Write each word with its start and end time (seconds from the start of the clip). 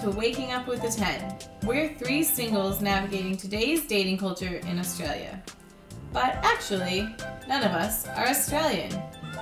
to 0.00 0.10
Waking 0.10 0.52
Up 0.52 0.68
with 0.68 0.84
a 0.84 0.90
10. 0.90 1.38
We're 1.64 1.92
three 1.94 2.22
singles 2.22 2.80
navigating 2.80 3.36
today's 3.36 3.84
dating 3.84 4.18
culture 4.18 4.56
in 4.68 4.78
Australia. 4.78 5.42
But 6.12 6.38
actually, 6.44 7.00
none 7.48 7.64
of 7.64 7.72
us 7.72 8.06
are 8.06 8.28
Australian. 8.28 8.92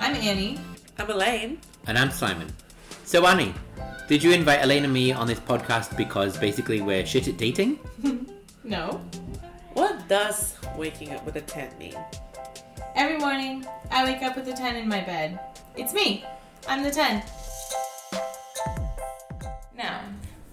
I'm 0.01 0.15
Annie. 0.15 0.59
I'm 0.99 1.11
Elaine. 1.11 1.61
And 1.87 1.99
I'm 1.99 2.11
Simon. 2.11 2.51
So, 3.05 3.27
Annie, 3.27 3.53
did 4.09 4.23
you 4.23 4.33
invite 4.33 4.63
Elaine 4.63 4.85
and 4.85 4.95
me 4.95 5.13
on 5.13 5.27
this 5.27 5.41
podcast 5.41 5.95
because 5.95 6.39
basically 6.39 6.81
we're 6.81 7.05
shit 7.05 7.29
at 7.29 7.37
dating? 7.37 7.79
No. 8.65 9.01
What 9.75 10.09
does 10.09 10.57
waking 10.77 11.13
up 11.13 11.25
with 11.25 11.37
a 11.37 11.41
10 11.41 11.79
mean? 11.79 11.95
Every 12.97 13.17
morning, 13.17 13.65
I 13.93 14.03
wake 14.03 14.23
up 14.25 14.35
with 14.35 14.49
a 14.49 14.53
10 14.53 14.75
in 14.75 14.89
my 14.89 15.03
bed. 15.03 15.39
It's 15.77 15.95
me. 15.95 16.25
I'm 16.67 16.83
the 16.83 16.91
10. 16.91 17.23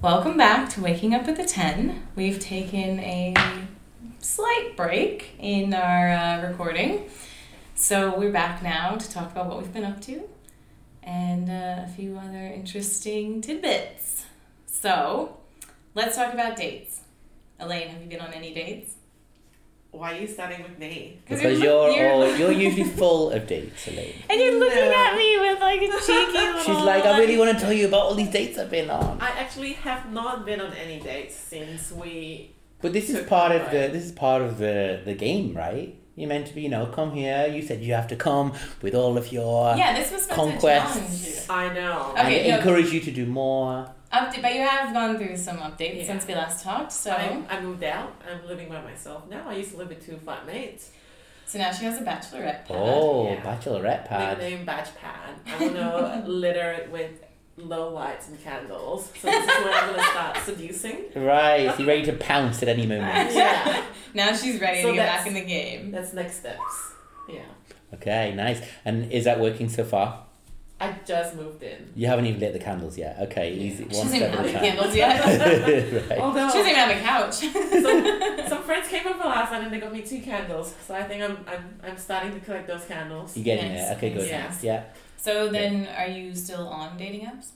Welcome 0.04 0.36
back 0.36 0.68
to 0.68 0.82
Waking 0.82 1.16
Up 1.16 1.26
with 1.26 1.38
the 1.38 1.46
10. 1.46 2.10
We've 2.18 2.38
taken 2.38 3.00
a 3.00 3.34
slight 4.20 4.74
break 4.76 5.34
in 5.40 5.74
our 5.74 6.10
uh, 6.10 6.46
recording. 6.46 7.10
So 7.74 8.20
we're 8.20 8.34
back 8.34 8.62
now 8.62 8.98
to 8.98 9.10
talk 9.10 9.32
about 9.32 9.48
what 9.48 9.60
we've 9.60 9.72
been 9.72 9.86
up 9.86 10.02
to 10.02 10.28
and 11.04 11.50
uh, 11.50 11.86
a 11.86 11.88
few 11.96 12.18
other 12.18 12.36
interesting 12.36 13.40
tidbits. 13.40 14.26
So, 14.66 15.38
let's 15.96 16.18
talk 16.18 16.34
about 16.34 16.58
dates. 16.58 17.00
Elaine, 17.58 17.88
have 17.88 18.02
you 18.02 18.10
been 18.10 18.20
on 18.20 18.34
any 18.34 18.54
dates? 18.54 18.96
Why 19.94 20.14
are 20.14 20.20
you 20.22 20.28
starting 20.28 20.62
with 20.64 20.78
me? 20.80 21.20
Because 21.24 21.42
you're- 21.44 21.56
you're 21.64 21.90
you're- 21.92 22.10
all, 22.10 22.36
you're 22.40 22.52
usually 22.68 22.84
full 23.02 23.30
of 23.30 23.46
dates, 23.48 23.88
Elaine. 23.88 24.16
And 24.30 24.40
you're 24.42 24.60
looking 24.60 24.90
No. 24.90 25.04
at 25.06 25.16
me 25.16 25.30
with 25.40 25.60
like 25.62 25.82
a 25.82 25.90
cheeky 26.08 26.32
little. 26.40 26.62
She's 26.62 26.86
like, 26.92 27.06
I 27.06 27.20
really 27.20 27.38
want 27.38 27.52
to 27.56 27.60
tell 27.64 27.72
you 27.80 27.88
about 27.88 28.02
all 28.08 28.16
these 28.16 28.30
dates 28.40 28.58
I've 28.58 28.72
been 28.72 28.90
on. 28.90 29.22
I 29.22 29.30
actually 29.44 29.74
have 29.74 30.12
not 30.12 30.46
been 30.46 30.60
on 30.62 30.74
any 30.74 31.00
dates 31.00 31.36
since 31.36 31.92
we. 31.92 32.56
But 32.82 32.92
this 32.92 33.10
is 33.10 33.26
part 33.28 33.52
of 33.54 33.64
the 33.72 33.82
this 33.96 34.04
is 34.04 34.12
part 34.12 34.42
of 34.42 34.58
the 34.58 35.00
the 35.06 35.14
game, 35.14 35.54
right? 35.56 35.96
You're 36.16 36.30
meant 36.30 36.46
to 36.48 36.54
be, 36.54 36.62
you 36.64 36.70
know, 36.70 36.86
come 36.88 37.12
here. 37.12 37.48
You 37.48 37.62
said 37.64 37.82
you 37.82 37.94
have 37.94 38.08
to 38.10 38.16
come 38.16 38.54
with 38.84 38.94
all 38.94 39.18
of 39.18 39.32
your 39.32 39.76
Yeah, 39.76 39.98
this 40.00 40.12
was 40.12 40.28
meant 40.28 40.40
Conquests. 40.40 40.94
to 40.94 41.00
challenge 41.48 41.70
you. 41.72 41.72
I 41.72 41.74
know. 41.74 42.12
Okay. 42.12 42.40
and 42.42 42.48
no. 42.50 42.58
encourage 42.58 42.92
you 42.94 43.00
to 43.00 43.12
do 43.12 43.26
more. 43.26 43.88
Update, 44.14 44.42
but 44.42 44.54
you 44.54 44.62
have 44.62 44.94
gone 44.94 45.18
through 45.18 45.36
some 45.38 45.58
updates 45.58 45.98
Yeah. 46.00 46.06
since 46.08 46.28
we 46.28 46.36
last 46.36 46.64
talked. 46.64 46.92
So, 46.92 47.12
I, 47.12 47.44
I 47.50 47.62
moved 47.62 47.84
out. 47.84 48.14
I'm 48.30 48.48
living 48.48 48.70
by 48.70 48.82
myself 48.82 49.28
now. 49.30 49.50
I 49.50 49.56
used 49.56 49.72
to 49.72 49.78
live 49.78 49.90
with 49.90 50.06
two 50.06 50.18
flatmates. 50.18 50.90
so 51.46 51.58
now 51.60 51.72
she 51.72 51.86
has 51.86 52.00
a 52.00 52.04
bachelorette 52.04 52.66
pad. 52.66 52.72
Oh, 52.78 53.30
yeah. 53.30 53.42
bachelorette 53.42 54.06
pad. 54.08 54.38
Nickname 54.38 54.66
badge 54.66 54.90
pad. 54.96 55.36
I'm 55.48 55.74
gonna 55.74 56.24
litter 56.28 56.72
it 56.74 56.92
with 56.92 57.12
low 57.58 57.90
lights 57.94 58.30
and 58.30 58.42
candles. 58.44 59.12
So 59.20 59.28
this 59.30 59.44
is 59.44 59.48
where 59.66 59.74
I'm 59.74 59.90
gonna 59.92 60.04
start 60.04 60.38
seducing. 60.46 60.98
Right, 61.16 61.72
so 61.72 61.80
you're 61.80 61.88
ready 61.88 62.04
to 62.06 62.14
pounce 62.14 62.62
at 62.64 62.70
any 62.70 62.86
moment. 62.86 63.32
Yeah, 63.36 63.84
Now 64.14 64.34
she's 64.36 64.60
ready 64.62 64.82
So 64.84 64.90
to 64.90 64.96
get 64.96 65.06
back 65.08 65.26
in 65.28 65.34
the 65.34 65.44
game. 65.46 65.92
that's 65.92 66.14
next 66.14 66.38
steps. 66.42 66.94
Yeah, 67.30 67.42
Okay, 67.96 68.34
nice. 68.36 68.60
And 68.86 69.12
is 69.12 69.24
that 69.26 69.40
working 69.40 69.70
so 69.70 69.84
far? 69.84 70.26
I 70.82 70.98
just 71.06 71.36
moved 71.36 71.64
in. 71.64 71.92
You 71.96 72.08
haven't 72.08 72.26
even 72.26 72.40
lit 72.42 72.52
the 72.54 72.60
candles 72.60 72.98
yet. 72.98 73.18
Okay, 73.22 73.54
Yeah. 73.54 73.64
easy. 73.64 73.88
She 73.90 73.96
One 73.98 74.08
doesn't 74.08 74.16
even 74.16 74.18
step 74.18 74.32
have 74.32 74.40
at 74.40 74.44
the 74.44 74.50
a 74.50 74.54
time. 74.54 74.64
candles 74.64 74.96
yet. 74.96 76.10
right. 76.10 76.20
Although 76.20 76.48
She 76.50 76.58
doesn't 76.58 76.72
even 76.72 76.76
have 76.76 76.98
a 76.98 77.02
couch. 77.02 77.34
some, 78.44 78.50
some 78.50 78.64
friends 78.64 78.88
came 78.90 79.08
over 79.08 79.20
last 79.24 79.52
night 79.52 79.64
and 79.64 79.72
they 79.72 79.80
got 79.80 79.94
me 79.94 80.02
two 80.02 80.20
candles. 80.22 80.76
So 80.86 80.94
I 80.94 81.04
think 81.04 81.24
I'm 81.24 81.38
I'm, 81.48 81.80
I'm 81.84 81.98
starting 81.98 82.34
to 82.34 82.40
collect 82.42 82.68
those 82.68 82.84
candles. 82.86 83.38
You're 83.38 83.46
getting 83.46 83.72
Nice. 83.72 83.82
there. 83.88 83.96
Okay, 83.98 84.10
good. 84.14 84.28
Yeah. 84.28 84.54
Yeah. 84.62 84.84
so 85.16 85.48
then, 85.50 85.88
are 85.96 86.08
you 86.08 86.36
still 86.36 86.68
on 86.68 86.98
dating 86.98 87.28
apps? 87.28 87.52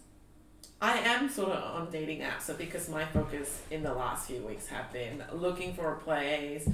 I 0.80 1.00
am 1.00 1.28
sort 1.28 1.50
of 1.54 1.64
on 1.76 1.92
dating 1.92 2.20
apps, 2.22 2.42
so 2.44 2.54
because 2.54 2.88
my 2.88 3.04
focus 3.06 3.64
in 3.72 3.82
the 3.82 3.94
last 3.94 4.28
few 4.28 4.42
weeks 4.42 4.68
have 4.68 4.94
been 4.94 5.24
looking 5.34 5.74
for 5.74 5.94
a 5.94 5.98
place. 6.00 6.70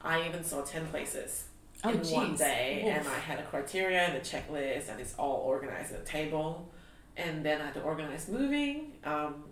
I 0.00 0.26
even 0.26 0.42
saw 0.42 0.62
ten 0.62 0.86
places 0.86 1.44
Oh, 1.84 1.90
in 1.90 1.98
one 1.98 2.34
jeez. 2.34 2.38
day, 2.38 2.82
and 2.86 3.06
I 3.08 3.14
had 3.18 3.38
a 3.40 3.42
criteria 3.44 4.00
and 4.02 4.16
a 4.16 4.20
checklist, 4.20 4.88
and 4.88 5.00
it's 5.00 5.14
all 5.18 5.42
organized 5.46 5.92
at 5.92 6.00
a 6.00 6.04
table. 6.04 6.70
And 7.16 7.44
then 7.44 7.60
I 7.60 7.66
had 7.66 7.74
to 7.74 7.82
organize 7.82 8.28
moving, 8.28 8.92
um, 9.04 9.44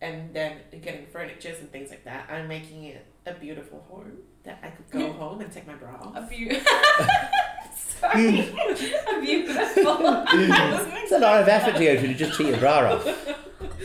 and 0.00 0.32
then 0.34 0.58
getting 0.82 1.06
furnitures 1.06 1.58
and 1.60 1.70
things 1.72 1.90
like 1.90 2.04
that. 2.04 2.28
I'm 2.30 2.46
making 2.48 2.84
it 2.84 3.06
a 3.26 3.32
beautiful 3.34 3.84
home 3.88 4.12
that 4.44 4.58
I 4.62 4.68
could 4.68 4.90
go 4.90 5.12
home 5.14 5.40
and 5.40 5.50
take 5.50 5.66
my 5.66 5.74
bra 5.74 5.94
off. 6.02 6.14
A 6.16 6.22
beautiful. 6.28 6.70
Sorry. 7.76 8.38
a 8.40 9.20
beautiful. 9.20 10.24
It's 10.28 11.12
a 11.12 11.18
lot 11.18 11.40
of 11.40 11.48
effort 11.48 11.76
to 11.78 11.84
go 11.84 11.96
to 11.96 12.06
to 12.08 12.14
just 12.14 12.36
take 12.38 12.48
your 12.48 12.58
bra 12.58 12.92
off. 12.94 13.04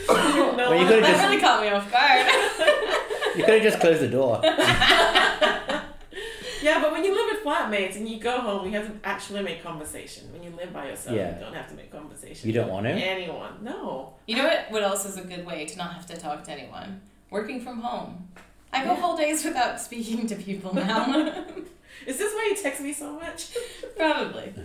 No, 0.08 0.70
Well, 0.70 0.74
you 0.74 0.86
could've 0.86 1.02
that 1.02 1.12
just- 1.12 1.24
really 1.24 1.40
caught 1.40 1.62
me 1.62 1.68
off 1.70 1.90
guard. 1.90 2.26
You 3.36 3.44
could 3.44 3.54
have 3.54 3.62
just 3.62 3.80
closed 3.80 4.00
the 4.02 4.08
door. 4.08 4.40
Yeah, 6.62 6.80
but 6.82 6.92
when 6.92 7.04
you 7.04 7.14
live 7.14 7.26
with 7.32 7.44
flatmates 7.44 7.96
and 7.96 8.08
you 8.08 8.18
go 8.20 8.38
home, 8.40 8.66
you 8.66 8.72
have 8.72 8.86
to 8.86 9.08
actually 9.08 9.42
make 9.42 9.62
conversation. 9.62 10.30
When 10.32 10.42
you 10.42 10.50
live 10.50 10.72
by 10.72 10.88
yourself, 10.88 11.16
Yeah. 11.16 11.34
you 11.38 11.44
don't 11.44 11.54
have 11.54 11.68
to 11.68 11.74
make 11.74 11.90
conversation. 11.90 12.46
You 12.48 12.54
don't 12.54 12.68
want 12.68 12.86
to? 12.86 12.92
Anyone? 12.92 13.52
No. 13.62 14.14
You 14.26 14.36
know 14.36 14.44
what? 14.44 14.70
What 14.70 14.82
else 14.82 15.04
is 15.04 15.16
a 15.16 15.22
good 15.22 15.44
way 15.46 15.64
to 15.66 15.76
not 15.78 15.94
have 15.94 16.06
to 16.06 16.16
talk 16.16 16.44
to 16.44 16.50
anyone? 16.52 17.00
Working 17.30 17.60
from 17.60 17.80
home. 17.80 18.28
I 18.72 18.84
go 18.84 18.92
Yeah. 18.92 19.00
whole 19.00 19.16
days 19.16 19.44
without 19.44 19.80
speaking 19.80 20.26
to 20.26 20.36
people 20.36 20.74
now. 20.74 21.12
Is 22.06 22.18
this 22.18 22.32
why 22.34 22.48
you 22.50 22.56
text 22.62 22.80
me 22.80 22.92
so 22.92 23.12
much? 23.14 23.48
Probably. 23.96 24.52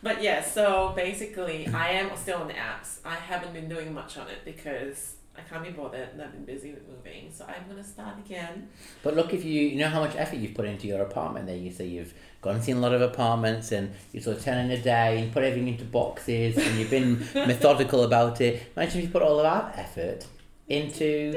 But 0.00 0.22
yeah, 0.22 0.42
so 0.42 0.92
basically, 0.94 1.66
I 1.74 1.90
am 1.90 2.16
still 2.16 2.38
on 2.38 2.46
the 2.46 2.54
apps. 2.54 2.98
I 3.04 3.16
haven't 3.16 3.52
been 3.52 3.68
doing 3.68 3.92
much 3.92 4.16
on 4.16 4.28
it 4.28 4.44
because 4.44 5.14
I 5.38 5.48
can't 5.48 5.62
be 5.62 5.70
bothered 5.70 6.08
and 6.12 6.20
I've 6.20 6.32
been 6.32 6.44
busy 6.44 6.72
with 6.72 6.88
moving. 6.88 7.30
So 7.32 7.44
I'm 7.46 7.68
gonna 7.68 7.84
start 7.84 8.18
again. 8.18 8.68
But 9.02 9.14
look, 9.14 9.32
if 9.32 9.44
you 9.44 9.60
you 9.62 9.78
know 9.78 9.88
how 9.88 10.00
much 10.00 10.16
effort 10.16 10.36
you've 10.36 10.54
put 10.54 10.64
into 10.66 10.86
your 10.86 11.02
apartment, 11.02 11.46
there 11.46 11.56
you 11.56 11.70
say 11.70 11.86
you've 11.86 12.12
gone 12.42 12.56
and 12.56 12.64
seen 12.64 12.76
a 12.76 12.80
lot 12.80 12.92
of 12.92 13.00
apartments, 13.02 13.72
and 13.72 13.92
you 14.12 14.20
sort 14.20 14.36
of 14.38 14.44
turn 14.44 14.58
in 14.64 14.70
a 14.70 14.80
day 14.80 15.22
and 15.22 15.32
put 15.32 15.42
everything 15.44 15.68
into 15.68 15.84
boxes, 15.84 16.56
and 16.56 16.78
you've 16.78 16.90
been 16.90 17.18
methodical 17.34 18.02
about 18.04 18.40
it. 18.40 18.62
Imagine 18.76 18.98
if 18.98 19.06
you 19.06 19.10
put 19.10 19.22
all 19.22 19.38
of 19.38 19.44
that 19.44 19.78
effort 19.78 20.26
into. 20.68 21.32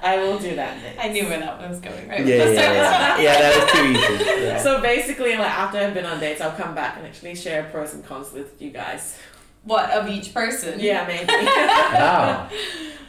I 0.00 0.16
will 0.22 0.38
do 0.38 0.54
that 0.54 0.80
next. 0.82 1.04
I 1.04 1.08
knew 1.08 1.24
where 1.24 1.40
that 1.40 1.68
was 1.68 1.80
going, 1.80 2.08
right? 2.08 2.24
Yeah, 2.24 2.36
yeah, 2.36 2.52
yeah. 2.52 3.20
yeah, 3.20 3.38
that 3.40 3.62
was 3.62 3.72
too 3.72 3.84
easy. 3.84 4.24
Yeah. 4.44 4.62
So 4.62 4.80
basically, 4.80 5.36
like 5.36 5.50
after 5.50 5.78
I've 5.78 5.94
been 5.94 6.06
on 6.06 6.20
dates, 6.20 6.40
I'll 6.40 6.52
come 6.52 6.74
back 6.74 6.96
and 6.96 7.06
actually 7.06 7.34
share 7.34 7.64
pros 7.64 7.94
and 7.94 8.04
cons 8.04 8.32
with 8.32 8.60
you 8.60 8.70
guys. 8.70 9.18
What 9.64 9.90
of 9.90 10.08
each 10.08 10.32
person? 10.32 10.78
Yeah, 10.80 11.06
maybe. 11.06 11.26
Wow. 11.98 12.48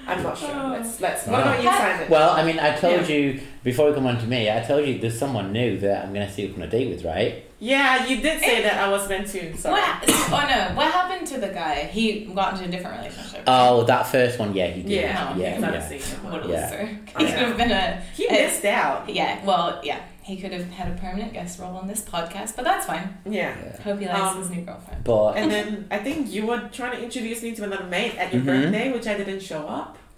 I'm 0.08 0.24
not 0.24 0.36
sure. 0.38 0.50
Oh. 0.52 0.70
Let's 0.72 1.00
let's. 1.00 1.28
What 1.28 1.34
Wow. 1.46 1.52
about 1.54 1.64
you, 1.64 1.70
Simon? 1.70 2.10
Well, 2.10 2.32
I 2.32 2.44
mean, 2.44 2.58
I 2.60 2.76
told 2.76 3.08
you 3.08 3.40
before 3.64 3.90
we 3.90 3.94
come 3.94 4.08
on 4.08 4.18
to 4.18 4.26
me. 4.26 4.50
I 4.50 4.60
told 4.62 4.88
you 4.88 4.98
there's 4.98 5.18
someone 5.20 5.52
new 5.54 5.78
that 5.80 6.04
I'm 6.06 6.14
going 6.16 6.26
to 6.26 6.34
see 6.34 6.48
you 6.48 6.54
on 6.56 6.64
a 6.64 6.68
date 6.68 6.90
with, 6.90 7.04
right? 7.06 7.44
Yeah, 7.60 8.08
you 8.08 8.20
did 8.20 8.40
say 8.40 8.64
that 8.64 8.82
I 8.84 8.90
was 8.90 9.08
meant 9.08 9.28
to. 9.28 9.56
Sorry. 9.56 9.80
What? 9.80 10.04
Oh 10.32 10.46
no! 10.48 10.76
What 10.76 10.92
happened 10.92 11.28
to 11.28 11.40
the 11.40 11.50
guy? 11.50 11.86
He 11.86 12.26
got 12.26 12.54
into 12.54 12.66
a 12.66 12.72
different 12.72 12.98
relationship. 12.98 13.44
Oh, 13.48 13.84
that 13.84 14.08
first 14.08 14.40
one, 14.40 14.54
yeah, 14.56 14.68
he 14.68 14.82
did. 14.84 14.92
Yeah, 14.92 15.34
Oh, 15.36 15.40
yeah, 15.40 15.60
yeah. 15.60 16.22
What 16.24 16.46
a 16.46 16.48
Yeah. 16.48 16.66
loser! 16.70 16.86
He 16.86 17.26
could 17.26 17.30
have 17.30 17.58
been 17.58 17.72
a. 17.72 18.02
He 18.16 18.28
Uh, 18.28 18.32
missed 18.34 18.66
out. 18.66 19.10
Yeah. 19.10 19.44
Well, 19.46 19.80
yeah. 19.84 20.00
He 20.30 20.38
could 20.38 20.52
have 20.54 20.70
had 20.70 20.92
a 20.92 20.96
permanent 20.96 21.34
guest 21.34 21.60
role 21.60 21.76
on 21.76 21.88
this 21.88 22.02
podcast, 22.02 22.56
but 22.56 22.64
that's 22.64 22.86
fine. 22.86 23.18
Yeah. 23.26 23.56
Yeah. 23.66 23.82
Hope 23.82 24.00
he 24.00 24.06
likes 24.06 24.20
Um, 24.22 24.38
his 24.38 24.50
new 24.52 24.62
girlfriend. 24.62 25.04
But 25.04 25.32
And 25.38 25.50
then 25.52 25.88
I 25.90 25.98
think 25.98 26.32
you 26.32 26.46
were 26.46 26.70
trying 26.72 26.92
to 26.98 27.02
introduce 27.04 27.42
me 27.42 27.56
to 27.56 27.64
another 27.64 27.86
mate 27.86 28.16
at 28.16 28.32
your 28.32 28.44
Mhm. 28.44 28.46
birthday, 28.46 28.92
which 28.92 29.08
I 29.08 29.16
didn't 29.18 29.40
show 29.42 29.66
up. 29.68 29.98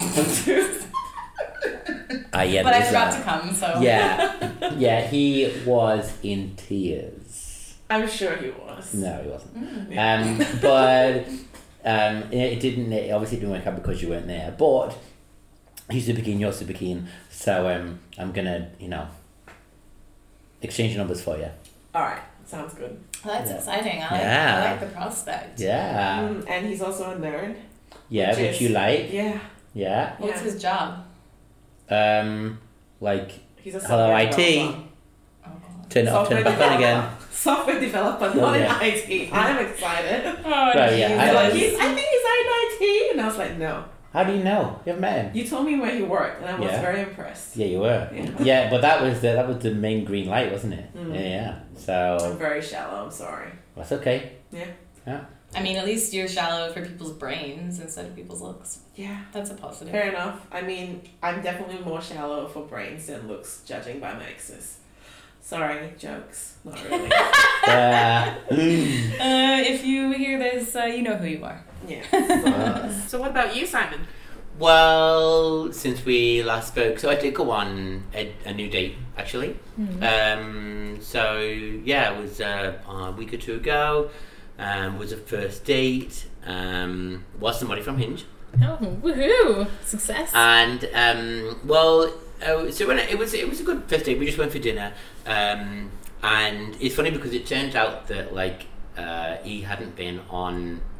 Ah, 2.34 2.42
yeah, 2.42 2.62
but 2.62 2.72
I 2.74 2.78
there's 2.78 2.88
forgot 2.88 3.12
that. 3.12 3.18
to 3.18 3.24
come, 3.24 3.54
so. 3.54 3.80
Yeah, 3.80 4.50
yeah, 4.76 5.00
he 5.06 5.52
was 5.66 6.12
in 6.22 6.54
tears. 6.56 7.74
I'm 7.90 8.08
sure 8.08 8.34
he 8.36 8.50
was. 8.50 8.94
No, 8.94 9.22
he 9.22 9.28
wasn't. 9.30 9.90
Mm. 9.90 9.98
Um, 9.98 10.58
but 10.62 11.28
um, 11.84 12.32
it, 12.32 12.54
it 12.54 12.60
didn't. 12.60 12.92
It 12.92 13.10
obviously 13.12 13.38
didn't 13.38 13.52
work 13.52 13.66
out 13.66 13.76
because 13.76 14.02
you 14.02 14.08
weren't 14.08 14.26
there. 14.26 14.54
But 14.58 14.96
he's 15.90 16.06
super 16.06 16.22
keen. 16.22 16.38
You're 16.40 16.52
super 16.52 16.72
keen. 16.72 17.06
So 17.30 17.68
um, 17.68 18.00
I'm 18.18 18.32
gonna, 18.32 18.70
you 18.78 18.88
know, 18.88 19.06
exchange 20.62 20.96
numbers 20.96 21.20
for 21.22 21.36
you. 21.36 21.48
All 21.94 22.02
right, 22.02 22.20
sounds 22.46 22.74
good. 22.74 22.98
Well, 23.24 23.34
that's 23.34 23.50
Yeah. 23.50 23.56
exciting. 23.56 24.02
I 24.02 24.10
like, 24.10 24.20
Yeah. 24.22 24.56
I 24.66 24.70
like 24.70 24.80
the 24.80 24.86
prospect. 24.86 25.60
Yeah, 25.60 26.20
Mm, 26.20 26.44
and 26.48 26.66
he's 26.66 26.82
also 26.82 27.12
a 27.12 27.16
nerd. 27.16 27.56
yeah, 28.08 28.30
Which 28.30 28.38
which 28.38 28.50
is- 28.56 28.60
you 28.62 28.68
like. 28.70 29.12
Yeah. 29.12 29.38
Yeah, 29.74 30.12
What's 30.18 30.36
Yeah. 30.38 30.42
his 30.42 30.62
job? 30.62 31.04
um, 31.90 32.58
like 33.00 33.30
He's 33.62 33.74
a 33.76 33.80
Hello, 33.80 34.14
IT. 34.16 34.30
developer. 34.36 34.78
Oh, 35.46 35.50
turn 35.88 36.06
it 36.06 36.12
off, 36.12 36.28
turn 36.28 36.38
it 36.38 36.44
back 36.44 36.60
on 36.60 36.76
again. 36.78 37.04
Software 37.30 37.78
developer, 37.80 38.32
Oh, 38.34 38.40
not 38.40 38.58
yeah. 38.58 38.80
in 38.80 38.92
IT. 38.92 39.30
I'm 39.32 39.58
excited. 39.66 40.36
Oh, 40.44 40.50
Right, 40.50 40.98
yeah, 40.98 41.06
I 41.06 41.26
He's 41.26 41.34
like, 41.34 41.34
like- 41.34 41.52
he's, 41.52 41.74
I 41.78 41.94
think 41.94 42.08
he's 42.14 42.26
in 42.32 42.46
IT. 42.62 43.10
And 43.12 43.20
I 43.20 43.26
was 43.26 43.38
like, 43.38 43.56
no. 43.58 43.84
How 44.12 44.24
do 44.24 44.32
you 44.34 44.44
know? 44.44 44.78
You 44.84 44.90
haven't 44.92 45.00
met 45.00 45.24
him. 45.24 45.36
You 45.36 45.44
told 45.48 45.64
me 45.66 45.80
where 45.80 45.94
he 45.94 46.02
worked, 46.02 46.42
and 46.42 46.50
I 46.50 46.58
was 46.60 46.70
Yeah. 46.70 46.80
very 46.82 47.00
impressed. 47.00 47.56
Yeah, 47.56 47.66
you 47.66 47.80
were. 47.80 48.08
Yeah. 48.12 48.30
Yeah, 48.50 48.70
but 48.70 48.82
that 48.82 49.00
was 49.02 49.20
the 49.22 49.32
that 49.32 49.48
was 49.48 49.58
the 49.58 49.72
main 49.74 50.04
green 50.04 50.28
light, 50.28 50.52
wasn't 50.52 50.74
it? 50.74 50.94
Mm. 50.94 51.14
Yeah, 51.14 51.58
yeah. 51.88 52.16
I'm 52.20 52.36
very 52.38 52.60
shallow. 52.60 53.04
I'm 53.04 53.10
sorry. 53.10 53.50
that's 53.76 53.92
okay. 53.92 54.32
Yeah. 54.50 54.66
Yeah. 55.06 55.20
I 55.54 55.62
mean, 55.62 55.76
at 55.76 55.84
least 55.84 56.12
you're 56.14 56.28
shallow 56.28 56.72
for 56.72 56.80
people's 56.84 57.12
brains 57.12 57.78
instead 57.80 58.06
of 58.06 58.14
people's 58.16 58.40
looks. 58.42 58.80
Yeah. 58.94 59.18
That's 59.32 59.50
a 59.50 59.54
positive. 59.54 59.92
Fair 59.92 60.08
enough. 60.08 60.46
I 60.50 60.62
mean, 60.62 61.02
I'm 61.22 61.42
definitely 61.42 61.78
more 61.84 62.00
shallow 62.00 62.48
for 62.48 62.62
brains 62.64 63.06
than 63.06 63.28
looks, 63.28 63.62
judging 63.66 63.98
by 64.00 64.12
my 64.14 64.26
exes. 64.26 64.78
Sorry, 65.42 65.92
jokes. 65.98 66.56
Not 66.64 66.78
really. 66.88 67.10
Uh, 69.22 69.58
if 69.72 69.84
you 69.84 70.12
hear 70.12 70.38
this, 70.38 70.74
uh, 70.76 70.84
you 70.84 71.02
know 71.02 71.16
who 71.16 71.26
you 71.26 71.44
are. 71.44 71.62
Yeah. 71.88 72.02
So, 73.02 73.06
so 73.08 73.20
what 73.20 73.30
about 73.30 73.54
you, 73.56 73.66
Simon? 73.66 74.00
Well, 74.58 75.72
since 75.72 76.04
we 76.04 76.42
last 76.42 76.68
spoke, 76.68 76.98
so 76.98 77.10
I 77.10 77.16
did 77.16 77.34
go 77.34 77.50
on 77.50 78.04
a, 78.14 78.32
a 78.44 78.52
new 78.52 78.68
date 78.68 78.96
actually. 79.16 79.56
Um, 80.00 80.98
so 81.00 81.38
yeah, 81.38 82.12
it 82.14 82.20
was 82.20 82.40
uh, 82.40 82.74
a 82.88 83.10
week 83.12 83.32
or 83.34 83.38
two 83.38 83.54
ago. 83.54 84.10
Um, 84.58 84.98
was 84.98 85.10
a 85.12 85.16
first 85.16 85.64
date. 85.64 86.26
Um, 86.46 87.24
was 87.40 87.58
somebody 87.58 87.82
from 87.82 87.96
Hinge, 87.98 88.24
Oh, 88.62 88.76
woohoo! 89.02 89.66
Success. 89.84 90.30
and 90.34 90.88
um, 90.94 91.58
well, 91.64 92.12
uh, 92.44 92.70
so 92.70 92.86
when 92.86 92.98
it, 92.98 93.10
it 93.10 93.18
was 93.18 93.32
it 93.34 93.48
was 93.48 93.60
a 93.60 93.64
good 93.64 93.84
first 93.88 94.04
date. 94.04 94.18
We 94.18 94.26
just 94.26 94.38
went 94.38 94.52
for 94.52 94.58
dinner, 94.58 94.92
um, 95.26 95.90
and 96.22 96.76
it's 96.80 96.94
funny 96.94 97.10
because 97.10 97.32
it 97.32 97.46
turned 97.46 97.74
out 97.74 98.06
that 98.08 98.34
like 98.34 98.66
uh, 98.98 99.36
he 99.38 99.62
hadn't 99.62 99.96
been 99.96 100.20
on 100.30 100.80
a 100.80 100.91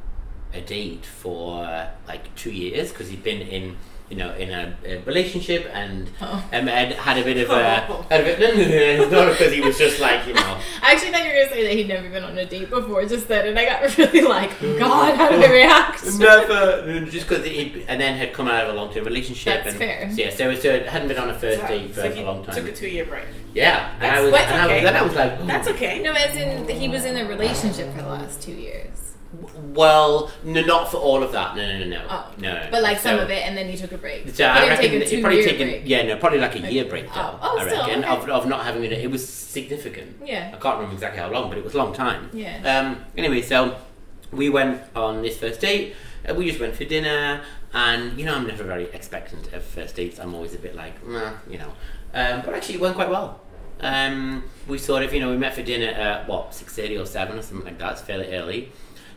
date 0.60 1.06
for 1.06 1.64
uh, 1.64 1.88
like 2.06 2.34
two 2.37 2.50
years 2.52 2.90
because 2.93 3.08
he'd 3.08 3.22
been 3.25 3.40
in 3.43 3.76
you 4.10 4.19
know 4.19 4.34
in 4.34 4.50
a, 4.50 4.76
a 4.84 4.99
relationship 5.04 5.70
and 5.72 6.10
Oh. 6.20 6.44
um, 6.52 6.66
had 6.66 6.93
had 6.93 7.16
a 7.16 7.25
bit 7.25 7.38
of 7.38 7.49
a 7.50 7.62
had 8.10 8.20
a 8.20 8.25
bit 8.25 8.38
no 8.40 8.49
no 8.49 8.69
no 8.69 9.08
no 9.10 9.25
not 9.26 9.32
because 9.38 9.52
he 9.54 9.62
was 9.62 9.78
just 9.78 10.00
like 10.00 10.26
you 10.26 10.34
know 10.34 10.40
I 10.82 10.93
actually 10.93 11.12
thought 11.12 11.22
you 11.22 11.28
were 11.31 11.34
gonna 11.44 11.49
say 11.54 11.62
that 11.62 11.72
he'd 11.72 11.88
never 11.88 12.10
been 12.10 12.22
on 12.25 12.37
a 12.37 12.44
date 12.44 12.69
before, 12.69 13.06
just 13.06 13.26
then, 13.28 13.46
and 13.49 13.58
I 13.58 13.64
got 13.64 13.96
really 13.96 14.20
like, 14.20 14.50
oh 14.62 14.78
God, 14.78 15.16
how 15.16 15.31
do 15.31 15.37
I 15.43 15.50
react? 15.50 16.04
never 16.19 17.06
just 17.06 17.26
because 17.26 17.46
he 17.46 17.84
and 17.88 17.99
then 18.00 18.16
had 18.19 18.34
come 18.34 18.49
out 18.49 18.64
of 18.69 18.75
a 18.75 18.76
long 18.76 18.93
term 18.93 19.04
relationship 19.04 19.64
That's 19.64 19.69
and 19.70 19.78
fair. 19.78 20.10
so, 20.10 20.16
yeah 20.22 20.31
so 20.31 20.54
so 20.56 20.69
it 20.70 20.87
hadn't 20.87 21.08
been 21.08 21.16
on 21.19 21.31
a 21.31 21.38
first 21.38 21.60
So- 21.62 21.69
date 21.69 21.94
for 21.94 22.00
so 22.02 22.12
a 22.12 22.22
long 22.22 22.44
time 22.44 22.54
Took 22.56 22.69
a 22.69 22.72
two 22.72 22.88
year 22.88 23.06
break. 23.06 23.25
yeah 23.54 23.94
and 23.99 24.14
I 24.16 24.20
was 24.20 24.31
that's 24.32 24.52
and 24.52 24.60
I 24.60 24.75
was, 24.75 24.82
then 24.82 24.96
I 24.96 25.02
was 25.02 25.14
like 25.14 25.40
ooh. 25.40 25.46
That's 25.46 25.69
okay. 25.69 26.02
No, 26.02 26.12
as 26.12 26.37
in 26.37 26.69
he 26.69 26.88
was 26.88 27.04
in 27.06 27.16
a 27.16 27.26
relationship 27.26 27.90
for 27.94 28.02
the 28.02 28.08
last 28.08 28.43
two 28.43 28.52
years. 28.52 29.12
Well 29.75 30.31
no 30.44 30.61
not 30.62 30.90
for 30.90 30.99
all 30.99 31.23
of 31.23 31.32
that 31.32 31.56
no 31.56 31.67
no 31.67 31.79
no 31.79 31.87
no 31.87 32.06
Oh. 32.11 32.31
no 32.38 32.69
But 32.70 32.82
like 32.82 32.99
some 32.99 33.19
of 33.19 33.31
it, 33.31 33.46
and 33.46 33.56
then 33.56 33.69
he 33.69 33.76
took 33.76 33.93
a 33.93 33.99
break. 33.99 34.29
So 34.34 34.44
I 34.44 34.69
reckon 34.69 34.90
take 35.00 35.12
it 35.12 35.20
probably 35.23 35.43
taken 35.44 35.69
break. 35.69 35.82
yeah 35.87 36.02
no 36.02 36.17
probably 36.17 36.38
like 36.38 36.55
a 36.56 36.70
year 36.70 36.84
break 36.84 37.06
though 37.06 37.12
Oh. 37.17 37.38
Oh, 37.43 37.58
I 37.58 37.67
still, 37.67 37.81
reckon 37.87 38.05
okay. 38.05 38.08
of, 38.23 38.29
of 38.29 38.46
not 38.49 38.64
having 38.64 38.84
it 38.84 38.93
it 38.93 39.11
was 39.11 39.26
significant 39.26 40.17
Yeah. 40.25 40.50
I 40.55 40.58
can't 40.58 40.76
remember 40.76 40.94
exactly 40.94 41.20
how 41.20 41.31
long 41.31 41.49
but 41.49 41.58
it 41.58 41.64
was 41.64 41.75
a 41.75 41.79
long 41.79 41.93
time 41.94 42.31
Yeah. 42.32 42.58
um 42.88 43.05
anyway 43.17 43.43
so 43.43 43.76
we 44.32 44.49
went 44.49 44.82
on 44.94 45.23
this 45.23 45.38
first 45.38 45.61
date 45.61 45.94
uh, 46.28 46.35
we 46.35 46.46
just 46.49 46.61
went 46.61 46.75
for 46.76 46.85
dinner 46.85 47.43
and 47.73 48.19
you 48.19 48.25
know 48.26 48.35
I'm 48.35 48.46
never 48.46 48.64
very 48.64 48.85
expectant 48.93 49.52
of 49.52 49.62
first 49.64 49.96
dates 49.96 50.19
I'm 50.20 50.35
always 50.35 50.55
a 50.55 50.58
bit 50.58 50.75
like 50.76 51.06
nah, 51.06 51.32
you 51.49 51.58
know 51.58 51.73
um, 52.14 52.43
but 52.44 52.55
actually 52.55 52.75
it 52.76 52.81
went 52.82 52.94
quite 52.96 53.08
well 53.08 53.40
um, 53.81 54.44
we 54.69 54.78
sort 54.78 55.02
of 55.02 55.12
you 55.12 55.20
know 55.20 55.31
we 55.31 55.37
met 55.37 55.55
for 55.55 55.62
dinner 55.62 55.88
at 55.88 56.28
what 56.28 56.50
6.30 56.52 57.00
or 57.02 57.06
7 57.06 57.37
or 57.38 57.43
something 57.43 57.64
like 57.67 57.78
that 57.78 57.93
it's 57.93 58.02
fairly 58.02 58.32
early 58.35 58.70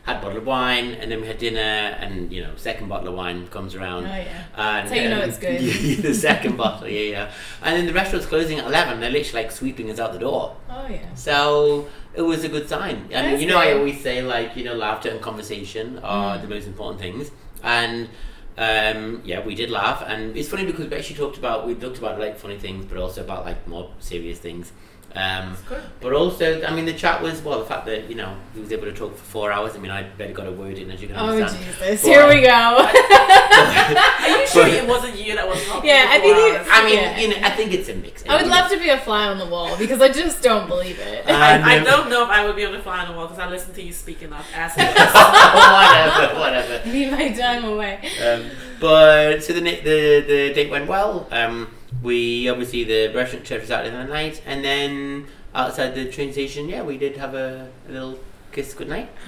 had 0.06 0.16
a 0.18 0.20
bottle 0.22 0.38
of 0.38 0.46
wine 0.46 0.92
and 1.00 1.10
then 1.10 1.20
we 1.20 1.26
had 1.26 1.38
dinner 1.38 1.58
and 2.00 2.32
you 2.32 2.40
know 2.44 2.52
second 2.56 2.88
bottle 2.88 3.08
of 3.08 3.14
wine 3.14 3.46
comes 3.48 3.74
around 3.74 4.04
Oh 4.06 4.08
yeah. 4.08 4.44
and, 4.56 4.88
how 4.88 4.94
you 4.94 5.08
know 5.10 5.22
um, 5.22 5.28
it's 5.28 5.38
good. 5.38 5.60
the 6.02 6.14
second 6.14 6.56
bottle, 6.62 6.88
yeah, 6.88 7.10
yeah. 7.16 7.30
And 7.62 7.76
then 7.76 7.86
the 7.86 7.92
restaurant's 7.92 8.26
closing 8.28 8.58
at 8.60 8.66
eleven. 8.66 9.00
They're 9.00 9.10
literally 9.10 9.42
like 9.44 9.52
sweeping 9.52 9.90
us 9.90 9.98
out 9.98 10.12
the 10.12 10.18
door. 10.20 10.56
Oh 10.70 10.86
yeah. 10.88 11.12
So 11.14 11.88
it 12.14 12.22
was 12.22 12.44
a 12.44 12.48
good 12.48 12.68
sign. 12.68 12.96
I 12.96 13.00
mean, 13.00 13.10
That's 13.10 13.42
you 13.42 13.48
know, 13.48 13.58
I 13.58 13.72
always 13.72 14.00
say 14.00 14.22
like 14.22 14.56
you 14.56 14.64
know, 14.64 14.74
laughter 14.74 15.10
and 15.10 15.20
conversation 15.20 15.98
are 16.02 16.38
Mm. 16.38 16.42
the 16.42 16.48
most 16.48 16.66
important 16.66 17.00
things. 17.00 17.30
And 17.62 18.08
um, 18.58 19.20
yeah, 19.24 19.40
we 19.44 19.54
did 19.54 19.70
laugh, 19.70 20.02
and 20.06 20.36
it's 20.36 20.48
funny 20.48 20.64
because 20.64 20.86
we 20.88 20.96
actually 20.96 21.16
talked 21.16 21.36
about 21.36 21.66
we 21.66 21.74
talked 21.74 21.98
about 21.98 22.18
like 22.18 22.38
funny 22.38 22.58
things, 22.58 22.86
but 22.86 22.96
also 22.96 23.22
about 23.22 23.44
like 23.44 23.66
more 23.68 23.90
serious 23.98 24.38
things. 24.38 24.72
Um, 25.16 25.56
but 26.00 26.12
also, 26.12 26.62
I 26.62 26.74
mean, 26.74 26.84
the 26.84 26.92
chat 26.92 27.22
was 27.22 27.40
well. 27.42 27.60
The 27.60 27.64
fact 27.64 27.86
that 27.86 28.08
you 28.10 28.14
know 28.16 28.36
he 28.54 28.60
was 28.60 28.70
able 28.70 28.84
to 28.84 28.92
talk 28.92 29.16
for 29.16 29.24
four 29.24 29.50
hours. 29.52 29.74
I 29.74 29.78
mean, 29.78 29.90
I 29.90 30.02
barely 30.02 30.34
got 30.34 30.46
a 30.46 30.52
word 30.52 30.76
in, 30.76 30.90
as 30.90 31.00
you 31.00 31.08
can 31.08 31.16
understand. 31.16 31.62
Oh 31.62 31.66
understand. 31.66 31.74
Jesus! 31.88 32.02
But- 32.02 32.10
Here 32.10 32.28
we 32.28 32.40
go. 32.42 32.50
Are 33.40 34.28
you 34.40 34.46
sure 34.46 34.62
But- 34.64 34.72
it 34.74 34.86
wasn't 34.86 35.16
you 35.18 35.34
that 35.36 35.48
was 35.48 35.64
talking? 35.66 35.88
Yeah, 35.88 36.06
I 36.10 36.16
for 36.18 36.22
think 36.22 36.36
four 36.36 36.48
it- 36.48 36.66
I 36.70 36.84
mean, 36.84 36.94
Yeah. 36.98 37.18
you 37.18 37.28
know, 37.28 37.36
I 37.42 37.50
think 37.50 37.72
it's 37.72 37.88
a 37.88 37.94
mix. 37.94 38.24
I 38.28 38.36
would 38.36 38.50
love 38.50 38.70
to 38.70 38.78
be 38.78 38.88
a 38.90 38.98
fly 38.98 39.26
on 39.26 39.38
the 39.38 39.46
wall 39.46 39.76
because 39.78 40.00
I 40.02 40.08
just 40.08 40.42
don't 40.42 40.68
believe 40.68 40.98
it. 40.98 41.24
And, 41.26 41.64
I 41.64 41.78
um, 41.78 41.84
don't 41.84 42.10
know 42.10 42.24
if 42.24 42.30
I 42.30 42.44
would 42.46 42.56
be 42.56 42.64
on 42.66 42.72
the 42.72 42.80
fly 42.80 43.00
on 43.04 43.08
the 43.10 43.14
wall 43.16 43.26
because 43.26 43.38
I 43.42 43.48
listened 43.48 43.74
to 43.76 43.82
you 43.82 43.92
speaking 43.92 44.28
enough 44.28 44.46
as 44.54 44.72
it 44.76 44.82
is. 44.82 45.14
whatever, 45.14 46.38
whatever. 46.40 46.90
Leave 46.90 47.10
my 47.12 47.32
time 47.32 47.64
away. 47.64 48.00
Um, 48.26 48.50
but 48.80 49.42
so 49.42 49.52
the, 49.54 49.60
the 49.60 50.24
the 50.26 50.52
date 50.54 50.70
went 50.70 50.86
well. 50.86 51.26
Um, 51.30 51.68
we 52.06 52.48
obviously 52.48 52.84
the 52.84 53.12
restaurant 53.12 53.44
church 53.44 53.62
was 53.62 53.70
out 53.70 53.84
in 53.84 53.92
the 53.92 54.04
night, 54.04 54.40
and 54.46 54.64
then 54.64 55.26
outside 55.54 55.94
the 55.94 56.10
train 56.10 56.32
station, 56.32 56.68
yeah, 56.68 56.82
we 56.82 56.96
did 56.96 57.16
have 57.16 57.34
a, 57.34 57.68
a 57.88 57.92
little 57.92 58.18
kiss 58.52 58.72
goodnight. 58.72 59.10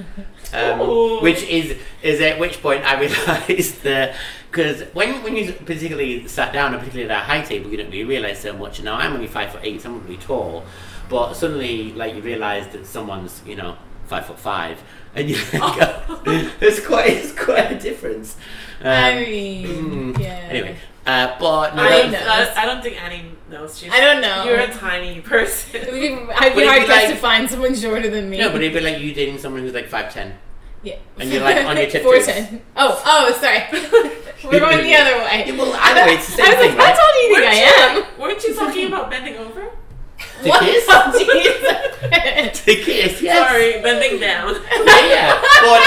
Um, 0.51 0.81
Ooh. 0.81 1.21
which 1.21 1.43
is 1.43 1.77
is 2.03 2.23
at 2.23 2.39
which 2.39 2.63
point 2.63 2.83
I 2.83 2.99
realised 3.05 3.83
that 3.83 4.17
because 4.51 4.81
when 4.95 5.23
when 5.23 5.37
you 5.37 5.53
particularly 5.53 6.27
sat 6.27 6.55
down, 6.55 6.73
and 6.73 6.81
particularly 6.81 7.11
at 7.11 7.23
a 7.23 7.25
high 7.25 7.43
table, 7.43 7.71
you 7.71 7.77
don't 7.77 7.91
really 7.91 8.05
realise 8.05 8.39
so 8.41 8.55
much. 8.55 8.83
Now 8.83 8.95
I'm 8.95 9.13
only 9.13 9.27
five 9.27 9.53
foot 9.53 9.61
eight, 9.63 9.83
someone 9.83 10.03
really 10.05 10.17
tall, 10.17 10.65
but 11.11 11.35
suddenly 11.35 11.93
like 11.93 12.15
you 12.15 12.23
realise 12.23 12.67
that 12.69 12.87
someone's 12.87 13.43
you 13.45 13.57
know 13.57 13.77
five 14.07 14.25
foot 14.25 14.39
five, 14.39 14.83
and 15.15 15.29
you 15.29 15.37
go, 15.53 16.51
there's 16.61 16.81
quite 16.87 17.11
it's 17.11 17.33
quite 17.33 17.73
a 17.73 17.79
difference. 17.79 18.37
Um, 18.81 20.15
yeah. 20.19 20.49
Anyway, 20.49 20.77
uh, 21.09 21.37
but 21.41 21.75
no, 21.75 21.83
I, 21.83 21.87
I 21.87 22.09
that- 22.11 22.57
I, 22.57 22.63
I 22.63 22.67
don't 22.67 22.83
think 22.83 23.03
Annie 23.03 23.25
knows. 23.51 23.79
She's, 23.79 23.91
I 23.91 24.01
don't 24.01 24.21
know. 24.21 24.45
You're 24.45 24.59
a 24.61 24.71
tiny 24.73 25.21
person. 25.23 25.81
I'd 25.81 26.55
be 26.55 26.65
hard 26.65 26.85
pressed 26.85 26.89
like- 26.89 27.09
to 27.09 27.17
find 27.17 27.49
someone 27.51 27.75
shorter 27.75 28.11
than 28.11 28.29
me. 28.29 28.39
no, 28.39 28.51
but 28.53 28.61
it'd 28.63 28.75
be 28.75 28.81
like 28.81 29.01
you 29.01 29.15
dating 29.15 29.39
someone 29.39 29.63
who's 29.63 29.73
like 29.73 29.89
five 29.89 30.13
ten. 30.13 30.37
yeah. 30.83 30.97
and 31.19 31.31
you're, 31.31 31.43
like, 31.43 31.65
on 31.65 31.77
your 31.77 31.87
tiptoes. 31.91 32.03
Four 32.03 32.35
ten. 32.35 32.63
Oh, 32.77 33.03
oh, 33.05 33.33
sorry. 33.41 33.65
We're 34.45 34.61
going 34.61 34.85
the 34.85 34.95
other 34.95 35.17
way. 35.25 35.45
Yeah, 35.47 35.57
well, 35.57 35.73
I 35.77 35.95
know 35.95 36.13
it's 36.13 36.27
the 36.27 36.33
same 36.37 36.47
I 36.47 36.49
was 36.51 36.59
thing, 36.59 36.77
like, 36.77 36.79
right? 36.79 36.95
how 36.95 37.01
tall 37.01 37.13
do 37.13 37.19
you 37.19 37.35
think 37.35 37.47
I 37.47 37.55
am? 37.55 38.21
Weren't 38.21 38.45
you 38.45 38.55
talking 38.55 38.87
about 38.87 39.11
bending 39.11 39.37
over? 39.37 39.71
To 40.43 40.49
What? 40.49 40.61
kiss? 40.63 40.87
To 42.65 42.75
kiss, 42.75 43.21
yes. 43.23 43.49
Sorry, 43.49 43.83
bending 43.83 44.21
down. 44.21 44.55
Yeah, 44.55 45.09
yeah. 45.09 45.41
But 45.41 45.83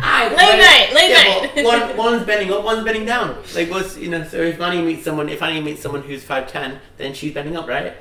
I, 0.00 0.28
Late 0.28 0.36
but- 0.36 0.56
night, 0.58 0.92
late 0.94 1.10
yeah, 1.10 1.40
night. 1.40 1.50
But 1.54 1.64
one, 1.64 1.96
one's 2.12 2.26
bending 2.26 2.52
up, 2.52 2.64
one's 2.64 2.84
bending 2.84 3.04
down. 3.04 3.36
Like, 3.54 3.70
what's 3.70 3.96
you 3.96 4.08
know? 4.10 4.24
So 4.24 4.38
if 4.38 4.60
Annie 4.60 4.82
meets 4.82 5.04
someone, 5.04 5.28
if 5.28 5.42
Annie 5.42 5.60
meets 5.60 5.82
someone 5.82 6.02
who's 6.02 6.22
five 6.24 6.46
ten, 6.50 6.80
then 6.96 7.14
she's 7.14 7.32
bending 7.34 7.56
up, 7.56 7.66
right? 7.68 7.94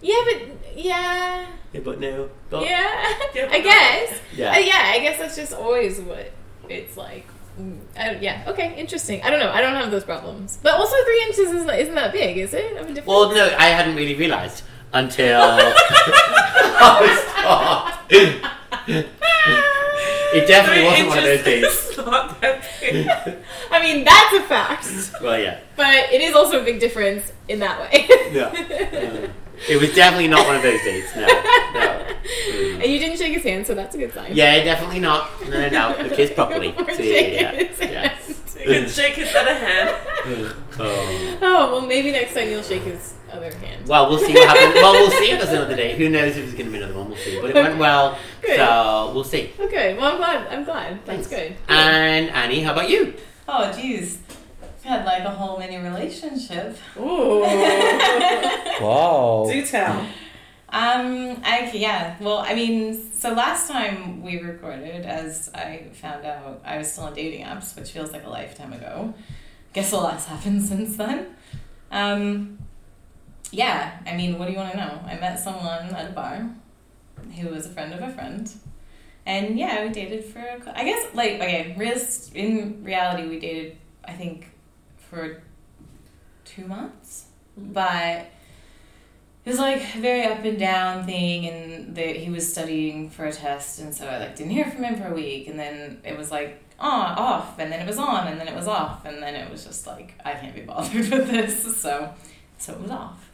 Yeah, 0.00 0.22
but 0.24 0.76
yeah, 0.78 1.46
Yeah, 1.72 1.80
but 1.82 1.98
no. 2.00 2.30
But, 2.50 2.64
yeah. 2.64 3.14
Yeah, 3.34 3.48
I 3.50 3.60
guess. 3.60 4.20
Yeah. 4.34 4.52
Uh, 4.52 4.58
yeah, 4.58 4.92
I 4.94 4.98
guess 5.00 5.18
that's 5.18 5.36
just 5.36 5.52
always 5.52 5.98
what 6.00 6.30
it's 6.68 6.96
like. 6.96 7.26
Mm, 7.58 7.80
I 7.96 8.12
yeah. 8.20 8.44
Okay. 8.48 8.74
Interesting. 8.78 9.22
I 9.22 9.30
don't 9.30 9.40
know. 9.40 9.50
I 9.50 9.60
don't 9.60 9.74
have 9.74 9.90
those 9.90 10.04
problems. 10.04 10.58
But 10.62 10.74
also, 10.74 10.94
three 11.04 11.22
inches 11.22 11.38
isn't 11.52 11.70
isn't 11.70 11.94
that 11.94 12.12
big, 12.12 12.36
is 12.38 12.52
it? 12.54 13.06
Well, 13.06 13.34
no, 13.34 13.46
I 13.58 13.66
hadn't 13.68 13.96
really 13.96 14.14
realised 14.14 14.62
until 14.92 15.40
I 16.78 17.00
was 17.00 17.20
It 20.34 20.46
definitely 20.46 20.82
Three 20.82 21.06
wasn't 21.06 21.08
one 21.08 21.18
of 21.18 21.24
those 21.24 21.46
inches 21.46 21.46
days. 21.46 21.64
is 21.90 21.96
not 21.98 22.40
that 22.40 22.64
big. 22.80 23.08
I 23.70 23.82
mean, 23.82 24.04
that's 24.04 24.34
a 24.34 24.42
fact. 24.42 24.86
Well, 25.22 25.38
yeah. 25.40 25.60
But 25.76 26.12
it 26.12 26.20
is 26.20 26.34
also 26.34 26.60
a 26.60 26.64
big 26.64 26.80
difference 26.80 27.32
in 27.48 27.60
that 27.60 27.80
way. 27.80 28.06
Yeah. 28.32 28.48
Um, 28.48 29.30
it 29.68 29.80
was 29.80 29.94
definitely 29.94 30.28
not 30.28 30.46
one 30.46 30.56
of 30.56 30.62
those 30.62 30.80
dates. 30.82 31.14
No. 31.14 31.26
no. 31.26 31.32
Mm. 31.32 32.02
And 32.76 32.92
you 32.92 32.98
didn't 32.98 33.16
shake 33.16 33.32
his 33.32 33.42
hand, 33.42 33.66
so 33.66 33.74
that's 33.74 33.94
a 33.94 33.98
good 33.98 34.12
sign. 34.12 34.32
Yeah, 34.34 34.62
definitely 34.62 35.00
not. 35.00 35.30
No, 35.48 35.50
no, 35.50 35.68
no. 35.68 36.02
The 36.08 36.14
kiss 36.14 36.30
properly. 36.32 36.74
Or 36.76 36.84
So, 36.90 36.96
shake 37.02 37.40
yeah, 37.40 37.52
his 37.52 37.78
yeah. 37.80 38.08
hand. 38.08 38.36
You 38.60 38.64
can 38.66 38.88
shake 38.88 39.14
his 39.14 39.34
other 39.34 39.54
hand. 39.54 39.96
Oh. 40.78 41.38
Oh, 41.48 41.72
well, 41.72 41.80
maybe 41.86 42.10
next 42.12 42.34
time 42.34 42.48
you'll 42.50 42.62
shake 42.62 42.82
his 42.82 43.14
other 43.32 43.50
hand. 43.50 43.86
Well, 43.88 44.10
we'll 44.10 44.18
see 44.18 44.34
what 44.34 44.48
happens. 44.48 44.74
Well, 44.74 44.92
we'll 44.92 45.10
see 45.10 45.30
if 45.30 45.40
there's 45.40 45.54
another 45.56 45.74
date. 45.76 45.96
Who 45.96 46.08
knows 46.10 46.36
if 46.36 46.44
there's 46.44 46.52
going 46.52 46.66
to 46.66 46.70
be 46.72 46.76
another 46.78 46.94
one? 46.98 47.08
We'll 47.08 47.18
see. 47.18 47.40
But 47.40 47.50
it 47.50 47.54
went 47.54 47.78
well, 47.78 48.18
Good. 48.42 48.56
so 48.56 49.12
we'll 49.14 49.24
see. 49.24 49.52
Okay, 49.58 49.96
well, 49.96 50.12
I'm 50.12 50.16
glad. 50.18 50.46
I'm 50.48 50.64
glad. 50.64 51.04
Thanks. 51.06 51.28
That's 51.28 51.42
good. 51.42 51.56
And 51.68 52.28
Annie, 52.30 52.60
how 52.60 52.72
about 52.72 52.90
you? 52.90 53.14
Oh, 53.48 53.72
geez. 53.72 54.18
Had 54.86 55.04
like 55.04 55.24
a 55.24 55.30
whole 55.30 55.58
mini 55.58 55.78
relationship. 55.78 56.78
Ooh. 56.96 57.40
Whoa. 58.80 59.48
Do 59.50 59.66
tell. 59.66 60.00
Um, 60.68 61.42
I 61.44 61.70
yeah. 61.74 62.16
Well, 62.20 62.38
I 62.38 62.54
mean, 62.54 63.10
so 63.12 63.32
last 63.32 63.68
time 63.68 64.22
we 64.22 64.38
recorded, 64.38 65.04
as 65.04 65.50
I 65.54 65.86
found 65.92 66.24
out, 66.24 66.62
I 66.64 66.78
was 66.78 66.92
still 66.92 67.04
on 67.04 67.14
dating 67.14 67.44
apps, 67.44 67.74
which 67.74 67.90
feels 67.90 68.12
like 68.12 68.24
a 68.24 68.28
lifetime 68.28 68.72
ago. 68.72 69.12
Guess 69.72 69.92
a 69.92 69.96
lot's 69.96 70.26
happened 70.26 70.62
since 70.62 70.96
then. 70.96 71.34
Um, 71.90 72.58
yeah. 73.50 73.98
I 74.06 74.14
mean, 74.16 74.38
what 74.38 74.46
do 74.46 74.52
you 74.52 74.58
want 74.58 74.72
to 74.72 74.76
know? 74.78 75.00
I 75.04 75.16
met 75.18 75.40
someone 75.40 75.94
at 75.94 76.10
a 76.10 76.12
bar 76.12 76.48
who 77.38 77.48
was 77.48 77.66
a 77.66 77.70
friend 77.70 77.92
of 77.92 78.02
a 78.02 78.12
friend, 78.12 78.50
and 79.24 79.58
yeah, 79.58 79.84
we 79.84 79.90
dated 79.90 80.24
for 80.24 80.38
a 80.38 80.60
cou- 80.60 80.72
I 80.74 80.84
guess 80.84 81.14
like 81.14 81.34
okay, 81.34 81.74
realist 81.76 82.34
in 82.34 82.84
reality 82.84 83.28
we 83.28 83.40
dated 83.40 83.78
I 84.04 84.12
think 84.12 84.48
for 85.16 85.42
two 86.44 86.66
months, 86.66 87.26
Mhm. 87.58 87.72
but 87.72 88.26
it 89.44 89.50
was 89.50 89.58
like 89.58 89.80
a 89.94 89.98
very 90.00 90.24
up 90.24 90.44
and 90.44 90.58
down 90.58 91.06
thing, 91.06 91.46
and 91.48 91.94
the, 91.94 92.02
he 92.02 92.28
was 92.30 92.50
studying 92.52 93.08
for 93.10 93.24
a 93.24 93.32
test, 93.32 93.78
and 93.80 93.94
so 93.94 94.06
I 94.06 94.18
like 94.18 94.36
didn't 94.36 94.52
hear 94.52 94.66
from 94.70 94.84
him 94.84 94.96
for 95.00 95.08
a 95.08 95.14
week, 95.14 95.48
and 95.48 95.58
then 95.58 96.00
it 96.04 96.16
was 96.18 96.30
like 96.30 96.62
on 96.78 97.16
off, 97.16 97.58
and 97.58 97.72
then 97.72 97.80
it 97.80 97.86
was 97.86 97.98
on, 97.98 98.26
and 98.28 98.38
then 98.38 98.48
it 98.48 98.54
was 98.54 98.66
off, 98.68 99.04
and 99.06 99.22
then 99.22 99.34
it 99.34 99.50
was 99.50 99.64
just 99.64 99.86
like 99.86 100.14
I 100.24 100.32
can't 100.34 100.54
be 100.54 100.62
bothered 100.62 101.08
with 101.10 101.30
this, 101.30 101.80
so 101.80 102.12
so 102.58 102.72
it 102.74 102.80
was 102.80 102.90
off. 102.90 103.30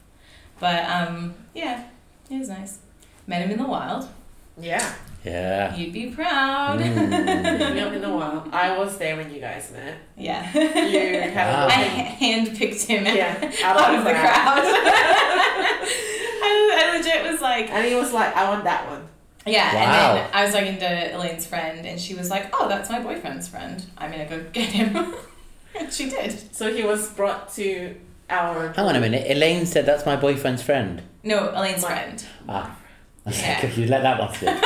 But 0.61 0.85
um, 0.85 1.35
yeah, 1.55 1.85
it 2.31 2.39
was 2.39 2.49
nice. 2.49 2.79
Met 3.27 3.43
him 3.43 3.51
in 3.51 3.59
the 3.59 3.67
wild. 3.67 4.09
Yeah. 4.57 4.95
Yeah. 5.25 5.75
You'd 5.77 5.93
be 5.93 6.07
proud. 6.11 6.81
Mm. 6.81 7.75
Yep, 7.77 7.93
in 7.93 8.05
a 8.05 8.17
while. 8.17 8.47
I 8.53 8.77
was 8.77 8.99
there 8.99 9.17
when 9.17 9.33
you 9.33 9.41
guys 9.41 9.71
met. 9.73 9.97
Yeah. 10.17 10.43
You 10.53 11.21
had 11.31 11.53
Wow. 11.53 11.67
a 11.67 11.71
I 11.71 11.79
little 11.81 12.53
handpicked 12.57 12.87
him 12.87 13.05
Yeah, 13.07 13.37
out, 13.65 13.95
of 13.95 14.05
the 14.05 14.11
crowd. 14.11 14.65
I, 16.45 16.91
I 16.93 16.97
legit 16.97 17.31
was 17.31 17.41
like, 17.41 17.71
And 17.71 17.87
he 17.87 17.95
was 17.95 18.13
like, 18.13 18.35
I 18.37 18.49
want 18.49 18.65
that 18.65 18.89
one. 18.89 19.09
yeah. 19.47 19.75
Wow. 19.75 19.81
And 19.81 20.19
then 20.19 20.31
I 20.35 20.45
was 20.45 20.53
talking 20.55 20.79
to 20.79 21.15
Elaine's 21.17 21.47
friend, 21.47 21.87
and 21.87 22.01
she 22.01 22.15
was 22.15 22.31
like, 22.31 22.49
oh, 22.53 22.69
that's 22.69 22.91
my 22.91 23.01
boyfriend's 23.01 23.49
friend. 23.49 23.85
I'm 23.99 24.11
gonna 24.11 24.27
go 24.29 24.43
get 24.53 24.71
him. 24.71 25.15
and 25.79 25.93
she 25.93 26.09
did. 26.11 26.55
So 26.55 26.73
he 26.75 26.83
was 26.83 27.11
brought 27.13 27.53
to 27.55 27.95
our. 28.31 28.73
Hang 28.73 28.87
on 28.87 28.97
a 28.97 29.01
minute. 29.01 29.25
Elaine 29.31 29.67
said 29.67 29.87
that's 29.87 30.05
my 30.07 30.17
boyfriend's 30.17 30.63
friend. 30.63 31.03
No, 31.23 31.51
Elaine's 31.55 31.83
My- 31.83 31.89
friend. 31.89 32.25
Ah. 32.49 32.77
Yeah. 33.27 33.61
Because 33.61 33.79
you 33.79 33.87
let 33.87 34.03
that 34.03 34.19
one 34.19 34.35
slip. 34.35 34.57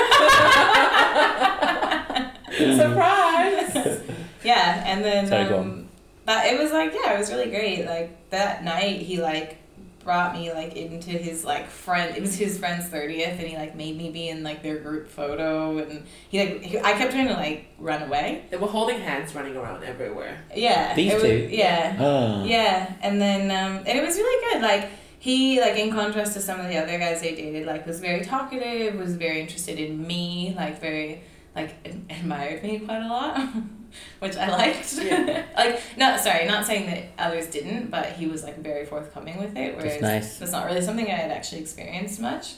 Surprise! 2.56 4.00
Yeah, 4.42 4.82
and 4.86 5.04
then 5.04 5.26
Sorry, 5.26 5.48
go 5.48 5.60
um, 5.60 5.88
that 6.24 6.46
it 6.52 6.58
was 6.60 6.72
like 6.72 6.92
yeah, 6.94 7.14
it 7.14 7.18
was 7.18 7.30
really 7.30 7.50
great. 7.50 7.84
Like 7.86 8.30
that 8.30 8.64
night, 8.64 9.00
he 9.02 9.20
like 9.20 9.58
brought 10.04 10.34
me 10.34 10.52
like 10.52 10.74
into 10.76 11.10
his 11.10 11.44
like 11.44 11.68
friend. 11.68 12.16
It 12.16 12.20
was 12.22 12.34
his 12.36 12.58
friend's 12.58 12.86
thirtieth, 12.88 13.38
and 13.38 13.48
he 13.48 13.56
like 13.56 13.74
made 13.76 13.96
me 13.98 14.10
be 14.10 14.28
in 14.28 14.42
like 14.42 14.62
their 14.62 14.78
group 14.78 15.08
photo, 15.08 15.78
and 15.78 16.04
he 16.30 16.38
like 16.40 16.62
he, 16.62 16.78
I 16.78 16.92
kept 16.94 17.12
trying 17.12 17.28
to 17.28 17.34
like 17.34 17.66
run 17.78 18.02
away. 18.04 18.44
they 18.50 18.56
were 18.56 18.68
holding 18.68 19.00
hands 19.00 19.34
running 19.34 19.56
around 19.56 19.84
everywhere. 19.84 20.38
Yeah, 20.54 20.94
These 20.94 21.12
it 21.12 21.14
was- 21.16 21.22
two? 21.24 21.48
Yeah, 21.50 21.96
Oh. 22.00 22.44
yeah, 22.44 22.94
and 23.02 23.20
then 23.20 23.50
um, 23.50 23.78
and 23.86 23.98
it 23.98 24.02
was 24.04 24.16
really 24.16 24.52
good. 24.54 24.62
Like 24.62 24.88
he 25.26 25.60
like 25.60 25.76
in 25.76 25.90
contrast 25.90 26.34
to 26.34 26.40
some 26.40 26.60
of 26.60 26.68
the 26.68 26.76
other 26.76 26.96
guys 27.00 27.20
I 27.20 27.34
dated, 27.34 27.66
like 27.66 27.84
was 27.84 27.98
very 27.98 28.24
talkative, 28.24 28.94
was 28.94 29.16
very 29.16 29.40
interested 29.40 29.76
in 29.80 30.06
me, 30.06 30.54
like 30.56 30.80
very 30.80 31.22
like 31.56 31.74
admired 32.08 32.62
me 32.62 32.78
quite 32.78 33.02
a 33.02 33.08
lot, 33.08 33.40
which 34.20 34.36
I 34.36 34.48
liked. 34.48 34.92
Yeah. 34.92 35.44
like 35.56 35.82
not 35.96 36.20
sorry, 36.20 36.46
not 36.46 36.64
saying 36.64 36.86
that 36.90 37.02
others 37.18 37.48
didn't, 37.48 37.90
but 37.90 38.06
he 38.12 38.28
was 38.28 38.44
like 38.44 38.58
very 38.58 38.86
forthcoming 38.86 39.38
with 39.38 39.56
it. 39.56 39.76
Whereas 39.76 40.00
That's 40.00 40.02
nice. 40.02 40.38
that's 40.38 40.52
not 40.52 40.66
really 40.66 40.80
something 40.80 41.06
I 41.06 41.16
had 41.24 41.32
actually 41.32 41.62
experienced 41.62 42.20
much. 42.20 42.54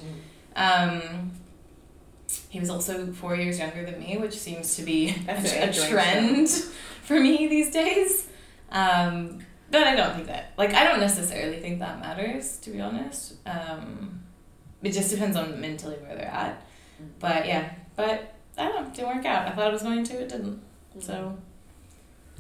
Um, 0.54 1.32
he 2.50 2.60
was 2.60 2.68
also 2.68 3.06
four 3.14 3.34
years 3.34 3.58
younger 3.58 3.82
than 3.86 3.98
me, 3.98 4.18
which 4.18 4.36
seems 4.36 4.76
to 4.76 4.82
be 4.82 5.14
a, 5.26 5.70
a 5.70 5.72
trend 5.72 6.48
for 7.02 7.18
me 7.18 7.46
these 7.48 7.70
days. 7.72 8.28
Um, 8.70 9.38
but 9.70 9.86
I 9.86 9.94
don't 9.94 10.14
think 10.14 10.26
that, 10.28 10.52
like, 10.56 10.74
I 10.74 10.84
don't 10.84 11.00
necessarily 11.00 11.60
think 11.60 11.78
that 11.80 12.00
matters, 12.00 12.56
to 12.58 12.70
be 12.70 12.80
honest. 12.80 13.34
Um, 13.46 14.22
it 14.82 14.92
just 14.92 15.10
depends 15.10 15.36
on 15.36 15.60
mentally 15.60 15.96
where 15.96 16.16
they're 16.16 16.26
at. 16.26 16.62
But 17.20 17.46
yeah, 17.46 17.72
but 17.96 18.34
I 18.56 18.64
don't 18.68 18.88
know, 18.88 18.94
didn't 18.94 19.16
work 19.16 19.26
out. 19.26 19.46
I 19.46 19.50
thought 19.52 19.68
it 19.68 19.72
was 19.72 19.82
going 19.82 20.04
to, 20.04 20.20
it 20.20 20.28
didn't. 20.28 20.60
So 21.00 21.36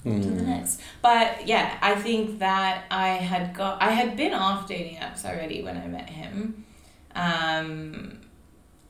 to 0.04 0.08
the 0.10 0.10
Mm. 0.42 0.46
next. 0.46 0.80
But 1.02 1.46
yeah, 1.46 1.76
I 1.82 1.94
think 1.96 2.38
that 2.38 2.84
I 2.90 3.08
had 3.08 3.52
got 3.54 3.82
I 3.82 3.90
had 3.90 4.16
been 4.16 4.32
off 4.32 4.68
dating 4.68 4.96
apps 4.96 5.24
already 5.24 5.62
when 5.62 5.76
I 5.76 5.86
met 5.88 6.08
him. 6.08 6.64
Um 7.14 8.20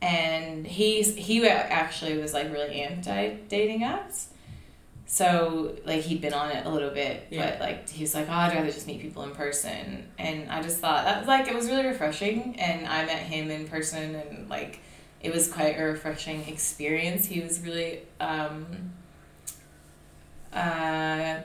and 0.02 0.66
he's 0.66 1.16
he 1.16 1.46
actually 1.48 2.18
was 2.18 2.32
like 2.34 2.52
really 2.52 2.82
anti 2.82 3.30
dating 3.48 3.80
apps. 3.80 4.26
So 5.10 5.74
like 5.86 6.02
he'd 6.02 6.20
been 6.20 6.34
on 6.34 6.50
it 6.50 6.66
a 6.66 6.68
little 6.68 6.90
bit, 6.90 7.26
Yeah. 7.30 7.50
but 7.50 7.60
like 7.60 7.88
he 7.88 8.02
was 8.02 8.14
like, 8.14 8.28
"Oh, 8.28 8.32
I'd 8.32 8.54
rather 8.54 8.70
just 8.70 8.86
meet 8.86 9.00
people 9.00 9.22
in 9.22 9.30
person." 9.30 10.06
And 10.18 10.50
I 10.50 10.60
just 10.62 10.78
thought 10.80 11.04
that 11.06 11.18
was 11.20 11.26
like 11.26 11.48
it 11.48 11.54
was 11.54 11.66
really 11.70 11.86
refreshing. 11.86 12.56
And 12.60 12.86
I 12.86 13.06
met 13.06 13.18
him 13.20 13.50
in 13.50 13.66
person, 13.68 14.14
and 14.14 14.50
like 14.50 14.80
it 15.22 15.32
was 15.32 15.50
quite 15.50 15.80
a 15.80 15.82
refreshing 15.84 16.46
experience. 16.46 17.24
He 17.26 17.40
was 17.40 17.60
really 17.60 18.00
um, 18.20 18.92
uh, 20.52 21.38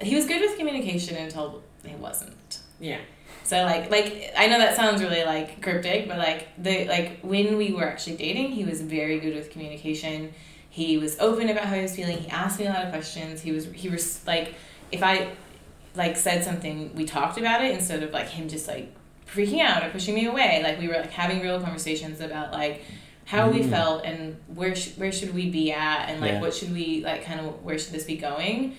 he 0.00 0.14
was 0.14 0.26
good 0.26 0.40
with 0.40 0.56
communication 0.56 1.16
until 1.16 1.62
he 1.84 1.94
wasn't. 1.96 2.60
Yeah. 2.80 2.98
So 3.44 3.62
like 3.64 3.90
like 3.90 4.32
I 4.36 4.46
know 4.46 4.58
that 4.58 4.74
sounds 4.74 5.02
really 5.02 5.22
like 5.24 5.60
cryptic, 5.62 6.08
but 6.08 6.16
like 6.18 6.48
the 6.56 6.86
like 6.86 7.20
when 7.20 7.56
we 7.58 7.72
were 7.72 7.84
actually 7.84 8.16
dating, 8.16 8.52
he 8.52 8.64
was 8.64 8.80
very 8.80 9.20
good 9.20 9.34
with 9.34 9.50
communication. 9.50 10.32
He 10.76 10.98
was 10.98 11.18
open 11.20 11.48
about 11.48 11.64
how 11.64 11.74
he 11.76 11.82
was 11.82 11.96
feeling. 11.96 12.18
He 12.18 12.28
asked 12.28 12.58
me 12.60 12.66
a 12.66 12.70
lot 12.70 12.82
of 12.84 12.90
questions. 12.90 13.40
He 13.40 13.50
was 13.52 13.64
he 13.72 13.88
was 13.88 14.24
like 14.26 14.54
if 14.92 15.02
I 15.02 15.30
like 15.94 16.16
said 16.16 16.44
something, 16.44 16.94
we 16.94 17.04
talked 17.06 17.38
about 17.38 17.64
it 17.64 17.72
instead 17.74 18.02
of 18.02 18.10
like 18.12 18.28
him 18.28 18.46
just 18.48 18.68
like 18.68 18.92
freaking 19.26 19.60
out 19.62 19.82
or 19.84 19.88
pushing 19.90 20.14
me 20.14 20.26
away. 20.26 20.60
Like 20.62 20.78
we 20.78 20.86
were 20.88 20.94
like 21.04 21.10
having 21.12 21.40
real 21.40 21.60
conversations 21.60 22.20
about 22.20 22.52
like 22.52 22.82
how 23.24 23.50
we 23.50 23.60
Mm. 23.60 23.70
felt 23.70 24.04
and 24.04 24.36
where 24.58 24.74
sh- 24.76 24.92
where 24.98 25.10
should 25.12 25.32
we 25.34 25.48
be 25.50 25.72
at 25.72 26.10
and 26.10 26.20
like 26.20 26.32
Yeah. 26.32 26.40
what 26.42 26.52
should 26.54 26.72
we 26.74 27.02
like 27.02 27.24
kind 27.24 27.40
of 27.40 27.64
where 27.64 27.78
should 27.78 27.92
this 27.94 28.04
be 28.04 28.16
going 28.18 28.76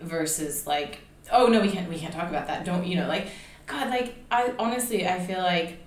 versus 0.00 0.66
like 0.66 1.00
oh 1.30 1.46
no 1.46 1.60
we 1.60 1.70
can't 1.70 1.88
we 1.90 1.98
can't 1.98 2.12
talk 2.14 2.28
about 2.28 2.46
that 2.46 2.64
don't 2.64 2.86
you 2.86 2.96
know 2.96 3.06
like 3.06 3.28
god 3.66 3.88
like 3.90 4.14
i 4.30 4.52
honestly 4.58 5.06
i 5.06 5.18
feel 5.20 5.38
like 5.40 5.78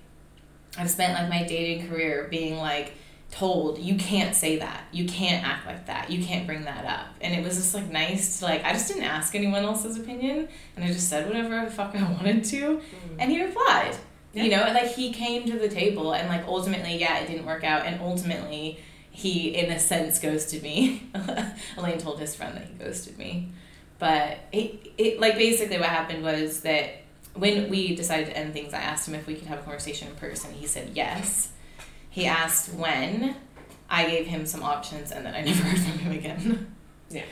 i've 0.78 0.90
spent 0.90 1.12
like 1.14 1.28
my 1.28 1.42
dating 1.46 1.86
career 1.88 2.28
being 2.30 2.56
like 2.56 2.94
told 3.32 3.78
you 3.78 3.96
can't 3.96 4.36
say 4.36 4.58
that. 4.58 4.84
You 4.92 5.06
can't 5.06 5.44
act 5.44 5.66
like 5.66 5.86
that. 5.86 6.10
You 6.10 6.22
can't 6.22 6.46
bring 6.46 6.64
that 6.64 6.84
up. 6.84 7.06
And 7.22 7.34
it 7.34 7.42
was 7.42 7.56
just 7.56 7.74
like 7.74 7.90
nice 7.90 8.38
to 8.38 8.44
like 8.44 8.62
i 8.64 8.72
just 8.72 8.88
didn't 8.88 9.04
ask 9.04 9.34
anyone 9.34 9.64
else's 9.64 9.96
opinion 9.96 10.48
and 10.76 10.84
i 10.84 10.88
just 10.88 11.08
said 11.08 11.26
whatever 11.26 11.64
the 11.64 11.70
fuck 11.70 11.96
i 11.96 12.02
wanted 12.12 12.44
to 12.44 12.76
mm. 12.76 12.80
and 13.18 13.32
he 13.32 13.42
replied. 13.42 13.96
You 14.34 14.48
know 14.48 14.62
like 14.62 14.92
he 14.92 15.12
came 15.12 15.44
to 15.46 15.58
the 15.58 15.68
table 15.68 16.14
and 16.14 16.28
like 16.28 16.46
ultimately 16.46 16.96
yeah 16.96 17.18
it 17.18 17.26
didn't 17.26 17.46
work 17.46 17.64
out 17.64 17.84
and 17.86 18.00
ultimately 18.00 18.78
he 19.10 19.54
in 19.54 19.70
a 19.72 19.78
sense 19.78 20.18
ghosted 20.18 20.62
me. 20.62 21.10
Elaine 21.76 21.98
told 21.98 22.20
his 22.20 22.34
friend 22.34 22.56
that 22.56 22.64
he 22.64 22.72
ghosted 22.74 23.18
me. 23.18 23.52
But 23.98 24.38
it, 24.52 24.92
it 24.96 25.20
like 25.20 25.36
basically 25.36 25.78
what 25.78 25.88
happened 25.88 26.22
was 26.22 26.60
that 26.62 27.02
when 27.34 27.70
we 27.70 27.94
decided 27.94 28.26
to 28.26 28.36
end 28.36 28.52
things 28.52 28.74
i 28.74 28.78
asked 28.78 29.08
him 29.08 29.14
if 29.14 29.26
we 29.26 29.34
could 29.34 29.48
have 29.48 29.60
a 29.60 29.62
conversation 29.62 30.08
in 30.08 30.16
person. 30.16 30.52
He 30.52 30.66
said 30.66 30.90
yes 30.94 31.52
he 32.12 32.22
asked 32.26 32.66
when 32.74 33.34
i 33.90 34.00
gave 34.12 34.26
him 34.34 34.42
some 34.46 34.62
options 34.62 35.10
and 35.12 35.24
then 35.26 35.34
i 35.34 35.40
never 35.48 35.62
heard 35.68 35.78
from 35.86 35.98
him 35.98 36.12
again 36.12 36.44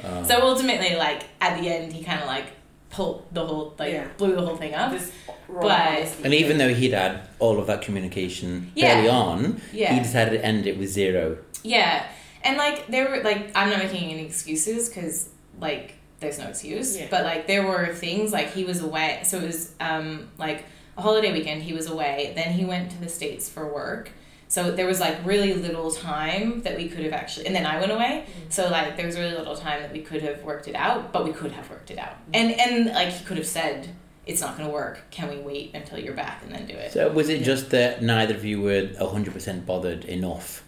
Oh. 0.04 0.22
so 0.28 0.34
ultimately 0.42 0.94
like 0.96 1.22
at 1.40 1.58
the 1.58 1.66
end 1.74 1.90
he 1.94 2.04
kind 2.04 2.20
of 2.20 2.26
like 2.26 2.44
pulled 2.90 3.24
the 3.32 3.46
whole 3.46 3.74
like 3.78 3.92
Yeah. 3.94 4.08
blew 4.18 4.34
the 4.34 4.44
whole 4.46 4.56
thing 4.62 4.74
up 4.74 4.90
This 4.92 5.10
But- 5.48 6.08
and 6.22 6.34
even 6.34 6.58
though 6.58 6.72
he'd 6.80 6.92
had 6.92 7.28
all 7.38 7.58
of 7.58 7.66
that 7.68 7.80
communication 7.80 8.72
Yeah. 8.74 8.98
early 8.98 9.08
on, 9.08 9.60
yeah 9.72 9.94
he 9.94 10.00
decided 10.00 10.32
to 10.38 10.44
end 10.44 10.66
it 10.66 10.76
with 10.78 10.90
zero. 10.90 11.38
Yeah, 11.62 12.04
and 12.44 12.56
like 12.58 12.88
there 12.88 13.08
were 13.10 13.22
like 13.22 13.50
I'm 13.54 13.70
not 13.70 13.78
making 13.78 14.10
any 14.10 14.24
excuses 14.26 14.88
because 14.90 15.30
like 15.58 15.94
there's 16.20 16.38
no 16.38 16.46
excuse. 16.48 16.88
Yeah. 16.98 17.06
But 17.10 17.24
like 17.24 17.46
there 17.46 17.66
were 17.66 17.86
things 17.94 18.32
like 18.32 18.52
he 18.52 18.64
was 18.64 18.80
away, 18.82 19.20
so 19.24 19.38
it 19.38 19.46
was 19.46 19.72
um 19.80 20.28
like 20.38 20.64
a 20.98 21.00
holiday 21.02 21.32
weekend. 21.32 21.62
He 21.62 21.72
was 21.72 21.86
away. 21.88 22.32
Then 22.36 22.52
he 22.52 22.64
went 22.66 22.90
to 22.92 22.98
the 23.00 23.08
states 23.08 23.48
for 23.48 23.64
work. 23.66 24.10
So 24.50 24.72
there 24.72 24.86
was 24.86 24.98
like 24.98 25.24
really 25.24 25.54
little 25.54 25.92
time 25.92 26.62
that 26.62 26.76
we 26.76 26.88
could 26.88 27.04
have 27.04 27.12
actually, 27.12 27.46
and 27.46 27.54
then 27.54 27.64
I 27.64 27.78
went 27.78 27.92
away. 27.92 28.26
So 28.48 28.68
like 28.68 28.96
there 28.96 29.06
was 29.06 29.16
really 29.16 29.36
little 29.36 29.54
time 29.54 29.80
that 29.80 29.92
we 29.92 30.00
could 30.00 30.22
have 30.22 30.42
worked 30.42 30.66
it 30.66 30.74
out, 30.74 31.12
but 31.12 31.24
we 31.24 31.32
could 31.32 31.52
have 31.52 31.70
worked 31.70 31.92
it 31.92 31.98
out. 31.98 32.16
And 32.34 32.50
and 32.58 32.86
like 32.86 33.10
he 33.10 33.24
could 33.24 33.36
have 33.36 33.46
said, 33.46 33.90
"It's 34.26 34.40
not 34.40 34.56
going 34.56 34.68
to 34.68 34.74
work. 34.74 35.08
Can 35.12 35.28
we 35.28 35.38
wait 35.38 35.70
until 35.72 36.00
you're 36.00 36.14
back 36.14 36.42
and 36.42 36.52
then 36.52 36.66
do 36.66 36.74
it?" 36.74 36.90
So 36.90 37.12
was 37.12 37.28
it 37.28 37.44
just 37.44 37.70
that 37.70 38.02
neither 38.02 38.34
of 38.34 38.44
you 38.44 38.60
were 38.60 38.88
hundred 38.98 39.34
percent 39.34 39.66
bothered 39.66 40.04
enough? 40.04 40.64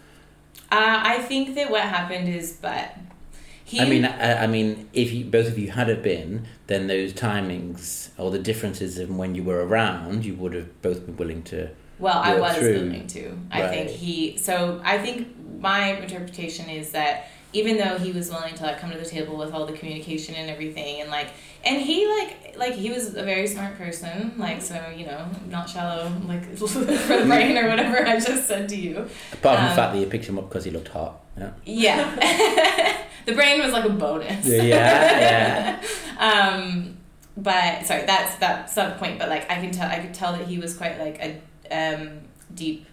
Uh, 0.71 1.01
I 1.03 1.19
think 1.19 1.53
that 1.55 1.69
what 1.69 1.81
happened 1.81 2.29
is, 2.29 2.53
but 2.53 2.95
he. 3.65 3.81
I 3.81 3.85
mean, 3.85 4.05
I, 4.05 4.45
I 4.45 4.47
mean, 4.47 4.89
if 4.93 5.11
you, 5.11 5.25
both 5.25 5.47
of 5.47 5.59
you 5.59 5.71
had 5.71 5.89
have 5.89 6.01
been, 6.01 6.47
then 6.67 6.87
those 6.87 7.11
timings 7.11 8.11
or 8.17 8.31
the 8.31 8.39
differences 8.39 8.97
in 8.97 9.17
when 9.17 9.35
you 9.35 9.43
were 9.43 9.65
around, 9.67 10.23
you 10.23 10.35
would 10.35 10.53
have 10.53 10.81
both 10.81 11.05
been 11.05 11.17
willing 11.17 11.43
to. 11.43 11.71
Well, 12.03 12.19
I 12.19 12.35
was 12.39 12.57
through. 12.57 12.73
willing 12.73 13.07
to. 13.07 13.37
I 13.49 13.67
think 13.67 13.89
he. 13.89 14.37
So 14.37 14.81
I 14.83 14.97
think 14.97 15.27
my 15.59 15.93
interpretation 15.93 16.69
is 16.69 16.91
that 16.91 17.29
even 17.53 17.77
though 17.77 17.97
he 17.97 18.11
was 18.11 18.29
willing 18.29 18.53
to 18.55 18.63
like 18.63 18.79
come 18.79 18.91
to 18.91 18.97
the 18.97 19.05
table 19.05 19.37
with 19.37 19.53
all 19.53 19.65
the 19.65 19.73
communication 19.73 20.35
and 20.35 20.49
everything, 20.49 21.01
and 21.01 21.09
like, 21.09 21.29
and 21.63 21.81
he 21.81 22.05
like 22.07 22.55
like 22.57 22.73
he 22.73 22.89
was 22.89 23.15
a 23.15 23.23
very 23.23 23.47
smart 23.47 23.77
person, 23.77 24.33
like 24.37 24.61
so 24.61 24.77
you 24.95 25.05
know 25.05 25.25
not 25.49 25.69
shallow 25.69 26.11
like 26.27 26.43
for 26.57 26.79
the 26.79 27.23
brain 27.25 27.57
or 27.57 27.69
whatever 27.69 28.05
I 28.05 28.19
just 28.19 28.47
said 28.47 28.67
to 28.69 28.75
you. 28.75 29.07
Apart 29.31 29.57
from 29.59 29.65
Um, 29.65 29.69
the 29.69 29.75
fact 29.75 29.93
that 29.93 29.99
you 29.99 30.07
picked 30.07 30.25
him 30.25 30.37
up 30.37 30.49
because 30.49 30.65
he 30.65 30.71
looked 30.71 30.89
hot. 30.89 31.21
Yeah. 31.37 31.51
Yeah. 31.65 32.97
the 33.25 33.33
brain 33.33 33.61
was 33.61 33.71
like 33.71 33.85
a 33.85 33.89
bonus. 33.89 34.45
Yeah, 34.45 34.63
yeah. 34.63 35.83
um, 36.19 36.97
but 37.37 37.85
sorry, 37.85 38.05
that's 38.05 38.35
that's 38.35 38.75
the 38.75 38.95
point. 38.99 39.19
But 39.19 39.29
like, 39.29 39.49
I 39.49 39.55
can 39.55 39.71
tell, 39.71 39.89
I 39.89 39.99
could 39.99 40.13
tell 40.13 40.33
that 40.33 40.47
he 40.47 40.57
was 40.59 40.75
quite 40.75 40.99
like 40.99 41.19
a 41.19 41.39
um, 41.73 42.19
deep 42.53 42.85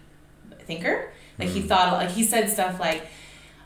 thinker. 0.65 1.11
Like 1.39 1.49
he 1.49 1.61
Mhm. 1.61 1.67
thought, 1.67 1.93
like 1.93 2.09
he 2.11 2.23
said 2.23 2.49
stuff 2.49 2.79
like, 2.79 3.03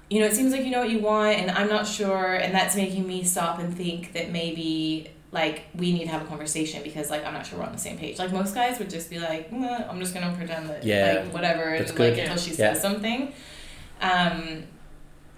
you 0.09 0.19
know, 0.19 0.25
it 0.27 0.33
seems 0.35 0.51
like 0.51 0.63
you 0.63 0.71
know 0.71 0.79
what 0.81 0.89
you 0.91 0.99
want, 0.99 1.37
and 1.39 1.49
I'm 1.51 1.67
not 1.67 1.87
sure, 1.87 2.35
and 2.35 2.53
that's 2.53 2.75
making 2.75 3.07
me 3.07 3.23
stop 3.23 3.59
and 3.59 3.75
think 3.75 4.13
that 4.13 4.31
maybe 4.31 5.09
like 5.31 5.63
we 5.75 5.91
need 5.91 6.03
to 6.05 6.09
have 6.09 6.21
a 6.21 6.25
conversation 6.25 6.81
because 6.83 7.09
like 7.09 7.25
I'm 7.25 7.33
not 7.33 7.45
sure 7.45 7.59
we're 7.59 7.65
on 7.65 7.71
the 7.73 7.77
same 7.79 7.97
page. 7.97 8.19
Like 8.19 8.31
most 8.31 8.53
guys 8.55 8.77
would 8.79 8.89
just 8.89 9.09
be 9.09 9.19
like, 9.19 9.49
"Mm, 9.51 9.89
I'm 9.89 9.99
just 9.99 10.13
gonna 10.13 10.33
pretend 10.37 10.69
that 10.69 10.83
Yeah. 10.85 11.23
like 11.23 11.33
whatever, 11.33 11.75
That's 11.77 11.89
and, 11.91 11.99
like 11.99 12.15
good. 12.15 12.19
until 12.23 12.37
she 12.37 12.51
Yeah. 12.51 12.55
says 12.73 12.81
something. 12.81 13.33
Um, 13.99 14.63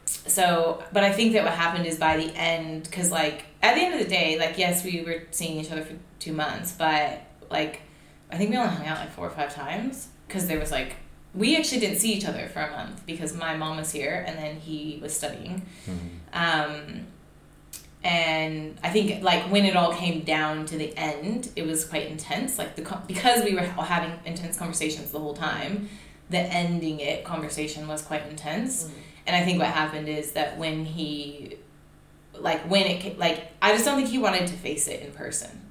so, 0.05 0.83
but 0.93 1.03
I 1.03 1.11
think 1.11 1.33
that 1.33 1.43
what 1.43 1.53
happened 1.53 1.85
is 1.85 1.97
by 1.97 2.17
the 2.17 2.31
end, 2.35 2.83
because 2.83 3.11
like 3.11 3.45
at 3.63 3.75
the 3.75 3.81
end 3.81 3.93
of 3.95 3.99
the 3.99 4.09
day, 4.09 4.37
like 4.37 4.57
yes, 4.57 4.83
we 4.83 5.01
were 5.01 5.23
seeing 5.31 5.59
each 5.59 5.71
other 5.71 5.81
for 5.83 5.93
two 6.19 6.33
months, 6.33 6.73
but 6.73 7.21
like 7.49 7.81
I 8.31 8.37
think 8.37 8.49
we 8.51 8.57
only 8.57 8.73
hung 8.75 8.85
out 8.87 8.99
like 8.99 9.11
four 9.11 9.25
or 9.27 9.29
five 9.29 9.53
times 9.53 10.09
because 10.27 10.47
there 10.47 10.59
was 10.59 10.71
like 10.71 10.97
we 11.33 11.55
actually 11.55 11.79
didn't 11.79 11.99
see 11.99 12.13
each 12.13 12.25
other 12.25 12.47
for 12.47 12.61
a 12.61 12.71
month 12.71 13.05
because 13.05 13.35
my 13.35 13.55
mom 13.55 13.77
was 13.77 13.91
here 13.91 14.23
and 14.27 14.37
then 14.37 14.55
he 14.57 14.99
was 15.01 15.13
studying. 15.15 15.65
Mhm. 15.87 16.09
Um, 16.33 17.07
and 18.03 18.77
I 18.83 18.89
think 18.89 19.23
like 19.23 19.43
when 19.51 19.65
it 19.65 19.75
all 19.75 19.93
came 19.93 20.21
down 20.21 20.65
to 20.67 20.77
the 20.77 20.95
end, 20.97 21.49
it 21.55 21.65
was 21.65 21.83
quite 21.85 22.07
intense. 22.07 22.57
Like 22.57 22.75
the 22.75 22.99
because 23.07 23.43
we 23.43 23.53
were 23.55 23.61
having 23.61 24.17
intense 24.25 24.57
conversations 24.57 25.11
the 25.11 25.19
whole 25.19 25.33
time, 25.33 25.89
the 26.29 26.39
ending 26.39 26.99
it 26.99 27.23
conversation 27.23 27.87
was 27.87 28.01
quite 28.01 28.25
intense. 28.27 28.85
Mm. 28.85 28.91
And 29.27 29.35
I 29.35 29.43
think 29.43 29.59
what 29.59 29.67
happened 29.67 30.07
is 30.07 30.31
that 30.33 30.57
when 30.57 30.85
he, 30.85 31.57
like 32.33 32.61
when 32.69 32.85
it 32.87 33.01
ca- 33.01 33.15
like 33.17 33.51
I 33.61 33.73
just 33.73 33.83
don't 33.83 33.97
think 33.97 34.09
he 34.09 34.19
wanted 34.19 34.47
to 34.47 34.53
face 34.53 34.87
it 34.87 35.01
in 35.01 35.11
person. 35.11 35.61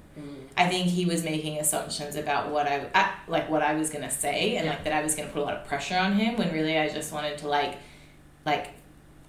I 0.57 0.67
think 0.67 0.87
he 0.87 1.05
was 1.05 1.23
making 1.23 1.59
assumptions 1.59 2.15
about 2.15 2.49
what 2.51 2.65
I, 2.67 2.87
I 2.95 3.13
like 3.27 3.47
what 3.49 3.61
I 3.61 3.75
was 3.75 3.89
gonna 3.91 4.09
say 4.09 4.55
and 4.55 4.65
Yeah. 4.65 4.71
like 4.71 4.83
that 4.85 4.93
I 4.93 5.01
was 5.03 5.13
gonna 5.15 5.29
put 5.29 5.41
a 5.43 5.45
lot 5.45 5.53
of 5.53 5.65
pressure 5.65 5.95
on 5.97 6.13
him 6.13 6.35
when 6.37 6.51
really 6.51 6.77
I 6.77 6.89
just 6.89 7.13
wanted 7.13 7.37
to 7.39 7.47
like 7.47 7.77
like 8.45 8.71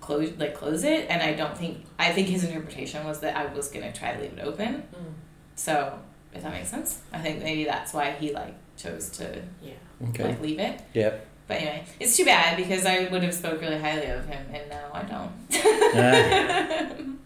close 0.01 0.31
like 0.39 0.55
close 0.55 0.85
it 0.85 1.07
and 1.11 1.23
I 1.23 1.35
don't 1.35 1.57
think 1.57 1.85
I 1.99 2.13
think 2.13 2.29
his 2.29 2.45
interpretation 2.45 3.05
was 3.05 3.21
that 3.21 3.37
I 3.37 3.47
was 3.53 3.69
gonna 3.69 3.93
try 3.93 4.15
to 4.15 4.21
leave 4.23 4.33
it 4.39 4.41
open. 4.43 4.85
Mm. 4.95 5.13
So 5.55 5.99
if 6.35 6.43
that 6.43 6.53
makes 6.53 6.69
sense, 6.71 7.01
I 7.13 7.19
think 7.19 7.43
maybe 7.43 7.65
that's 7.65 7.93
why 7.93 8.13
he 8.13 8.33
like 8.33 8.55
chose 8.77 9.11
to 9.19 9.43
Yeah. 9.63 9.73
Okay. 10.11 10.25
like 10.25 10.41
leave 10.41 10.59
it. 10.61 10.81
Yep. 10.95 11.27
But 11.47 11.57
anyway, 11.59 11.85
it's 12.01 12.17
too 12.17 12.25
bad 12.25 12.57
because 12.57 12.87
I 12.87 13.09
would 13.11 13.23
have 13.23 13.35
spoke 13.35 13.61
really 13.61 13.79
highly 13.79 14.07
of 14.07 14.25
him 14.27 14.47
and 14.53 14.69
now 14.71 14.91
I 14.95 15.03
don't. 15.03 15.33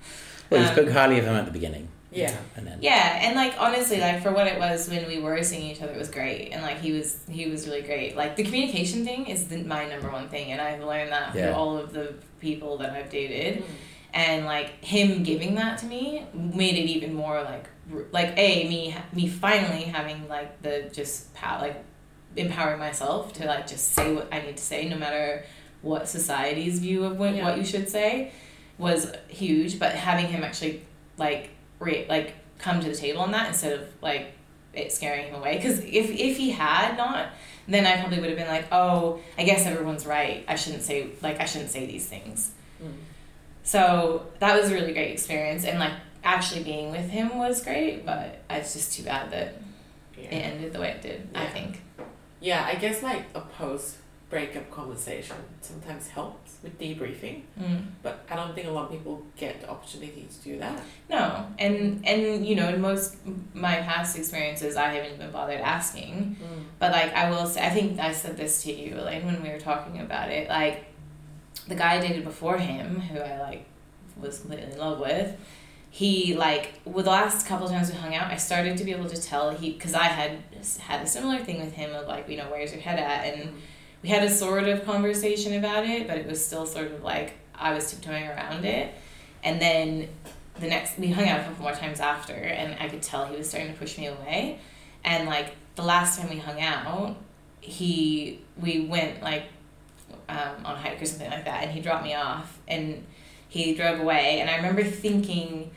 Well, 0.50 0.60
you 0.60 0.66
Um, 0.68 0.72
spoke 0.74 0.90
highly 0.90 1.18
of 1.18 1.24
him 1.24 1.34
at 1.34 1.46
the 1.46 1.50
beginning. 1.50 1.88
Yeah. 2.12 2.36
And 2.56 2.66
then. 2.66 2.78
Yeah, 2.82 3.20
and 3.22 3.34
like 3.36 3.54
honestly, 3.58 3.98
like 4.00 4.22
for 4.22 4.32
what 4.32 4.46
it 4.46 4.58
was 4.58 4.88
when 4.88 5.06
we 5.06 5.18
were 5.20 5.42
seeing 5.42 5.62
each 5.70 5.80
other, 5.82 5.92
it 5.92 5.98
was 5.98 6.10
great, 6.10 6.50
and 6.52 6.62
like 6.62 6.78
he 6.80 6.92
was 6.92 7.18
he 7.28 7.48
was 7.50 7.66
really 7.66 7.82
great. 7.82 8.16
Like 8.16 8.36
the 8.36 8.44
communication 8.44 9.04
thing 9.04 9.26
is 9.26 9.48
the, 9.48 9.62
my 9.64 9.88
number 9.88 10.10
one 10.10 10.28
thing, 10.28 10.52
and 10.52 10.60
I've 10.60 10.82
learned 10.82 11.10
that 11.12 11.34
Yeah. 11.34 11.46
through 11.46 11.54
all 11.54 11.78
of 11.78 11.92
the 11.92 12.14
people 12.40 12.78
that 12.78 12.90
I've 12.92 13.10
dated, 13.10 13.62
Mm. 13.62 13.66
and 14.14 14.44
like 14.44 14.84
him 14.84 15.22
giving 15.22 15.54
that 15.54 15.78
to 15.78 15.86
me 15.86 16.26
made 16.34 16.74
it 16.74 16.88
even 16.96 17.14
more 17.14 17.42
like 17.42 17.66
like 18.12 18.32
a 18.36 18.68
me 18.68 18.94
me 19.12 19.26
finally 19.28 19.82
having 19.84 20.28
like 20.28 20.60
the 20.62 20.90
just 20.92 21.32
pow 21.34 21.60
like 21.60 21.82
empowering 22.36 22.78
myself 22.78 23.32
to 23.34 23.44
like 23.46 23.66
just 23.66 23.92
say 23.94 24.14
what 24.14 24.28
I 24.32 24.40
need 24.42 24.56
to 24.56 24.62
say, 24.62 24.88
no 24.88 24.96
matter 24.96 25.44
what 25.82 26.08
society's 26.08 26.78
view 26.78 27.04
of 27.04 27.18
what, 27.18 27.34
Yeah. 27.34 27.44
what 27.44 27.58
you 27.58 27.64
should 27.64 27.88
say, 27.88 28.32
was 28.78 29.12
huge. 29.28 29.78
But 29.78 29.92
having 29.94 30.26
him 30.26 30.44
actually 30.44 30.82
like 31.18 31.50
re- 31.82 32.06
like 32.08 32.34
come 32.58 32.80
to 32.80 32.88
the 32.88 32.96
table 32.96 33.20
on 33.20 33.32
that 33.32 33.48
instead 33.48 33.78
of 33.78 33.88
like 34.00 34.32
it 34.72 34.92
scaring 34.92 35.26
him 35.26 35.34
away. 35.34 35.56
Because 35.56 35.80
if 35.80 36.10
if 36.10 36.36
he 36.36 36.50
had 36.50 36.96
not, 36.96 37.30
then 37.68 37.86
I 37.86 38.00
probably 38.00 38.20
would 38.20 38.30
have 38.30 38.38
been 38.38 38.48
like, 38.48 38.66
oh, 38.72 39.20
I 39.36 39.44
guess 39.44 39.66
everyone's 39.66 40.06
right. 40.06 40.44
I 40.48 40.54
shouldn't 40.56 40.82
say 40.82 41.10
like 41.20 41.40
I 41.40 41.44
shouldn't 41.44 41.70
say 41.70 41.86
these 41.86 42.06
things. 42.06 42.52
Mm. 42.82 42.92
So 43.62 44.26
that 44.40 44.60
was 44.60 44.70
a 44.70 44.74
really 44.74 44.92
great 44.92 45.12
experience, 45.12 45.64
and 45.64 45.78
like 45.78 45.92
actually 46.24 46.64
being 46.64 46.90
with 46.90 47.08
him 47.10 47.38
was 47.38 47.62
great. 47.62 48.04
But 48.04 48.42
it's 48.50 48.72
just 48.72 48.94
too 48.94 49.02
bad 49.02 49.30
that 49.30 49.56
it 50.16 50.28
ended 50.28 50.72
the 50.72 50.80
way 50.80 50.90
it 50.90 51.02
did. 51.02 51.28
I 51.34 51.46
think. 51.46 51.82
Yeah, 52.40 52.64
I 52.64 52.74
guess 52.74 53.02
like 53.02 53.26
a 53.34 53.40
post 53.40 53.98
breakup 54.30 54.70
conversation 54.70 55.36
sometimes 55.60 56.08
helps 56.08 56.41
with 56.62 56.78
debriefing, 56.78 57.42
Mm. 57.60 57.82
but 58.02 58.24
I 58.30 58.36
don't 58.36 58.54
think 58.54 58.68
a 58.68 58.70
lot 58.70 58.84
of 58.86 58.90
people 58.92 59.22
get 59.36 59.60
the 59.60 59.68
opportunity 59.68 60.28
to 60.30 60.38
do 60.48 60.58
that. 60.58 60.78
No, 61.10 61.46
and 61.58 62.06
and 62.06 62.46
you 62.46 62.54
know, 62.54 62.68
in 62.68 62.80
most 62.80 63.16
my 63.54 63.76
past 63.76 64.16
experiences, 64.16 64.76
I 64.76 64.92
haven't 64.92 65.14
even 65.14 65.30
bothered 65.32 65.60
asking. 65.60 66.36
But 66.78 66.92
like 66.92 67.12
I 67.14 67.30
will 67.30 67.46
say, 67.46 67.66
I 67.66 67.70
think 67.70 67.98
I 67.98 68.12
said 68.12 68.36
this 68.36 68.62
to 68.62 68.72
you, 68.72 68.96
Elaine, 68.98 69.26
when 69.26 69.42
we 69.42 69.48
were 69.50 69.58
talking 69.60 70.00
about 70.00 70.30
it. 70.30 70.48
Like 70.48 70.84
the 71.68 71.74
guy 71.74 71.94
I 71.94 72.00
dated 72.00 72.24
before 72.24 72.58
him, 72.58 73.00
who 73.00 73.18
I 73.20 73.40
like 73.40 73.64
was 74.20 74.38
completely 74.40 74.72
in 74.72 74.78
love 74.78 75.00
with, 75.00 75.36
he 75.90 76.34
like 76.36 76.74
with 76.84 77.04
the 77.06 77.10
last 77.10 77.46
couple 77.46 77.66
of 77.66 77.72
times 77.72 77.90
we 77.90 77.96
hung 77.96 78.14
out, 78.14 78.30
I 78.30 78.36
started 78.36 78.76
to 78.78 78.84
be 78.84 78.92
able 78.92 79.08
to 79.08 79.20
tell 79.20 79.50
he 79.50 79.72
because 79.72 79.94
I 79.94 80.04
had 80.04 80.38
had 80.78 81.02
a 81.02 81.06
similar 81.06 81.38
thing 81.44 81.58
with 81.60 81.72
him 81.72 81.92
of 81.94 82.06
like 82.06 82.28
you 82.28 82.36
know 82.36 82.48
where's 82.50 82.72
your 82.72 82.80
head 82.80 82.98
at, 83.00 83.26
and 83.34 83.52
we 84.02 84.08
had 84.08 84.22
a 84.22 84.30
sort 84.30 84.64
of 84.64 84.84
conversation 84.84 85.54
about 85.54 85.86
it, 85.86 86.08
but 86.08 86.18
it 86.18 86.26
was 86.26 86.44
still 86.44 86.66
sort 86.66 86.90
of 86.90 87.02
like 87.02 87.34
I 87.54 87.72
was 87.72 87.90
tiptoeing 87.90 88.26
around 88.26 88.64
it, 88.64 88.94
and 89.44 89.60
then 89.60 90.08
the 90.60 90.66
next 90.66 90.98
we 90.98 91.08
hung 91.08 91.28
out 91.28 91.40
a 91.40 91.44
couple 91.44 91.62
more 91.62 91.74
times 91.74 92.00
after, 92.00 92.34
and 92.34 92.76
I 92.80 92.88
could 92.88 93.02
tell 93.02 93.26
he 93.26 93.36
was 93.36 93.48
starting 93.48 93.72
to 93.72 93.78
push 93.78 93.96
me 93.98 94.06
away, 94.06 94.58
and 95.04 95.28
like 95.28 95.54
the 95.76 95.82
last 95.82 96.18
time 96.18 96.30
we 96.30 96.38
hung 96.38 96.60
out, 96.60 97.16
he 97.60 98.40
we 98.60 98.86
went 98.86 99.22
like 99.22 99.44
um, 100.28 100.64
on 100.64 100.74
a 100.74 100.78
hike 100.78 101.00
or 101.00 101.06
something 101.06 101.30
like 101.30 101.44
that, 101.44 101.62
and 101.62 101.72
he 101.72 101.80
dropped 101.80 102.04
me 102.04 102.14
off, 102.14 102.58
and 102.66 103.06
he 103.48 103.74
drove 103.74 104.00
away, 104.00 104.40
and 104.40 104.50
I 104.50 104.56
remember 104.56 104.82
thinking 104.82 105.70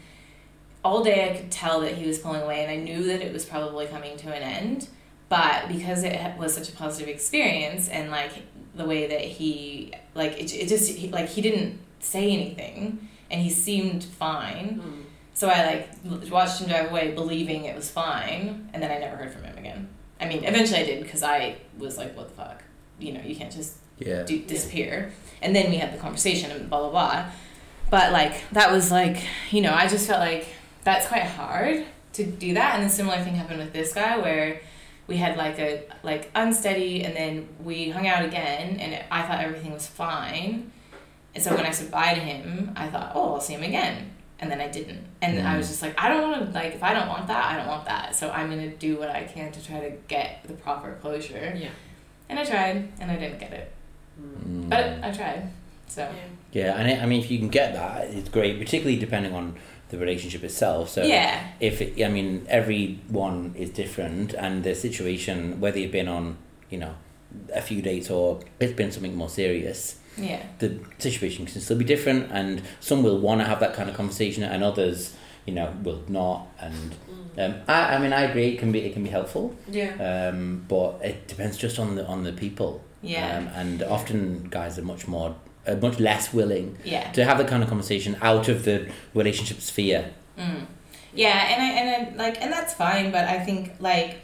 all 0.84 1.04
day 1.04 1.32
I 1.32 1.38
could 1.38 1.52
tell 1.52 1.82
that 1.82 1.96
he 1.96 2.08
was 2.08 2.20
pulling 2.20 2.42
away, 2.42 2.64
and 2.64 2.72
I 2.72 2.78
knew 2.78 3.04
that 3.08 3.22
it 3.22 3.34
was 3.34 3.46
probably 3.46 3.88
coming 3.88 4.18
to 4.18 4.34
an 4.34 4.42
end, 4.42 4.88
but 5.30 5.68
because 5.68 6.04
it 6.04 6.38
was 6.38 6.54
such 6.54 6.70
a 6.70 6.72
positive 6.74 7.08
experience, 7.10 7.88
and 7.90 8.12
like 8.12 8.32
the 8.76 8.86
way 8.86 9.08
that 9.08 9.22
he 9.22 9.94
like 10.14 10.34
it, 10.40 10.54
it 10.54 10.68
just 10.68 10.92
he, 10.92 11.10
like 11.10 11.30
he 11.30 11.42
didn't 11.42 11.80
say 12.00 12.32
anything, 12.32 13.08
and 13.32 13.42
he 13.42 13.50
seemed 13.50 14.04
fine. 14.04 14.82
Mm. 14.84 15.02
So 15.34 15.50
I 15.50 15.66
like 15.66 16.32
watched 16.32 16.62
him 16.62 16.70
drive 16.70 16.90
away, 16.92 17.12
believing 17.14 17.66
it 17.66 17.76
was 17.76 17.90
fine, 17.90 18.70
and 18.74 18.82
then 18.82 18.92
I 18.92 19.00
never 19.00 19.16
heard 19.18 19.34
from 19.34 19.44
him 19.44 19.58
again. 19.58 19.90
I 20.20 20.26
mean, 20.28 20.44
eventually 20.46 20.80
I 20.80 20.86
did 20.86 21.04
because 21.04 21.24
I 21.24 21.58
was 21.78 21.98
like, 21.98 22.16
"What 22.16 22.30
the 22.30 22.34
fuck?" 22.36 22.64
You 23.00 23.14
know, 23.14 23.22
you 23.22 23.36
can't 23.36 23.52
just 23.52 23.76
Yeah. 23.98 24.24
do, 24.24 24.40
disappear. 24.40 25.12
And 25.42 25.54
then 25.56 25.70
we 25.70 25.78
had 25.78 25.94
the 25.94 25.98
conversation 25.98 26.52
and 26.52 26.70
blah 26.70 26.80
blah 26.82 26.90
blah. 26.92 27.26
But 27.90 28.12
like 28.14 28.50
that 28.52 28.72
was 28.72 28.92
like 28.92 29.18
you 29.52 29.62
know 29.62 29.74
I 29.74 29.88
just 29.88 30.08
felt 30.08 30.20
like 30.20 30.48
that's 30.84 31.08
quite 31.08 31.24
hard 31.24 31.86
to 32.14 32.26
do 32.26 32.54
that. 32.54 32.76
And 32.76 32.86
a 32.86 32.90
similar 32.90 33.22
thing 33.24 33.36
happened 33.36 33.60
with 33.60 33.74
this 33.74 33.94
guy 33.94 34.18
where 34.18 34.62
we 35.08 35.18
had 35.18 35.38
like 35.38 35.60
a 35.60 35.84
like 36.04 36.32
unsteady, 36.36 37.04
and 37.04 37.16
then 37.16 37.48
we 37.64 37.90
hung 37.90 38.08
out 38.08 38.26
again, 38.26 38.80
and 38.80 38.94
it, 38.94 39.06
I 39.12 39.24
thought 39.24 39.42
everything 39.42 39.74
was 39.74 39.88
fine. 39.88 40.72
And 41.36 41.44
so 41.44 41.54
when 41.54 41.66
I 41.66 41.72
said 41.72 41.92
bye 41.92 42.14
to 42.14 42.20
him, 42.20 42.72
I 42.78 42.88
thought, 42.88 43.12
oh, 43.14 43.34
I'll 43.34 43.42
see 43.42 43.54
him 43.54 43.64
again. 43.64 44.12
And 44.40 44.50
then 44.50 44.62
I 44.62 44.70
didn't. 44.70 45.06
And 45.22 45.46
I 45.46 45.58
was 45.58 45.68
just 45.68 45.82
like, 45.82 45.94
I 46.02 46.08
don't 46.08 46.30
want 46.32 46.46
to, 46.46 46.52
like, 46.52 46.76
if 46.76 46.82
I 46.84 46.94
don't 46.94 47.10
want 47.10 47.28
that, 47.28 47.52
I 47.52 47.58
don't 47.58 47.68
want 47.68 47.86
that. 47.86 48.16
So 48.16 48.30
I'm 48.32 48.50
going 48.50 48.70
to 48.70 48.76
do 48.78 48.98
what 48.98 49.10
I 49.10 49.24
can 49.26 49.52
to 49.52 49.66
try 49.66 49.82
to 49.82 49.92
get 50.08 50.46
the 50.46 50.54
proper 50.54 50.98
closure. 51.02 51.54
Yeah. 51.58 51.70
And 52.30 52.40
I 52.40 52.46
tried, 52.46 52.90
and 53.00 53.12
I 53.12 53.18
didn't 53.18 53.40
get 53.40 53.52
it. 53.52 53.72
Mm. 54.22 54.70
But 54.70 55.04
I 55.04 55.12
tried. 55.12 55.52
So, 55.88 56.02
Yeah. 56.02 56.64
Yeah, 56.64 56.78
and 56.78 56.88
I 56.88 57.04
I 57.04 57.06
mean, 57.06 57.22
if 57.22 57.30
you 57.30 57.38
can 57.38 57.50
get 57.50 57.74
that, 57.74 58.10
it's 58.12 58.30
great, 58.30 58.58
particularly 58.58 58.98
depending 58.98 59.34
on 59.34 59.58
the 59.90 59.98
relationship 59.98 60.44
itself. 60.44 60.90
So, 60.90 61.04
yeah. 61.04 61.48
if 61.60 61.82
it, 61.82 62.04
I 62.04 62.10
mean, 62.10 62.46
everyone 62.50 63.54
is 63.58 63.70
different, 63.70 64.34
and 64.34 64.64
the 64.64 64.76
situation, 64.76 65.60
whether 65.60 65.80
you've 65.80 65.92
been 65.92 66.08
on, 66.08 66.38
you 66.70 66.78
know, 66.80 66.96
a 67.54 67.62
few 67.62 67.82
dates 67.82 68.10
or 68.10 68.40
it's 68.60 68.74
been 68.74 68.92
something 68.92 69.16
more 69.16 69.30
serious, 69.30 69.98
Yeah. 70.18 70.42
the 70.60 70.80
situation 70.98 71.46
can 71.46 71.62
still 71.62 71.78
be 71.78 71.86
different, 71.86 72.32
and 72.32 72.62
some 72.80 73.04
will 73.04 73.20
want 73.20 73.42
to 73.42 73.46
have 73.46 73.60
that 73.60 73.74
kind 73.74 73.90
of 73.90 73.96
conversation, 73.96 74.44
and 74.44 74.64
others, 74.64 75.14
you 75.46 75.54
know, 75.54 75.72
will 75.84 76.02
not. 76.08 76.48
And 76.60 76.96
Mm. 77.38 77.46
um, 77.46 77.56
I, 77.68 77.96
I 77.96 78.00
mean, 78.00 78.14
I 78.14 78.22
agree, 78.24 78.48
it 78.54 78.60
can 78.60 78.72
be, 78.72 78.80
it 78.80 78.94
can 78.94 79.04
be 79.04 79.10
helpful, 79.10 79.56
Yeah. 79.70 80.30
um, 80.32 80.66
but 80.68 81.00
it 81.04 81.28
depends 81.28 81.58
just 81.58 81.78
on 81.80 81.96
the 81.96 82.06
on 82.08 82.24
the 82.24 82.32
people. 82.34 82.82
Yeah. 83.04 83.38
Um, 83.38 83.48
and 83.56 83.84
often 83.84 84.48
guys 84.50 84.80
are 84.80 84.82
much 84.82 85.08
more, 85.08 85.36
uh, 85.68 85.76
much 85.76 86.00
less 86.00 86.34
willing 86.34 86.78
Yeah. 86.84 87.12
to 87.14 87.24
have 87.26 87.38
the 87.38 87.46
kind 87.46 87.64
of 87.64 87.70
conversation 87.70 88.18
out 88.22 88.48
of 88.50 88.66
the 88.66 88.90
relationship 89.14 89.62
sphere. 89.62 90.12
Mm. 90.38 90.66
Yeah, 91.14 91.48
and 91.52 91.62
I 91.62 91.70
and 91.80 91.90
I 92.18 92.24
like 92.24 92.42
and 92.42 92.52
that's 92.52 92.74
fine, 92.74 93.12
but 93.12 93.26
I 93.26 93.40
think 93.40 93.74
like 93.80 94.20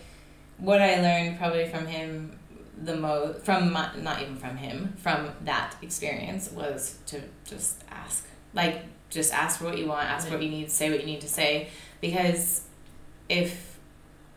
what 0.57 0.81
I 0.81 1.01
learned 1.01 1.37
probably 1.39 1.67
from 1.69 1.87
him 1.87 2.37
the 2.83 2.95
most 2.95 3.45
from 3.45 3.71
my, 3.71 3.89
not 3.97 4.21
even 4.21 4.35
from 4.35 4.57
him 4.57 4.93
from 4.97 5.29
that 5.45 5.75
experience 5.81 6.51
was 6.51 6.97
to 7.05 7.21
just 7.45 7.83
ask 7.89 8.27
like 8.53 8.83
just 9.09 9.31
ask 9.33 9.59
for 9.59 9.65
what 9.65 9.77
you 9.77 9.87
want 9.87 10.07
ask 10.09 10.27
for 10.27 10.33
what 10.33 10.43
you 10.43 10.49
need 10.49 10.69
say 10.71 10.89
what 10.89 10.99
you 10.99 11.05
need 11.05 11.21
to 11.21 11.27
say 11.29 11.67
because 12.01 12.63
if 13.29 13.77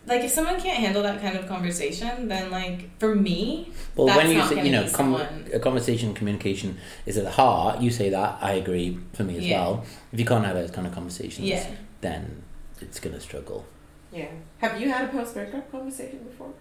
like 0.05 0.21
if 0.23 0.31
someone 0.31 0.59
can't 0.59 0.77
handle 0.77 1.03
that 1.03 1.19
kind 1.21 1.35
of 1.37 1.47
conversation, 1.47 2.27
then 2.27 2.49
like 2.51 2.89
for 2.99 3.15
me, 3.15 3.71
Well, 3.95 4.07
That's 4.07 4.17
when 4.19 4.31
you 4.31 4.37
not 4.37 4.49
say, 4.49 4.65
you 4.65 4.71
know, 4.71 4.87
com- 4.89 5.21
a 5.53 5.59
conversation, 5.59 6.13
communication 6.13 6.77
is 7.05 7.17
at 7.17 7.23
the 7.25 7.31
heart. 7.31 7.81
You 7.81 7.89
say 7.91 8.09
that. 8.11 8.37
I 8.41 8.53
agree. 8.53 8.97
For 9.13 9.23
me 9.23 9.37
as 9.37 9.45
Yeah. 9.47 9.59
well. 9.61 9.85
If 10.13 10.19
you 10.19 10.25
can't 10.25 10.45
have 10.45 10.55
those 10.55 10.71
kind 10.71 10.87
of 10.87 10.93
conversations, 10.93 11.47
yeah, 11.47 11.65
then 12.01 12.43
it's 12.79 12.99
gonna 12.99 13.19
struggle. 13.19 13.65
Yeah. 14.13 14.27
Have 14.59 14.79
you 14.79 14.89
had 14.89 15.05
a 15.05 15.07
post 15.11 15.33
breakup 15.33 15.69
conversation 15.71 16.19
before? 16.19 16.53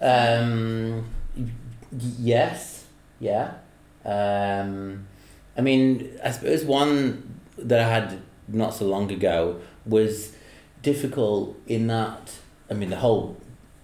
Um, 0.00 1.04
y- 1.36 1.44
yes, 2.18 2.79
yeah. 3.20 3.52
Um, 4.04 5.06
I 5.56 5.60
mean, 5.60 6.18
I 6.24 6.30
suppose 6.30 6.64
one 6.64 7.40
that 7.58 7.78
I 7.78 7.88
had 7.88 8.20
not 8.48 8.74
so 8.74 8.86
long 8.86 9.12
ago 9.12 9.60
was 9.86 10.32
difficult 10.82 11.60
in 11.66 11.86
that. 11.88 12.32
I 12.70 12.74
mean, 12.74 12.90
the 12.90 12.96
whole 12.96 13.36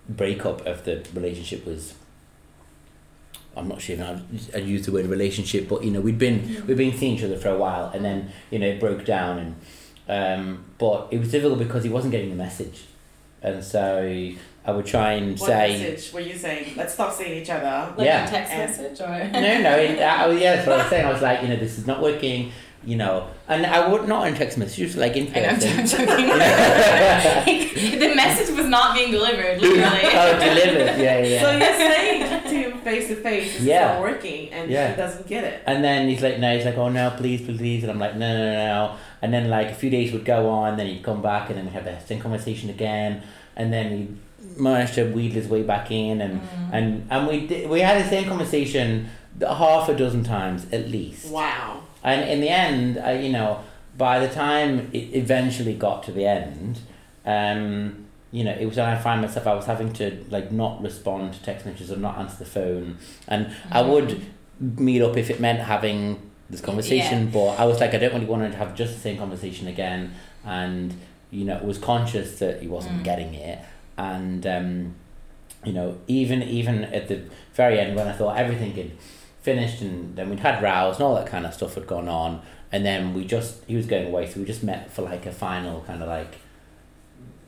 breakup 0.08 0.66
of 0.66 0.84
the 0.84 1.06
relationship 1.14 1.66
was. 1.66 1.94
I'm 3.56 3.68
not 3.68 3.80
sure 3.80 3.96
if 3.96 4.02
I'd, 4.02 4.54
I'd 4.54 4.66
use 4.66 4.84
the 4.84 4.92
word 4.92 5.06
relationship, 5.06 5.66
but 5.66 5.82
you 5.82 5.90
know, 5.90 6.00
we'd 6.00 6.18
been 6.18 6.66
we'd 6.66 6.76
been 6.76 6.96
seeing 6.96 7.16
each 7.16 7.22
other 7.22 7.38
for 7.38 7.48
a 7.48 7.56
while, 7.56 7.90
and 7.94 8.04
then 8.04 8.30
you 8.50 8.58
know 8.58 8.66
it 8.66 8.78
broke 8.78 9.06
down, 9.06 9.38
and 9.38 10.46
um, 10.48 10.64
but 10.76 11.08
it 11.10 11.18
was 11.18 11.30
difficult 11.30 11.58
because 11.58 11.82
he 11.82 11.88
wasn't 11.88 12.12
getting 12.12 12.28
the 12.28 12.36
message, 12.36 12.84
and 13.42 13.64
so 13.64 14.34
I 14.66 14.72
would 14.72 14.84
try 14.86 15.12
and 15.12 15.38
What 15.38 15.46
say. 15.48 15.78
message 15.78 16.12
were 16.12 16.20
you 16.20 16.34
saying? 16.36 16.72
Let's 16.76 16.94
stop 16.94 17.12
seeing 17.12 17.40
each 17.40 17.50
other. 17.50 17.94
like 17.96 18.04
Yeah. 18.04 18.26
a 18.26 18.30
text 18.30 18.52
And- 18.52 18.70
message 18.70 19.00
or 19.00 19.06
no, 19.08 19.60
no, 19.62 19.76
it, 19.86 20.00
I, 20.00 20.24
oh, 20.24 20.30
yeah, 20.32 20.56
that's 20.56 20.66
what 20.66 20.76
I 20.80 20.82
was 20.82 20.90
saying. 20.90 21.06
I 21.06 21.12
was 21.12 21.22
like, 21.22 21.42
you 21.42 21.48
know, 21.48 21.56
this 21.56 21.78
is 21.78 21.86
not 21.86 22.02
working, 22.02 22.50
you 22.84 22.96
know, 22.96 23.28
and 23.48 23.64
I 23.64 23.86
would 23.88 24.08
not 24.08 24.26
in 24.26 24.34
text 24.34 24.58
messages, 24.58 24.96
like 24.96 25.16
in 25.16 25.28
I 25.34 25.40
know, 25.40 25.48
I'm 25.50 25.54
person. 25.60 25.86
joking. 25.86 26.26
the 28.00 28.12
message 28.14 28.56
was 28.56 28.66
not 28.66 28.94
being 28.94 29.10
delivered, 29.12 29.60
literally. 29.60 30.00
oh, 30.04 30.38
delivered, 30.38 30.98
yeah, 31.00 31.18
yeah. 31.22 31.40
So 31.42 31.50
you're 31.52 31.74
saying 31.76 32.42
to 32.42 32.48
him 32.70 32.78
face 32.80 33.08
to 33.08 33.16
face, 33.16 33.54
it's 33.56 33.64
Yeah. 33.64 33.92
not 33.94 34.00
working, 34.00 34.52
and 34.52 34.70
Yeah. 34.70 34.90
he 34.90 34.96
doesn't 34.96 35.26
get 35.28 35.44
it. 35.44 35.62
And 35.66 35.84
then 35.84 36.08
he's 36.08 36.22
like, 36.22 36.38
no, 36.38 36.54
he's 36.56 36.64
like, 36.64 36.76
oh 36.76 36.88
no, 36.88 37.10
please, 37.16 37.42
please, 37.42 37.82
and 37.84 37.90
I'm 37.92 37.98
like, 38.00 38.16
no, 38.16 38.36
no, 38.36 38.52
no, 38.52 38.66
no. 38.66 38.96
And 39.22 39.32
then 39.32 39.48
like 39.48 39.68
a 39.70 39.74
few 39.74 39.90
days 39.90 40.12
would 40.12 40.24
go 40.24 40.48
on, 40.48 40.76
then 40.76 40.86
he'd 40.86 41.02
come 41.02 41.22
back, 41.22 41.48
and 41.50 41.58
then 41.58 41.66
we'd 41.66 41.74
have 41.74 41.84
the 41.84 41.98
same 42.06 42.20
conversation 42.20 42.68
again, 42.70 43.22
and 43.56 43.72
then 43.72 43.90
he 43.90 44.08
managed 44.56 44.94
to 44.94 45.04
wheedle 45.12 45.34
his 45.34 45.48
way 45.48 45.62
back 45.62 45.90
in, 45.90 46.20
and 46.20 46.40
Mm. 46.40 46.46
and 46.72 47.06
and 47.10 47.26
we 47.26 47.46
did, 47.46 47.68
we 47.68 47.80
had 47.80 48.04
the 48.04 48.08
same 48.08 48.28
conversation 48.28 49.08
half 49.40 49.88
a 49.88 49.94
dozen 49.94 50.24
times 50.24 50.66
at 50.72 50.88
least. 50.88 51.30
Wow. 51.30 51.80
And 52.02 52.28
in 52.30 52.40
the 52.40 52.48
end, 52.48 52.98
uh, 52.98 53.10
you 53.10 53.30
know, 53.30 53.60
by 53.98 54.18
the 54.18 54.28
time 54.28 54.88
it 54.92 55.14
eventually 55.14 55.74
got 55.74 56.02
to 56.04 56.12
the 56.12 56.24
end, 56.26 56.78
um, 57.24 58.04
you 58.32 58.44
know, 58.44 58.52
it 58.52 58.66
was 58.66 58.76
when 58.76 58.86
I 58.86 58.96
find 58.96 59.20
myself 59.20 59.46
I 59.46 59.54
was 59.54 59.66
having 59.66 59.92
to 59.94 60.24
like 60.30 60.52
not 60.52 60.82
respond 60.82 61.32
to 61.34 61.42
text 61.42 61.66
messages 61.66 61.90
or 61.92 61.96
not 61.96 62.18
answer 62.18 62.38
the 62.38 62.44
phone, 62.44 62.98
and 63.28 63.50
I 63.70 63.82
would 63.82 64.20
meet 64.60 65.02
up 65.02 65.16
if 65.16 65.28
it 65.30 65.40
meant 65.40 65.60
having 65.60 66.18
this 66.48 66.60
conversation. 66.60 67.30
But 67.30 67.58
I 67.58 67.64
was 67.64 67.80
like, 67.80 67.92
I 67.94 67.98
don't 67.98 68.14
really 68.14 68.26
want 68.26 68.50
to 68.50 68.56
have 68.56 68.74
just 68.74 68.94
the 68.94 69.00
same 69.00 69.18
conversation 69.18 69.66
again, 69.68 70.12
and 70.44 70.94
you 71.30 71.44
know, 71.44 71.58
was 71.62 71.76
conscious 71.78 72.38
that 72.38 72.62
he 72.62 72.68
wasn't 72.68 73.00
Mm. 73.00 73.04
getting 73.04 73.34
it, 73.34 73.58
and 73.96 74.46
um, 74.46 74.94
you 75.64 75.72
know, 75.72 75.98
even 76.06 76.42
even 76.42 76.84
at 76.84 77.08
the 77.08 77.22
very 77.54 77.78
end 77.80 77.96
when 77.96 78.06
I 78.06 78.12
thought 78.12 78.36
everything 78.38 78.72
had 78.72 78.92
finished 79.42 79.80
and 79.80 80.16
then 80.16 80.28
we'd 80.30 80.40
had 80.40 80.62
rows 80.62 80.96
and 80.96 81.04
all 81.04 81.14
that 81.14 81.26
kind 81.26 81.46
of 81.46 81.54
stuff 81.54 81.74
had 81.76 81.86
gone 81.86 82.08
on 82.08 82.42
and 82.72 82.84
then 82.84 83.14
we 83.14 83.24
just 83.24 83.64
he 83.66 83.76
was 83.76 83.86
going 83.86 84.08
away 84.08 84.28
so 84.28 84.40
we 84.40 84.44
just 84.46 84.62
met 84.64 84.90
for 84.90 85.02
like 85.02 85.24
a 85.24 85.30
final 85.30 85.82
kind 85.82 86.02
of 86.02 86.08
like 86.08 86.34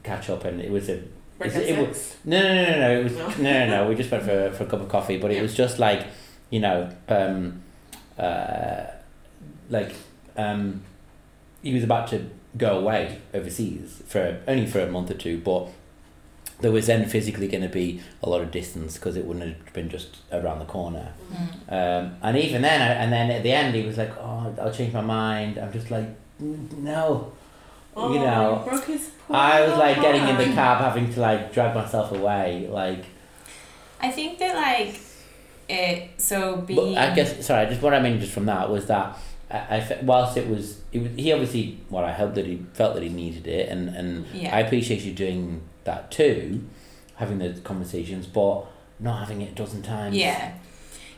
catch 0.05 0.31
up 0.31 0.45
and 0.45 0.61
it 0.61 0.71
was 0.71 0.89
a 0.89 1.03
it, 1.41 1.55
it 1.57 1.89
was 1.89 2.17
no 2.25 2.41
no 2.41 2.55
no 2.55 2.71
no 2.71 2.79
no 2.79 3.01
it 3.01 3.05
was 3.05 3.17
No? 3.17 3.29
no 3.29 3.43
no 3.43 3.67
no 3.67 3.89
we 3.89 3.97
just 3.97 4.11
went 4.13 4.23
for 4.23 4.53
for 4.57 4.63
a 4.63 4.67
cup 4.67 4.81
of 4.81 4.89
coffee 4.89 5.19
but 5.19 5.33
it 5.33 5.43
was 5.43 5.55
just 5.55 5.81
like 5.81 6.07
you 6.51 6.61
know 6.61 6.89
um 7.09 7.63
uh 8.17 8.85
like 9.69 9.93
um 10.37 10.83
he 11.63 11.75
was 11.75 11.83
about 11.83 12.07
to 12.09 12.31
go 12.57 12.79
away 12.79 13.21
overseas 13.35 14.03
for 14.07 14.41
only 14.47 14.67
for 14.67 14.79
a 14.81 14.87
month 14.91 15.11
or 15.11 15.15
two 15.15 15.39
but 15.39 15.69
there 16.61 16.73
was 16.73 16.87
then 16.87 17.09
physically 17.09 17.47
going 17.49 17.63
to 17.63 17.69
be 17.69 18.01
a 18.23 18.29
lot 18.29 18.41
of 18.41 18.51
distance 18.51 18.95
because 18.95 19.17
it 19.17 19.25
wouldn't 19.25 19.47
have 19.47 19.73
been 19.73 19.89
just 19.89 20.17
around 20.33 20.59
the 20.59 20.65
corner 20.65 21.13
Mm. 21.33 21.73
um, 21.73 22.17
and 22.23 22.37
even 22.39 22.63
then, 22.63 22.81
I- 22.81 22.95
and 23.03 23.13
then 23.13 23.31
at 23.31 23.43
the 23.43 23.53
end, 23.53 23.75
he 23.75 23.83
was 23.83 23.99
like, 23.99 24.11
"Oh, 24.19 24.53
I'll 24.61 24.73
change 24.73 24.93
my 24.95 25.03
mind." 25.03 25.59
I'm 25.59 25.71
just 25.73 25.91
like, 25.91 26.07
"Mm, 26.43 26.79
"No." 26.79 27.33
Oh, 27.95 28.13
you 28.15 28.21
know, 28.21 28.63
broke 28.67 28.85
his 28.87 29.11
poor 29.27 29.37
I 29.37 29.61
was 29.67 29.77
like 29.79 30.01
getting 30.01 30.27
in 30.27 30.37
the 30.39 30.45
cab, 30.55 30.79
having 30.81 31.13
to 31.15 31.21
like 31.21 31.53
drag 31.53 31.75
myself 31.75 32.13
away. 32.13 32.67
Like, 32.71 33.05
I 34.01 34.11
think 34.11 34.39
that 34.39 34.55
like 34.57 35.01
it. 35.69 36.11
So 36.17 36.57
being. 36.59 36.97
I 36.97 37.15
guess 37.15 37.45
sorry. 37.45 37.67
Just 37.67 37.83
what 37.83 37.93
I 37.95 38.01
mean 38.01 38.21
just 38.21 38.33
from 38.33 38.47
that 38.47 38.71
was 38.71 38.87
that 38.87 39.17
I, 39.51 39.57
I 39.79 39.99
whilst 40.03 40.37
it 40.37 40.49
was, 40.49 40.81
it 40.93 41.03
was 41.03 41.11
he 41.17 41.33
obviously 41.33 41.79
well, 41.91 42.05
I 42.05 42.13
hope 42.13 42.35
that 42.37 42.47
he 42.47 42.63
felt 42.73 42.95
that 42.95 43.03
he 43.03 43.09
needed 43.09 43.47
it, 43.47 43.69
and 43.69 43.89
and 43.95 44.27
Yeah. 44.33 44.55
I 44.57 44.61
appreciate 44.61 45.01
you 45.03 45.13
doing 45.13 45.61
that 45.89 46.11
too, 46.11 46.65
having 47.17 47.39
those 47.39 47.61
conversations, 47.61 48.27
but 48.27 48.67
not 49.01 49.21
having 49.21 49.41
it 49.43 49.53
a 49.53 49.55
dozen 49.55 49.83
times. 49.83 50.17
Yeah. 50.17 50.53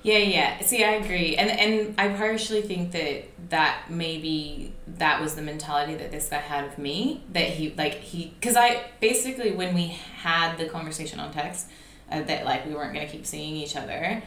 Yeah, 0.02 0.18
yeah. 0.18 0.60
See, 0.62 0.82
I 0.82 0.92
agree. 0.92 1.36
And 1.36 1.50
and 1.50 1.94
I 2.00 2.08
partially 2.16 2.62
think 2.62 2.92
that 2.92 3.24
that 3.50 3.90
maybe 3.90 4.72
that 4.86 5.20
was 5.20 5.34
the 5.34 5.42
mentality 5.42 5.94
that 5.96 6.10
this 6.10 6.28
guy 6.28 6.38
had 6.38 6.64
of 6.64 6.78
me 6.78 7.22
that 7.32 7.48
he 7.48 7.74
like 7.76 7.94
he 7.96 8.32
cuz 8.40 8.56
I 8.56 8.82
basically 9.00 9.50
when 9.50 9.74
we 9.74 9.88
had 10.22 10.56
the 10.56 10.66
conversation 10.66 11.20
on 11.20 11.32
text 11.32 11.66
uh, 12.10 12.22
that 12.22 12.46
like 12.46 12.64
we 12.66 12.74
weren't 12.74 12.94
going 12.94 13.06
to 13.06 13.12
keep 13.12 13.26
seeing 13.26 13.56
each 13.56 13.76
other, 13.76 14.22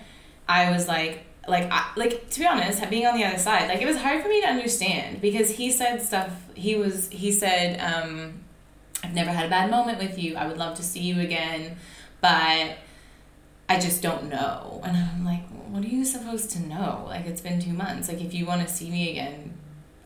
I 0.47 0.69
was 0.71 0.87
like 0.87 1.25
like 1.47 1.67
I, 1.71 1.91
like 1.95 2.29
to 2.29 2.39
be 2.39 2.45
honest, 2.45 2.87
being 2.91 3.07
on 3.07 3.17
the 3.17 3.25
other 3.25 3.39
side, 3.39 3.67
like 3.67 3.81
it 3.81 3.87
was 3.87 3.97
hard 3.97 4.21
for 4.21 4.29
me 4.29 4.41
to 4.41 4.47
understand 4.47 5.21
because 5.21 5.49
he 5.49 5.71
said 5.71 6.03
stuff 6.03 6.31
he 6.53 6.75
was 6.75 7.09
he 7.09 7.31
said 7.31 7.79
um 7.81 8.42
I've 9.03 9.13
never 9.13 9.31
had 9.31 9.45
a 9.45 9.49
bad 9.49 9.69
moment 9.69 9.99
with 9.99 10.17
you. 10.17 10.35
I 10.37 10.47
would 10.47 10.57
love 10.57 10.77
to 10.77 10.83
see 10.83 11.01
you 11.01 11.19
again, 11.19 11.77
but 12.21 12.77
I 13.69 13.79
just 13.79 14.01
don't 14.01 14.29
know. 14.29 14.81
And 14.83 14.95
I'm 14.95 15.25
like, 15.25 15.45
what 15.67 15.83
are 15.83 15.87
you 15.87 16.05
supposed 16.05 16.51
to 16.51 16.61
know? 16.61 17.03
Like, 17.07 17.25
it's 17.25 17.41
been 17.41 17.59
two 17.59 17.73
months. 17.73 18.07
Like, 18.07 18.21
if 18.21 18.33
you 18.33 18.45
want 18.45 18.67
to 18.67 18.73
see 18.73 18.89
me 18.89 19.11
again, 19.11 19.57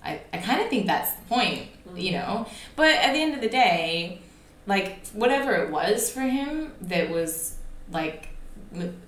I, 0.03 0.21
I 0.33 0.37
kind 0.37 0.61
of 0.61 0.69
think 0.69 0.87
that's 0.87 1.11
the 1.11 1.25
point, 1.25 1.67
you 1.95 2.13
know? 2.13 2.47
But 2.75 2.95
at 2.95 3.13
the 3.13 3.19
end 3.19 3.35
of 3.35 3.41
the 3.41 3.49
day, 3.49 4.21
like, 4.65 5.05
whatever 5.09 5.53
it 5.55 5.71
was 5.71 6.11
for 6.11 6.21
him 6.21 6.73
that 6.81 7.09
was, 7.09 7.57
like, 7.91 8.29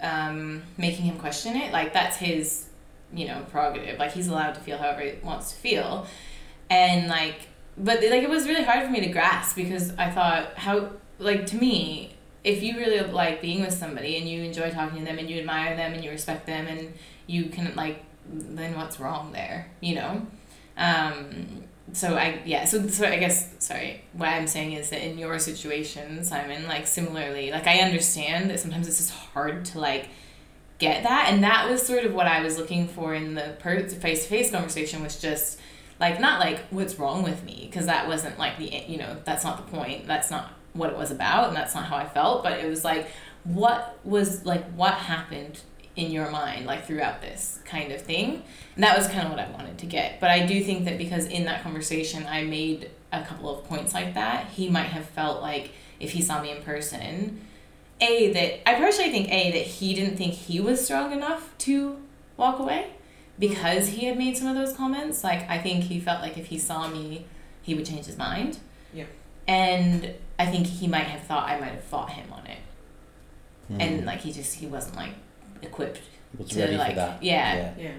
um, 0.02 0.64
making 0.78 1.06
him 1.06 1.18
question 1.18 1.56
it, 1.56 1.72
like, 1.72 1.94
that's 1.94 2.18
his, 2.18 2.68
you 3.14 3.28
know, 3.28 3.46
prerogative. 3.50 3.98
Like, 3.98 4.12
he's 4.12 4.28
allowed 4.28 4.56
to 4.56 4.62
feel 4.62 4.78
however 4.78 5.02
he 5.02 5.14
wants 5.24 5.52
to 5.52 5.58
feel. 5.58 6.06
And, 6.70 7.08
like, 7.08 7.49
but, 7.80 8.02
like, 8.04 8.24
it 8.24 8.30
was 8.30 8.48
really 8.48 8.64
hard 8.64 8.86
for 8.86 8.92
me 8.92 9.02
to 9.02 9.10
grasp 9.10 9.56
because 9.56 9.94
I 9.98 10.12
thought, 10.12 10.58
how, 10.58 10.92
like, 11.18 11.46
to 11.48 11.56
me, 11.56 12.16
if 12.44 12.64
you 12.64 12.78
really 12.78 13.00
like 13.12 13.42
being 13.42 13.62
with 13.62 13.74
somebody 13.74 14.18
and 14.18 14.28
you 14.28 14.42
enjoy 14.44 14.70
talking 14.72 15.00
to 15.00 15.06
them 15.06 15.20
and 15.20 15.30
you 15.30 15.40
admire 15.40 15.76
them 15.76 15.94
and 15.94 16.04
you 16.04 16.10
respect 16.10 16.46
them 16.46 16.68
and 16.68 16.94
you 17.28 17.46
can 17.46 17.76
like 17.76 18.04
then 18.26 18.76
what's 18.76 19.00
wrong 19.00 19.32
there 19.32 19.68
you 19.82 19.96
know? 19.96 20.26
Um 20.78 21.64
so 21.92 22.16
i 22.16 22.40
yeah 22.46 22.66
so 22.66 22.88
so 22.88 23.06
i 23.06 23.18
guess 23.18 23.56
sorry 23.58 24.04
what 24.14 24.30
i'm 24.30 24.46
saying 24.46 24.74
is 24.74 24.92
that 24.92 25.04
in 25.04 25.18
your 25.18 25.40
situation 25.40 26.24
simon 26.24 26.68
like 26.68 26.86
similarly 26.86 27.52
like 27.52 27.66
i 27.66 27.80
understand 27.80 28.50
that 28.50 28.60
sometimes 28.60 28.88
it's 28.88 28.98
just 28.98 29.12
hard 29.12 29.66
to 29.66 29.80
like 29.80 30.08
get 30.78 31.02
that 31.02 31.30
and 31.30 31.44
that 31.44 31.68
was 31.68 31.82
sort 31.82 32.06
of 32.06 32.14
what 32.14 32.28
i 32.28 32.42
was 32.44 32.60
looking 32.60 32.88
for 32.88 33.16
in 33.16 33.34
the 33.34 33.58
face-to-face 33.62 34.52
conversation 34.52 35.02
was 35.02 35.20
just 35.20 35.59
like 36.00 36.20
not 36.20 36.40
like 36.40 36.60
what's 36.70 36.98
wrong 36.98 37.24
with 37.24 37.44
me 37.44 37.68
because 37.70 37.86
that 37.86 38.08
wasn't 38.08 38.38
like 38.40 38.58
the 38.58 38.84
you 38.88 38.98
know 38.98 39.18
that's 39.26 39.44
not 39.44 39.58
the 39.58 39.72
point 39.72 40.08
that's 40.08 40.32
not 40.32 40.54
what 40.74 40.90
it 40.90 40.98
was 40.98 41.12
about 41.12 41.48
and 41.48 41.56
that's 41.56 41.76
not 41.76 41.86
how 41.86 41.96
i 41.96 42.08
felt 42.08 42.44
but 42.44 42.54
it 42.60 42.68
was 42.68 42.84
like 42.84 43.08
what 43.44 43.98
was 44.04 44.46
like 44.46 44.66
what 44.72 44.94
happened 44.94 45.60
in 45.96 46.12
your 46.12 46.30
mind 46.30 46.66
like 46.66 46.86
throughout 46.86 47.22
this 47.22 47.60
kind 47.66 47.92
of 47.92 48.02
thing? 48.02 48.44
And 48.76 48.84
that 48.84 48.98
was 48.98 49.08
kind 49.08 49.24
of 49.24 49.32
what 49.32 49.40
i 49.40 49.50
wanted 49.52 49.78
to 49.80 49.86
get 49.86 50.20
but 50.20 50.30
i 50.30 50.46
do 50.46 50.64
think 50.64 50.86
that 50.86 50.98
because 50.98 51.26
in 51.26 51.46
that 51.46 51.64
conversation 51.64 52.26
i 52.28 52.44
made 52.44 52.92
a 53.12 53.24
couple 53.24 53.50
of 53.54 53.66
points 53.66 53.94
like 53.94 54.14
that 54.14 54.48
he 54.48 54.70
might 54.70 54.88
have 54.88 55.06
felt 55.06 55.42
like 55.42 55.72
if 56.00 56.12
he 56.12 56.22
saw 56.22 56.42
me 56.42 56.52
in 56.52 56.62
person 56.64 57.42
a 58.00 58.32
that 58.32 58.70
i 58.70 58.76
personally 58.76 59.12
think 59.12 59.30
a 59.30 59.52
that 59.52 59.66
he 59.66 59.94
didn't 59.94 60.16
think 60.16 60.34
he 60.34 60.60
was 60.60 60.84
strong 60.84 61.12
enough 61.12 61.54
to 61.58 61.98
walk 62.38 62.60
away 62.60 62.92
because 63.40 63.88
he 63.88 64.06
had 64.06 64.18
made 64.18 64.38
some 64.38 64.48
of 64.48 64.56
those 64.56 64.76
comments. 64.76 65.24
Like, 65.24 65.50
I 65.50 65.58
think 65.58 65.86
he 65.86 66.00
felt 66.00 66.22
like 66.22 66.38
if 66.38 66.48
he 66.48 66.60
saw 66.60 66.88
me, 66.88 67.26
he 67.62 67.74
would 67.74 67.86
change 67.86 68.06
his 68.06 68.18
mind. 68.18 68.60
Yeah. 68.94 69.06
And 69.48 70.14
I 70.38 70.46
think 70.46 70.68
he 70.68 70.88
might 70.88 71.06
have 71.06 71.22
thought 71.22 71.50
I 71.50 71.60
might 71.60 71.72
have 71.72 71.84
fought 71.84 72.12
him 72.12 72.32
on 72.32 72.46
it. 72.46 72.60
Mm. 73.72 73.82
And, 73.82 74.06
like, 74.06 74.20
he 74.20 74.32
just, 74.32 74.56
he 74.56 74.68
wasn't, 74.68 74.98
like, 74.98 75.14
equipped 75.62 76.02
was 76.38 76.50
to, 76.50 76.60
ready 76.60 76.78
like, 76.78 76.92
for 76.92 76.96
that. 76.98 77.24
yeah. 77.24 77.74
Yeah. 77.78 77.92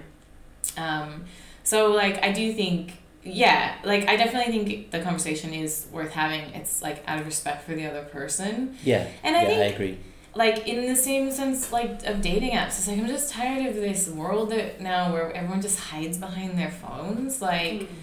Um, 0.77 1.25
so 1.63 1.91
like 1.91 2.23
I 2.23 2.31
do 2.31 2.53
think 2.53 2.97
yeah, 3.23 3.75
like 3.83 4.07
I 4.07 4.15
definitely 4.15 4.51
think 4.51 4.91
the 4.91 4.99
conversation 5.01 5.53
is 5.53 5.85
worth 5.91 6.11
having. 6.11 6.41
It's 6.55 6.81
like 6.81 7.03
out 7.07 7.19
of 7.19 7.25
respect 7.25 7.65
for 7.65 7.75
the 7.75 7.85
other 7.85 8.03
person. 8.03 8.77
Yeah. 8.83 9.07
And 9.23 9.35
I 9.35 9.43
yeah, 9.43 9.47
think 9.47 9.59
I 9.59 9.65
agree. 9.65 9.99
Like 10.33 10.67
in 10.67 10.87
the 10.87 10.95
same 10.95 11.29
sense 11.31 11.71
like 11.71 12.05
of 12.05 12.21
dating 12.21 12.51
apps, 12.51 12.67
it's 12.77 12.87
like 12.87 12.97
I'm 12.97 13.07
just 13.07 13.31
tired 13.31 13.65
of 13.65 13.75
this 13.75 14.07
world 14.09 14.51
that 14.51 14.79
now 14.79 15.11
where 15.11 15.31
everyone 15.33 15.61
just 15.61 15.79
hides 15.79 16.17
behind 16.17 16.57
their 16.57 16.71
phones. 16.71 17.41
Like 17.41 17.81
hmm. 17.83 17.95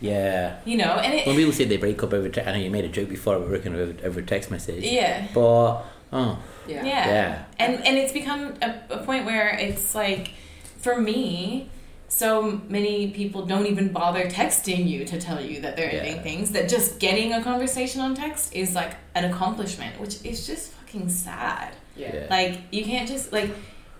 Yeah. 0.00 0.58
you 0.64 0.76
know, 0.78 0.94
and 0.94 1.14
it 1.14 1.26
When 1.26 1.36
people 1.36 1.52
say 1.52 1.64
they 1.64 1.76
break 1.76 2.02
up 2.02 2.12
over, 2.12 2.28
te- 2.28 2.40
I 2.40 2.52
know 2.52 2.58
you 2.58 2.70
made 2.70 2.84
a 2.84 2.88
joke 2.88 3.08
before 3.08 3.36
about 3.36 3.50
working 3.50 3.74
over 3.74 3.94
over 4.06 4.22
text 4.22 4.50
message. 4.50 4.84
Yeah. 4.84 5.26
But 5.34 5.82
oh 6.12 6.38
Yeah. 6.66 6.84
Yeah. 6.84 6.84
yeah. 6.84 7.44
And 7.58 7.84
and 7.86 7.98
it's 7.98 8.12
become 8.12 8.54
a, 8.62 8.74
a 8.90 8.98
point 9.04 9.24
where 9.26 9.48
it's 9.48 9.94
like 9.94 10.32
for 10.78 11.00
me 11.00 11.68
so 12.08 12.60
many 12.68 13.10
people 13.10 13.46
don't 13.46 13.66
even 13.66 13.90
bother 13.90 14.26
texting 14.28 14.86
you 14.86 15.04
to 15.06 15.18
tell 15.20 15.40
you 15.40 15.60
that 15.62 15.76
they're 15.76 15.90
Yeah. 15.92 16.00
ending 16.00 16.22
things 16.22 16.50
that 16.52 16.68
just 16.68 16.98
getting 16.98 17.32
a 17.32 17.42
conversation 17.42 18.02
on 18.02 18.14
text 18.14 18.54
is 18.54 18.74
like 18.74 18.96
an 19.14 19.24
accomplishment 19.24 19.98
which 19.98 20.22
is 20.24 20.46
just 20.46 20.72
fucking 20.92 21.08
sad 21.08 21.74
Yeah. 21.96 22.14
Yeah. 22.14 22.26
like 22.30 22.60
you 22.70 22.84
can't 22.84 23.08
just 23.08 23.32
like 23.32 23.50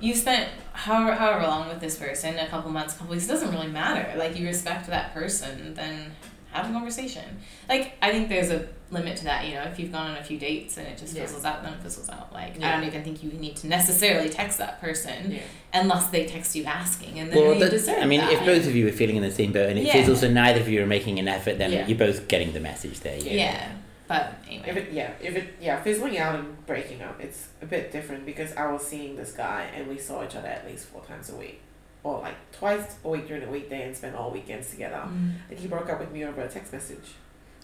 you 0.00 0.14
spent 0.14 0.48
however, 0.72 1.14
however 1.14 1.46
long 1.46 1.68
with 1.68 1.81
this 1.81 1.96
person 1.96 2.38
a 2.38 2.46
couple 2.48 2.70
months 2.70 2.94
a 2.94 2.98
couple 2.98 3.12
weeks 3.12 3.24
it 3.26 3.28
doesn't 3.28 3.50
really 3.52 3.68
matter 3.68 4.16
like 4.18 4.38
you 4.38 4.46
respect 4.46 4.87
that 4.88 5.14
person 5.14 5.74
then 5.74 6.12
have 6.50 6.68
a 6.68 6.72
conversation 6.72 7.24
like 7.68 7.92
i 8.02 8.11
think 8.11 8.28
there's 8.28 8.50
a 8.50 8.68
limit 8.90 9.16
to 9.16 9.24
that 9.24 9.46
you 9.46 9.55
know 9.55 9.62
if 9.62 9.78
you've 9.78 9.90
gone 9.92 10.11
on 10.11 10.16
a 10.18 10.22
few 10.24 10.38
dates 10.38 10.76
and 10.76 10.87
it 10.87 10.98
just 10.98 11.14
Yeah. 11.14 11.22
fizzles 11.22 11.44
out 11.46 11.62
then 11.62 11.72
it 11.72 11.81
fizzles 11.83 12.11
out 12.11 12.31
like 12.33 12.62
i 12.62 12.72
don't 12.72 12.85
even 12.85 13.02
think 13.02 13.22
you 13.22 13.31
need 13.33 13.57
to 13.57 13.66
necessarily 13.68 14.28
text 14.28 14.59
that 14.59 14.78
person 14.81 15.33
Yeah. 15.33 15.38
unless 15.72 16.09
they 16.09 16.26
text 16.26 16.55
you 16.55 16.64
asking 16.64 17.18
and 17.18 17.31
then 17.33 17.38
Well, 17.38 17.55
you 17.55 17.61
that, 17.61 17.70
deserve 17.70 18.02
I 18.02 18.05
mean, 18.07 18.20
that. 18.20 18.33
if 18.33 18.40
both 18.44 18.66
of 18.66 18.74
you 18.74 18.87
are 18.88 18.92
feeling 18.92 19.16
in 19.16 19.22
the 19.22 19.31
same 19.31 19.52
boat 19.52 19.70
and 19.70 19.78
it 19.78 19.87
Yeah. 19.87 19.92
fizzles 19.94 20.22
and 20.22 20.35
neither 20.35 20.61
of 20.61 20.68
you 20.68 20.83
are 20.83 20.87
making 20.87 21.18
an 21.18 21.26
effort, 21.28 21.57
then 21.57 21.72
Yeah. 21.72 21.87
you're 21.87 21.96
both 21.96 22.28
getting 22.28 22.52
the 22.52 22.61
message 22.61 23.00
there. 23.00 23.16
yeah. 23.18 23.68
Yeah. 24.12 24.33
but 24.40 24.48
anyway 24.48 24.68
If 24.70 24.77
it 24.77 24.92
yeah, 24.92 25.11
if 25.20 25.37
it 25.37 25.55
yeah, 25.61 25.83
fizzling 25.83 26.18
out 26.18 26.35
and 26.37 26.66
breaking 26.66 27.03
up, 27.03 27.20
it's 27.20 27.48
a 27.61 27.66
bit 27.66 27.90
different 27.92 28.27
because 28.27 28.53
I 28.55 28.70
was 28.70 28.83
seeing 28.87 29.16
this 29.16 29.33
guy 29.33 29.62
and 29.75 29.88
we 29.88 29.98
saw 29.98 30.25
each 30.25 30.37
other 30.37 30.48
at 30.48 30.66
least 30.66 30.87
four 30.87 31.03
times 31.05 31.31
a 31.31 31.37
week. 31.37 31.61
Or 32.05 32.20
like 32.20 32.35
twice 32.53 32.96
a 33.05 33.09
week 33.09 33.29
during 33.29 33.44
the 33.44 33.51
weekday 33.51 33.83
and 33.87 33.96
spent 33.96 34.16
all 34.16 34.31
weekends 34.33 34.70
together. 34.70 35.03
Mm. 35.07 35.35
And 35.51 35.59
he 35.59 35.68
broke 35.68 35.88
up 35.88 36.01
with 36.01 36.11
me 36.11 36.25
over 36.25 36.40
a 36.42 36.48
text 36.48 36.72
message. 36.72 37.12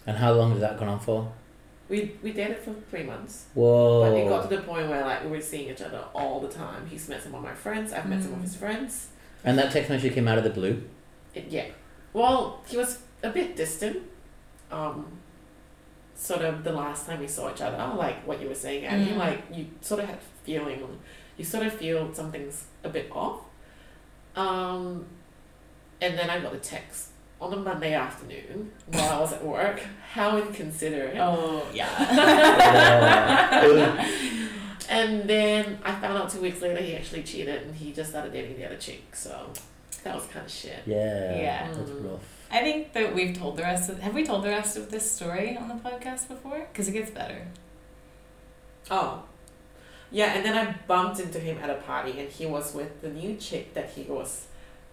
And 0.07 0.17
how 0.17 0.31
long 0.33 0.53
did 0.53 0.61
that 0.61 0.79
go 0.79 0.85
on 0.85 0.99
for? 0.99 1.31
We 1.89 2.15
we 2.23 2.31
dated 2.31 2.59
for 2.59 2.73
three 2.89 3.03
months. 3.03 3.47
Whoa. 3.53 4.01
But 4.09 4.17
it 4.17 4.29
got 4.29 4.49
to 4.49 4.55
the 4.55 4.61
point 4.61 4.87
where 4.87 5.01
like 5.01 5.23
we 5.25 5.31
were 5.31 5.41
seeing 5.41 5.69
each 5.69 5.81
other 5.81 6.03
all 6.13 6.39
the 6.39 6.47
time. 6.47 6.87
He's 6.87 7.09
met 7.09 7.21
some 7.21 7.35
of 7.35 7.41
my 7.43 7.53
friends, 7.53 7.91
I've 7.91 8.07
met 8.07 8.21
some 8.23 8.33
of 8.33 8.39
Mm. 8.39 8.43
his 8.43 8.55
friends. 8.55 9.07
and 9.43 9.57
that 9.57 9.71
text 9.71 9.89
message 9.89 10.13
came 10.13 10.27
out 10.27 10.37
of 10.37 10.43
the 10.43 10.49
blue. 10.49 10.83
It, 11.33 11.47
yeah. 11.49 11.65
Well, 12.13 12.61
he 12.67 12.77
was 12.77 12.99
a 13.23 13.29
bit 13.29 13.55
distant. 13.55 13.97
Um, 14.71 15.18
sort 16.19 16.41
of 16.41 16.63
the 16.65 16.73
last 16.73 17.05
time 17.07 17.19
we 17.21 17.27
saw 17.27 17.49
each 17.51 17.61
other, 17.61 17.77
like 17.95 18.25
what 18.27 18.41
you 18.41 18.47
were 18.49 18.55
saying, 18.55 18.85
and 18.85 19.07
Mm. 19.07 19.17
like 19.17 19.41
you 19.53 19.67
sort 19.81 20.01
of 20.01 20.09
had 20.09 20.19
feeling, 20.43 20.99
you 21.37 21.45
sort 21.45 21.65
of 21.65 21.73
feel 21.73 22.13
something's 22.13 22.65
a 22.83 22.89
bit 22.89 23.09
off. 23.11 23.41
Um, 24.35 25.05
and 26.01 26.17
then 26.17 26.29
I 26.29 26.39
got 26.39 26.53
a 26.53 26.57
text 26.57 27.09
on 27.41 27.53
a 27.53 27.55
Monday 27.55 27.93
afternoon 27.93 28.71
while 28.87 29.13
I 29.13 29.19
was 29.21 29.31
at 29.33 29.43
work. 29.45 29.81
How 30.13 30.37
inconsiderate. 30.37 31.15
oh 31.17 31.65
yeah 31.73 31.87
And 34.89 35.29
then 35.29 35.79
I 35.83 35.91
found 36.01 36.17
out 36.17 36.29
two 36.29 36.41
weeks 36.41 36.61
later 36.61 36.81
he 36.81 36.95
actually 36.95 37.23
cheated 37.23 37.61
and 37.63 37.75
he 37.75 37.93
just 37.93 38.09
started 38.09 38.33
dating 38.33 38.57
the 38.57 38.65
other 38.65 38.75
chick. 38.77 39.15
So 39.15 39.51
that 40.03 40.15
was 40.15 40.25
kind 40.25 40.45
of 40.45 40.51
shit. 40.51 40.79
Yeah. 40.85 41.35
Yeah. 41.37 41.67
That's 41.71 41.89
Mm. 41.91 42.11
rough. 42.11 42.38
I 42.51 42.59
think 42.61 42.93
that 42.93 43.13
we've 43.15 43.37
told 43.37 43.57
the 43.57 43.61
rest 43.63 43.89
of 43.89 43.99
have 43.99 44.13
we 44.13 44.23
told 44.25 44.43
the 44.43 44.49
rest 44.49 44.75
of 44.77 44.89
this 44.91 45.09
story 45.11 45.55
on 45.57 45.67
the 45.67 45.75
podcast 45.75 46.27
before 46.27 46.67
because 46.71 46.87
it 46.87 46.91
gets 46.93 47.11
better 47.11 47.45
Oh. 48.91 49.23
Yeah, 50.11 50.33
and 50.33 50.43
then 50.43 50.57
I 50.57 50.75
bumped 50.87 51.19
into 51.19 51.39
him 51.39 51.59
at 51.61 51.69
a 51.69 51.75
party 51.75 52.19
and 52.19 52.27
he 52.29 52.45
was 52.47 52.73
with 52.73 53.01
the 53.01 53.09
new 53.09 53.35
chick 53.35 53.73
that 53.75 53.91
he 53.91 54.01
was 54.03 54.47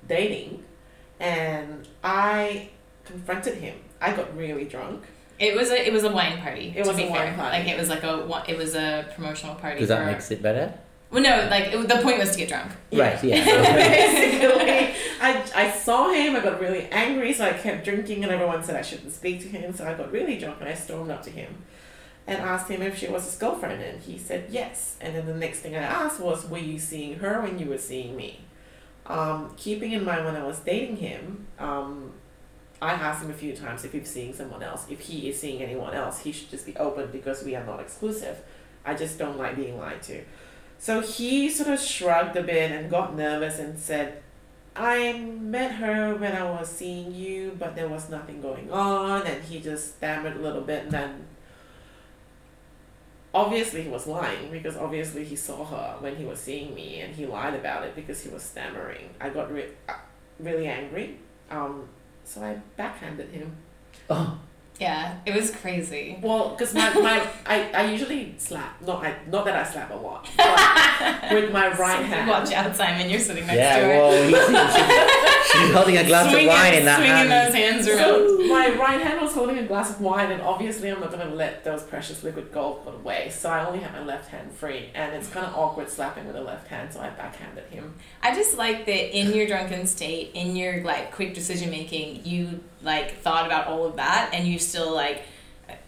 dating. 0.07 0.63
And 1.19 1.89
I 2.05 2.69
confronted 3.07 3.55
him. 3.55 3.77
I 4.01 4.13
got 4.13 4.37
really 4.37 4.65
drunk. 4.67 5.05
it 5.39 5.57
was 5.57 5.71
a 5.71 5.87
it 5.89 5.93
was 5.93 6.05
a 6.05 6.11
wine 6.11 6.39
party 6.43 6.75
It 6.77 6.83
to 6.83 6.89
was 6.91 6.97
be 6.99 7.05
a 7.05 7.07
fair. 7.11 7.25
wine 7.27 7.35
party. 7.37 7.59
like 7.59 7.69
it 7.69 7.79
was 7.79 7.89
like 7.89 8.03
a 8.03 8.27
wa- 8.27 8.45
it 8.47 8.59
was 8.59 8.75
a 8.75 9.07
promotional 9.15 9.55
party 9.55 9.77
Because 9.77 9.89
that 9.89 10.01
for- 10.05 10.11
makes 10.13 10.31
it 10.31 10.43
better. 10.43 10.75
Well 11.11 11.23
no 11.23 11.49
like 11.51 11.73
it, 11.73 11.89
the 11.89 11.97
point 12.03 12.19
was 12.19 12.33
to 12.33 12.39
get 12.39 12.49
drunk 12.49 12.73
Right. 12.93 13.23
Yeah. 13.23 13.45
Basically, 13.75 14.95
I, 15.21 15.45
I 15.55 15.71
saw 15.71 16.13
him, 16.13 16.37
I 16.37 16.41
got 16.41 16.61
really 16.61 16.89
angry, 16.91 17.33
so 17.33 17.45
I 17.45 17.53
kept 17.53 17.85
drinking, 17.85 18.23
and 18.23 18.33
everyone 18.33 18.63
said 18.65 18.77
I 18.77 18.83
shouldn't 18.83 19.13
speak 19.13 19.41
to 19.43 19.49
him. 19.49 19.75
So 19.75 19.87
I 19.87 19.95
got 19.95 20.13
really 20.13 20.39
drunk 20.39 20.59
and 20.61 20.69
I 20.69 20.75
stormed 20.75 21.11
up 21.11 21.23
to 21.25 21.31
him 21.31 21.63
and 22.27 22.39
asked 22.41 22.69
him 22.69 22.83
if 22.83 22.99
she 22.99 23.09
was 23.09 23.25
his 23.25 23.37
girlfriend, 23.37 23.83
and 23.83 24.03
he 24.03 24.19
said 24.19 24.47
yes. 24.51 24.97
And 25.01 25.15
then 25.15 25.27
the 25.27 25.35
next 25.35 25.61
thing 25.61 25.77
I 25.77 25.81
asked 25.81 26.21
was, 26.21 26.49
Were 26.49 26.59
you 26.59 26.79
seeing 26.79 27.19
her 27.19 27.41
when 27.43 27.59
you 27.59 27.67
were 27.67 27.79
seeing 27.79 28.17
me? 28.17 28.41
Um, 29.07 29.53
keeping 29.57 29.93
in 29.93 30.05
mind 30.05 30.25
when 30.25 30.35
I 30.37 30.45
was 30.45 30.59
dating 30.61 30.97
him, 30.97 31.47
um, 31.59 32.13
I 32.83 32.93
asked 32.93 33.23
him 33.23 33.31
a 33.31 33.35
few 33.35 33.55
times 33.55 33.85
if 33.85 33.93
he's 33.93 34.11
seeing 34.11 34.35
someone 34.35 34.63
else. 34.63 34.87
If 34.91 35.01
he 35.01 35.29
is 35.29 35.41
seeing 35.41 35.63
anyone 35.63 35.95
else, 35.95 36.21
he 36.21 36.33
should 36.33 36.51
just 36.51 36.67
be 36.67 36.77
open 36.77 37.11
because 37.13 37.45
we 37.45 37.55
are 37.55 37.65
not 37.65 37.81
exclusive. 37.81 38.39
I 38.85 38.95
just 38.95 39.19
don't 39.19 39.39
like 39.39 39.57
being 39.57 39.79
lied 39.79 40.03
to. 40.05 40.23
So 40.79 41.01
he 41.01 41.49
sort 41.51 41.71
of 41.71 41.81
shrugged 41.81 42.37
a 42.37 42.43
bit 42.43 42.71
and 42.71 42.91
got 42.91 43.17
nervous 43.17 43.59
and 43.59 43.79
said, 43.79 44.23
I 44.75 45.15
met 45.15 45.73
her 45.73 46.15
when 46.17 46.37
I 46.37 46.51
was 46.51 46.69
seeing 46.69 47.15
you, 47.15 47.57
but 47.59 47.75
there 47.75 47.89
was 47.89 48.11
nothing 48.11 48.43
going 48.43 48.71
on. 48.71 49.27
And 49.27 49.43
he 49.43 49.61
just 49.61 49.97
stammered 49.97 50.37
a 50.37 50.41
little 50.41 50.61
bit 50.61 50.85
and 50.85 50.93
then 50.93 51.27
obviously 53.37 53.83
he 53.83 53.89
was 53.89 54.07
lying 54.07 54.51
because 54.51 54.77
obviously 54.77 55.23
he 55.23 55.37
saw 55.37 55.63
her 55.65 55.97
when 56.01 56.17
he 56.17 56.25
was 56.25 56.41
seeing 56.41 56.75
me 56.75 57.01
and 57.01 57.15
he 57.15 57.27
lied 57.27 57.55
about 57.55 57.85
it 57.85 57.95
because 57.95 58.23
he 58.23 58.31
was 58.31 58.43
stammering. 58.43 59.11
I 59.21 59.29
got 59.29 59.53
re- 59.53 59.73
uh, 59.89 59.95
really 60.41 60.67
angry. 60.67 61.19
Um, 61.51 61.89
so 62.25 62.43
I 62.43 62.55
backhanded 62.77 63.29
him. 63.31 63.55
oh. 64.11 64.39
Yeah 64.79 65.17
it 65.25 65.35
was 65.35 65.51
crazy 65.51 66.19
Well, 66.23 66.51
because 66.51 66.75
my, 66.75 66.93
my 66.95 67.27
I, 67.47 67.71
I 67.73 67.91
usually 67.91 68.35
slap. 68.39 68.81
Not 68.83 69.05
I 69.05 69.15
not 69.31 69.45
that 69.47 69.57
I 69.57 69.71
slap 69.71 69.91
a 69.91 69.95
lot, 69.95 70.29
but 70.37 71.33
with 71.33 71.53
my 71.53 71.69
right 71.79 72.05
hand. 72.05 72.29
watch 72.29 72.53
out 72.53 72.75
Simon 72.77 73.09
you're 73.09 73.19
sitting 73.21 73.47
next 73.47 73.57
Yeah. 73.59 73.79
to 73.79 73.85
her 73.87 73.99
Well, 73.99 74.13
he's, 74.29 75.51
she's 75.53 75.73
holding 75.75 75.97
a 75.97 76.05
glass 76.05 76.31
swinging, 76.31 76.49
of 76.49 76.55
wine 76.55 76.75
in 76.75 76.85
that 76.85 76.97
swinging 76.99 77.17
hand. 77.17 77.31
those 77.31 77.55
hands 77.55 77.89
around 77.89 77.99
So 77.99 78.39
my 78.49 78.69
right 78.77 79.01
hand 79.01 79.21
was 79.21 79.33
holding 79.33 79.59
a 79.59 79.63
glass 79.67 79.91
of 79.91 80.01
wine, 80.01 80.31
and 80.31 80.41
obviously 80.43 80.89
I'm 80.91 81.01
not 81.01 81.11
going 81.11 81.27
to 81.29 81.35
let 81.35 81.65
those 81.65 81.83
precious 81.83 82.23
liquid 82.23 82.53
gold 82.53 82.85
go 82.85 82.93
away. 82.93 83.31
So 83.31 83.49
I 83.51 83.67
only 83.67 83.81
have 83.81 83.93
my 83.93 84.05
left 84.05 84.29
hand 84.31 84.53
free, 84.53 84.91
and 84.95 85.15
it's 85.15 85.29
kind 85.29 85.47
of 85.47 85.55
awkward 85.55 85.89
slapping 85.91 86.27
with 86.27 86.35
the 86.37 86.43
left 86.43 86.69
hand. 86.69 86.93
So 86.93 87.01
I 87.01 87.11
backhanded 87.11 87.65
him. 87.71 87.95
I 88.23 88.35
just 88.35 88.57
like 88.59 88.87
that 88.87 89.17
in 89.19 89.33
your 89.33 89.47
drunken 89.47 89.87
state, 89.87 90.31
in 90.35 90.55
your 90.57 90.83
like 90.85 91.13
quick 91.13 91.35
decision 91.35 91.71
making, 91.71 92.25
you 92.25 92.63
like 92.87 93.19
thought 93.19 93.45
about 93.45 93.67
all 93.67 93.85
of 93.85 93.97
that 93.97 94.31
and 94.33 94.47
you 94.49 94.59
still 94.59 94.95
like 94.95 95.25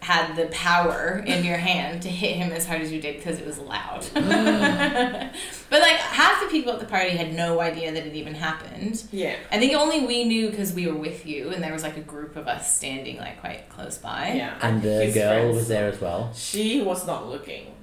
had 0.01 0.35
the 0.35 0.45
power 0.47 1.23
in 1.25 1.43
your 1.43 1.57
hand 1.57 2.01
to 2.01 2.09
hit 2.09 2.35
him 2.35 2.51
as 2.51 2.67
hard 2.67 2.81
as 2.81 2.91
you 2.91 3.01
did 3.01 3.15
because 3.17 3.39
it 3.39 3.45
was 3.45 3.57
loud. 3.57 4.01
Mm. 4.01 5.33
but 5.69 5.81
like 5.81 5.95
half 5.95 6.41
the 6.41 6.47
people 6.47 6.73
at 6.73 6.79
the 6.79 6.85
party 6.85 7.11
had 7.11 7.33
no 7.33 7.61
idea 7.61 7.91
that 7.93 8.05
it 8.05 8.13
even 8.13 8.35
happened. 8.35 9.03
Yeah. 9.11 9.35
I 9.51 9.57
think 9.57 9.73
only 9.73 10.05
we 10.05 10.25
knew 10.25 10.49
because 10.49 10.73
we 10.73 10.87
were 10.87 10.97
with 10.97 11.25
you 11.25 11.49
and 11.51 11.63
there 11.63 11.71
was 11.73 11.83
like 11.83 11.95
a 11.97 12.01
group 12.01 12.35
of 12.35 12.47
us 12.47 12.75
standing 12.75 13.17
like 13.17 13.39
quite 13.39 13.69
close 13.69 13.97
by. 13.97 14.33
Yeah. 14.35 14.57
And 14.61 14.81
the 14.81 15.05
His 15.05 15.13
girl 15.15 15.33
friends. 15.43 15.55
was 15.55 15.67
there 15.69 15.89
as 15.89 16.01
well. 16.01 16.31
She 16.33 16.81
was 16.81 17.07
not 17.07 17.29
looking. 17.29 17.73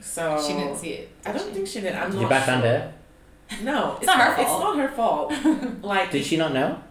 So 0.00 0.42
She 0.46 0.52
didn't 0.52 0.76
see 0.76 0.90
it. 0.90 1.10
I 1.24 1.32
don't 1.32 1.52
think 1.54 1.66
she 1.66 1.80
did. 1.80 1.94
I'm 1.94 2.10
Did 2.10 2.16
not 2.16 2.22
you 2.22 2.28
backhand 2.28 2.62
sure. 2.62 2.70
her? 2.70 2.94
No, 3.62 3.96
it's, 3.98 4.06
not 4.06 4.18
her 4.20 4.32
It's 4.42 4.50
not 4.50 4.76
her 4.76 4.88
fault. 4.88 5.32
like 5.82 6.10
Did 6.10 6.24
she 6.26 6.36
not 6.36 6.52
know? 6.52 6.82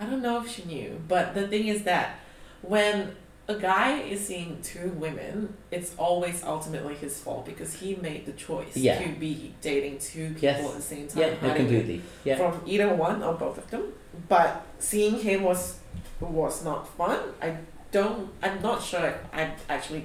I 0.00 0.06
don't 0.06 0.22
know 0.22 0.42
if 0.42 0.48
she 0.50 0.64
knew, 0.64 1.00
but 1.08 1.34
the 1.34 1.46
thing 1.46 1.66
is 1.68 1.82
that 1.84 2.18
when 2.62 3.14
a 3.48 3.54
guy 3.54 3.98
is 4.00 4.26
seeing 4.26 4.60
two 4.62 4.90
women, 4.90 5.54
it's 5.70 5.94
always 5.98 6.42
ultimately 6.44 6.94
his 6.94 7.20
fault 7.20 7.44
because 7.46 7.74
he 7.74 7.96
made 7.96 8.24
the 8.24 8.32
choice 8.32 8.76
Yeah. 8.76 8.98
to 9.02 9.08
be 9.10 9.54
dating 9.60 9.98
two 9.98 10.28
people 10.34 10.42
Yes. 10.42 10.64
at 10.70 10.74
the 10.76 10.82
same 10.82 11.08
time. 11.08 11.18
Yeah, 11.22 11.28
no, 11.30 11.36
hiding 11.40 11.50
it 11.50 11.56
completely. 11.58 12.02
Yeah. 12.24 12.36
From 12.36 12.62
either 12.66 12.88
one 12.94 13.22
or 13.22 13.34
both 13.34 13.58
of 13.58 13.68
them. 13.70 13.92
But 14.28 14.62
seeing 14.78 15.18
him 15.20 15.42
was 15.42 15.78
was 16.20 16.64
not 16.64 16.86
fun. 16.96 17.18
I 17.42 17.56
don't. 17.92 18.28
I'm 18.42 18.60
not 18.62 18.82
sure 18.82 19.04
if 19.06 19.16
I 19.32 19.52
actually 19.68 20.04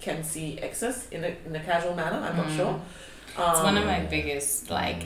can 0.00 0.22
see 0.24 0.58
exes 0.60 1.08
in 1.10 1.24
a 1.24 1.32
in 1.46 1.54
a 1.54 1.60
casual 1.60 1.94
manner. 1.94 2.18
I'm 2.26 2.36
not 2.36 2.46
Mm. 2.46 2.56
sure. 2.56 2.80
It's 3.40 3.62
one 3.62 3.76
of 3.76 3.84
my 3.84 4.00
biggest 4.00 4.70
like. 4.70 5.02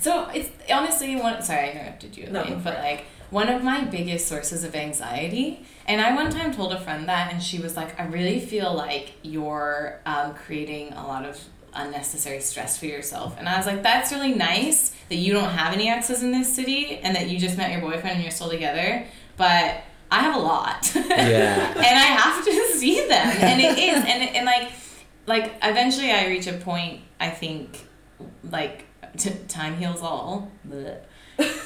So 0.00 0.28
it's 0.34 0.48
honestly 0.72 1.16
one. 1.16 1.42
Sorry, 1.42 1.60
I 1.68 1.70
interrupted 1.72 2.16
you. 2.16 2.26
No, 2.30 2.42
but 2.44 2.62
for 2.62 2.72
it. 2.72 2.78
like 2.88 3.04
one 3.30 3.48
of 3.48 3.62
my 3.62 3.84
biggest 3.84 4.28
sources 4.28 4.64
of 4.64 4.74
anxiety. 4.74 5.64
And 5.86 6.00
I 6.00 6.14
one 6.14 6.30
time 6.30 6.52
told 6.52 6.72
a 6.72 6.80
friend 6.80 7.08
that, 7.08 7.32
and 7.32 7.42
she 7.42 7.58
was 7.58 7.76
like, 7.76 7.98
"I 7.98 8.04
really 8.06 8.40
feel 8.40 8.74
like 8.74 9.12
you're 9.22 10.00
um, 10.06 10.34
creating 10.34 10.92
a 10.92 11.06
lot 11.06 11.24
of 11.24 11.40
unnecessary 11.74 12.40
stress 12.40 12.76
for 12.76 12.86
yourself." 12.86 13.36
And 13.38 13.48
I 13.48 13.56
was 13.56 13.66
like, 13.66 13.82
"That's 13.82 14.12
really 14.12 14.34
nice 14.34 14.94
that 15.08 15.16
you 15.16 15.32
don't 15.32 15.50
have 15.50 15.72
any 15.72 15.88
exes 15.88 16.22
in 16.22 16.32
this 16.32 16.54
city, 16.54 16.98
and 16.98 17.14
that 17.16 17.28
you 17.28 17.38
just 17.38 17.56
met 17.56 17.72
your 17.72 17.80
boyfriend 17.80 18.16
and 18.16 18.22
you're 18.22 18.30
still 18.30 18.50
together." 18.50 19.06
But 19.36 19.82
I 20.10 20.20
have 20.20 20.34
a 20.34 20.38
lot. 20.38 20.90
Yeah. 20.94 21.72
and 21.76 21.78
I 21.78 22.08
have 22.18 22.44
to 22.44 22.52
see 22.74 23.06
them, 23.08 23.28
and 23.40 23.60
it 23.60 23.78
is, 23.78 24.04
and 24.04 24.36
and 24.36 24.46
like, 24.46 24.70
like 25.26 25.54
eventually 25.62 26.10
I 26.12 26.26
reach 26.26 26.46
a 26.46 26.54
point. 26.54 27.02
I 27.18 27.28
think, 27.30 27.86
like, 28.50 28.86
t- 29.16 29.34
time 29.48 29.76
heals 29.76 30.02
all. 30.02 30.50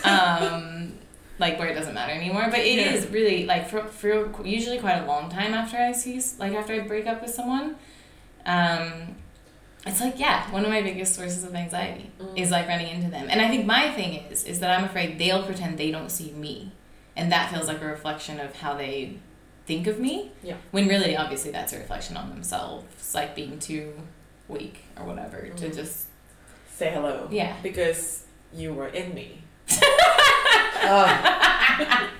Um, 0.04 0.92
like 1.38 1.58
where 1.58 1.68
it 1.68 1.74
doesn't 1.74 1.94
matter 1.94 2.12
anymore. 2.12 2.46
But 2.50 2.60
it 2.60 2.78
is 2.78 3.04
Yeah. 3.04 3.10
really 3.12 3.46
like 3.46 3.68
for 3.68 3.84
for 3.84 4.30
usually 4.46 4.78
quite 4.78 4.98
a 5.02 5.06
long 5.06 5.30
time 5.30 5.52
after 5.54 5.76
I 5.76 5.92
see 5.92 6.20
like 6.38 6.52
after 6.54 6.72
I 6.74 6.80
break 6.80 7.06
up 7.06 7.20
with 7.22 7.32
someone. 7.34 7.76
Um, 8.46 9.16
it's 9.86 10.00
like 10.00 10.18
yeah, 10.18 10.50
one 10.50 10.64
of 10.64 10.70
my 10.70 10.80
biggest 10.82 11.14
sources 11.14 11.44
of 11.44 11.54
anxiety 11.54 12.10
Mm. 12.20 12.38
is 12.38 12.50
like 12.50 12.66
running 12.68 12.88
into 12.88 13.10
them, 13.10 13.26
and 13.30 13.40
I 13.40 13.48
think 13.48 13.66
my 13.66 13.90
thing 13.92 14.14
is 14.30 14.44
is 14.44 14.60
that 14.60 14.70
I'm 14.78 14.84
afraid 14.84 15.18
they'll 15.18 15.42
pretend 15.44 15.76
they 15.78 15.90
don't 15.90 16.10
see 16.10 16.32
me, 16.32 16.72
and 17.16 17.30
that 17.32 17.50
feels 17.52 17.68
like 17.68 17.82
a 17.82 17.86
reflection 17.86 18.40
of 18.40 18.56
how 18.56 18.74
they 18.74 19.18
think 19.66 19.86
of 19.86 19.98
me. 19.98 20.30
Yeah. 20.42 20.56
When 20.70 20.88
really, 20.88 21.16
obviously, 21.16 21.50
that's 21.50 21.72
a 21.72 21.78
reflection 21.78 22.16
on 22.16 22.30
themselves, 22.30 23.14
like 23.14 23.34
being 23.34 23.58
too 23.58 23.92
weak 24.48 24.84
or 24.98 25.04
whatever 25.04 25.48
to 25.48 25.66
Mhm. 25.68 25.74
just 25.74 26.06
Say 26.76 26.90
hello. 26.90 27.28
yeah. 27.30 27.54
Because 27.62 28.24
you 28.52 28.72
were 28.74 28.88
in 28.88 29.14
me. 29.14 29.42
Oh, 30.86 32.10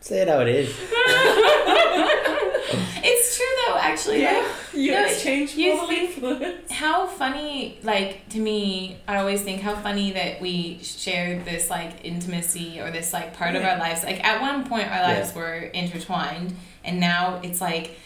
say 0.00 0.22
it 0.22 0.28
how 0.28 0.40
it 0.40 0.48
is. 0.48 0.68
it's 3.04 3.36
true 3.36 3.46
though, 3.66 3.76
actually. 3.78 4.22
Like, 4.24 4.44
You 4.72 4.92
No, 4.92 5.04
exchange 5.04 5.54
you 5.54 5.86
think- 5.86 6.70
how 6.70 7.06
funny 7.06 7.78
like 7.82 8.28
to 8.30 8.38
me 8.38 8.98
i 9.08 9.16
always 9.16 9.42
think 9.42 9.60
how 9.60 9.74
funny 9.74 10.12
that 10.12 10.40
we 10.40 10.78
shared 10.82 11.44
this 11.44 11.68
like 11.68 12.04
intimacy 12.04 12.80
or 12.80 12.90
this 12.92 13.12
like 13.12 13.34
part 13.36 13.56
of 13.56 13.62
our 13.64 13.76
lives. 13.78 14.04
Like 14.04 14.22
at 14.24 14.40
one 14.40 14.68
point 14.68 14.88
our 14.90 15.02
lives 15.02 15.34
were 15.34 15.54
intertwined 15.74 16.54
and 16.84 17.00
now 17.00 17.40
it's 17.42 17.60
like 17.60 17.96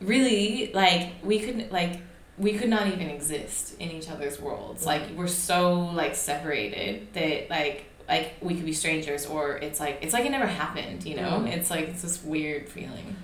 really 0.00 0.70
like 0.74 1.10
we 1.22 1.38
couldn't 1.40 1.70
like 1.72 2.00
we 2.38 2.54
could 2.54 2.68
not 2.68 2.86
even 2.88 3.08
exist 3.08 3.74
in 3.78 3.90
each 3.90 4.08
other's 4.10 4.40
worlds 4.40 4.84
like 4.84 5.02
we're 5.16 5.26
so 5.28 5.74
like 5.94 6.14
separated 6.14 7.12
that 7.14 7.48
like 7.48 7.84
like 8.08 8.34
we 8.40 8.54
could 8.54 8.64
be 8.66 8.72
strangers 8.72 9.24
or 9.26 9.56
it's 9.58 9.78
like 9.80 9.98
it's 10.02 10.12
like 10.12 10.24
it 10.26 10.30
never 10.30 10.46
happened 10.46 11.04
you 11.04 11.14
know 11.16 11.40
Mhm. 11.40 11.52
it's 11.56 11.70
like 11.70 11.88
it's 11.88 12.02
this 12.02 12.22
weird 12.24 12.68
feeling 12.68 13.16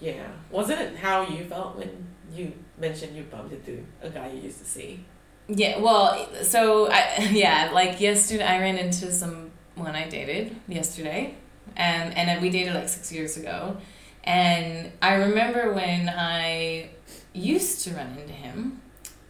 Yeah. 0.00 0.26
Wasn't 0.50 0.80
it 0.80 0.96
how 0.96 1.26
you 1.26 1.44
felt 1.44 1.76
when 1.78 1.90
you 2.34 2.52
mentioned 2.78 3.16
you 3.16 3.22
bumped 3.24 3.52
into 3.54 3.84
a 4.02 4.10
guy 4.10 4.28
you 4.34 4.40
used 4.42 4.58
to 4.58 4.64
see? 4.64 5.00
Yeah, 5.48 5.78
well, 5.78 6.28
so 6.42 6.88
I 6.90 7.28
yeah, 7.32 7.70
like 7.72 8.00
yesterday 8.00 8.44
I 8.44 8.58
ran 8.60 8.76
into 8.76 9.10
someone 9.12 9.94
I 10.02 10.08
dated 10.08 10.54
yesterday, 10.68 11.34
and 11.76 12.06
and 12.18 12.40
we 12.42 12.50
dated 12.50 12.74
like 12.74 12.88
six 12.88 13.12
years 13.12 13.36
ago, 13.36 13.76
and 14.24 14.90
I 15.00 15.14
remember 15.14 15.72
when 15.72 16.08
I 16.10 16.90
used 17.34 17.84
to 17.84 17.94
run 17.94 18.16
into 18.18 18.32
him, 18.32 18.80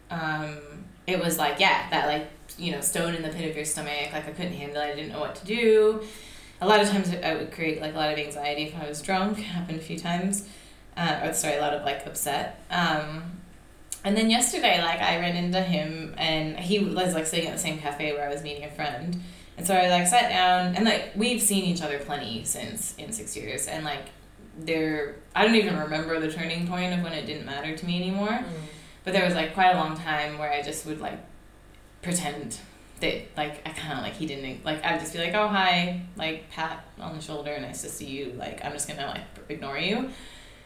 um, 0.09 0.59
it 1.07 1.19
was 1.19 1.37
like 1.37 1.59
yeah, 1.59 1.89
that 1.89 2.07
like 2.07 2.27
you 2.57 2.71
know 2.71 2.81
stone 2.81 3.15
in 3.15 3.21
the 3.21 3.29
pit 3.29 3.49
of 3.49 3.55
your 3.55 3.65
stomach, 3.65 4.13
like 4.13 4.27
I 4.27 4.31
couldn't 4.31 4.53
handle 4.53 4.81
it, 4.81 4.85
I 4.85 4.95
didn't 4.95 5.11
know 5.11 5.19
what 5.19 5.35
to 5.35 5.45
do. 5.45 6.01
A 6.61 6.67
lot 6.67 6.79
of 6.79 6.89
times 6.89 7.13
I 7.13 7.35
would 7.35 7.51
create 7.51 7.81
like 7.81 7.93
a 7.93 7.97
lot 7.97 8.11
of 8.11 8.17
anxiety 8.17 8.63
if 8.63 8.81
I 8.81 8.87
was 8.87 9.01
drunk. 9.01 9.37
Happened 9.39 9.79
a 9.79 9.83
few 9.83 9.99
times, 9.99 10.47
uh, 10.95 11.21
or 11.23 11.33
sorry, 11.33 11.57
a 11.57 11.61
lot 11.61 11.73
of 11.73 11.83
like 11.83 12.05
upset. 12.05 12.63
Um, 12.69 13.41
and 14.03 14.15
then 14.15 14.29
yesterday, 14.29 14.81
like 14.81 15.01
I 15.01 15.19
ran 15.19 15.35
into 15.35 15.61
him, 15.61 16.13
and 16.17 16.59
he 16.59 16.79
was 16.79 17.13
like 17.13 17.25
sitting 17.25 17.47
at 17.47 17.53
the 17.53 17.59
same 17.59 17.79
cafe 17.79 18.13
where 18.13 18.27
I 18.27 18.31
was 18.31 18.43
meeting 18.43 18.63
a 18.63 18.71
friend, 18.71 19.19
and 19.57 19.65
so 19.65 19.75
I 19.75 19.89
like 19.89 20.07
sat 20.07 20.29
down, 20.29 20.75
and 20.75 20.85
like 20.85 21.11
we've 21.15 21.41
seen 21.41 21.65
each 21.65 21.81
other 21.81 21.99
plenty 21.99 22.43
since 22.43 22.95
in 22.97 23.11
six 23.11 23.35
years, 23.35 23.67
and 23.67 23.83
like 23.83 24.05
there, 24.57 25.15
I 25.35 25.45
don't 25.45 25.55
even 25.55 25.77
remember 25.77 26.19
the 26.19 26.31
turning 26.31 26.67
point 26.67 26.93
of 26.93 27.03
when 27.03 27.13
it 27.13 27.25
didn't 27.25 27.45
matter 27.45 27.75
to 27.75 27.85
me 27.85 27.97
anymore, 27.97 28.27
mm. 28.27 28.45
but 29.03 29.13
there 29.13 29.25
was 29.25 29.35
like 29.35 29.53
quite 29.53 29.71
a 29.71 29.77
long 29.77 29.97
time 29.97 30.37
where 30.37 30.51
I 30.51 30.61
just 30.61 30.85
would 30.85 30.99
like 30.99 31.19
pretend 32.01 32.59
that 33.01 33.23
like 33.35 33.67
I 33.67 33.71
kind 33.71 33.93
of 33.93 34.03
like 34.03 34.13
he 34.13 34.25
didn't 34.25 34.63
like 34.63 34.83
I'd 34.85 34.99
just 34.99 35.11
be 35.11 35.19
like 35.19 35.33
oh 35.33 35.47
hi 35.47 36.01
like 36.15 36.49
pat 36.49 36.85
on 36.99 37.15
the 37.15 37.21
shoulder 37.21 37.59
nice 37.59 37.81
to 37.81 37.89
see 37.89 38.05
you 38.05 38.33
like 38.37 38.63
I'm 38.63 38.71
just 38.71 38.87
gonna 38.87 39.07
like 39.07 39.23
ignore 39.49 39.77
you 39.77 40.09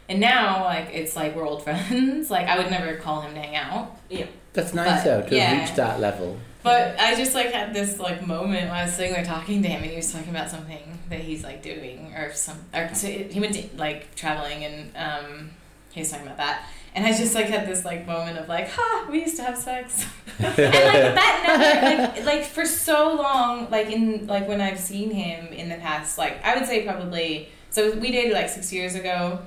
and 0.08 0.20
now 0.20 0.64
like 0.64 0.90
it's 0.92 1.16
like 1.16 1.34
we're 1.34 1.46
old 1.46 1.62
friends 1.64 2.30
like 2.30 2.46
I 2.46 2.58
would 2.58 2.70
never 2.70 2.96
call 2.96 3.22
him 3.22 3.34
to 3.34 3.40
hang 3.40 3.56
out 3.56 3.98
Yeah. 4.08 4.26
That's 4.52 4.74
nice 4.74 5.04
But, 5.04 5.22
though 5.22 5.28
to 5.28 5.36
yeah. 5.36 5.44
have 5.44 5.60
reached 5.60 5.76
that 5.76 6.00
level. 6.00 6.38
But 6.62 6.98
I 6.98 7.14
just 7.16 7.34
like 7.34 7.52
had 7.52 7.74
this 7.74 7.98
like 7.98 8.26
moment 8.26 8.68
when 8.68 8.76
I 8.76 8.84
was 8.84 8.94
sitting 8.94 9.12
there 9.12 9.24
talking 9.24 9.62
to 9.62 9.68
him, 9.68 9.82
and 9.82 9.90
he 9.90 9.96
was 9.96 10.12
talking 10.12 10.30
about 10.30 10.50
something 10.50 10.98
that 11.08 11.20
he's 11.20 11.42
like 11.42 11.62
doing, 11.62 12.12
or 12.14 12.32
some, 12.32 12.58
or 12.74 12.92
so 12.94 13.06
he 13.06 13.40
went 13.40 13.54
to, 13.54 13.68
like 13.76 14.14
traveling, 14.14 14.64
and 14.64 14.96
um, 14.96 15.50
he 15.92 16.00
was 16.00 16.10
talking 16.10 16.26
about 16.26 16.38
that, 16.38 16.66
and 16.94 17.06
I 17.06 17.16
just 17.16 17.34
like 17.34 17.46
had 17.46 17.66
this 17.66 17.84
like 17.84 18.06
moment 18.06 18.38
of 18.38 18.48
like, 18.48 18.68
ha, 18.70 19.06
we 19.10 19.22
used 19.22 19.36
to 19.36 19.42
have 19.42 19.56
sex, 19.56 20.06
and 20.38 20.46
like 20.46 20.56
that 20.56 21.84
never 21.86 22.20
like 22.20 22.24
like 22.26 22.44
for 22.44 22.66
so 22.66 23.14
long, 23.14 23.70
like 23.70 23.88
in 23.90 24.26
like 24.26 24.46
when 24.46 24.60
I've 24.60 24.80
seen 24.80 25.10
him 25.10 25.46
in 25.52 25.68
the 25.68 25.76
past, 25.76 26.18
like 26.18 26.44
I 26.44 26.56
would 26.56 26.66
say 26.66 26.84
probably 26.84 27.48
so 27.70 27.92
we 27.92 28.10
dated 28.10 28.32
like 28.32 28.48
six 28.48 28.72
years 28.72 28.94
ago. 28.94 29.40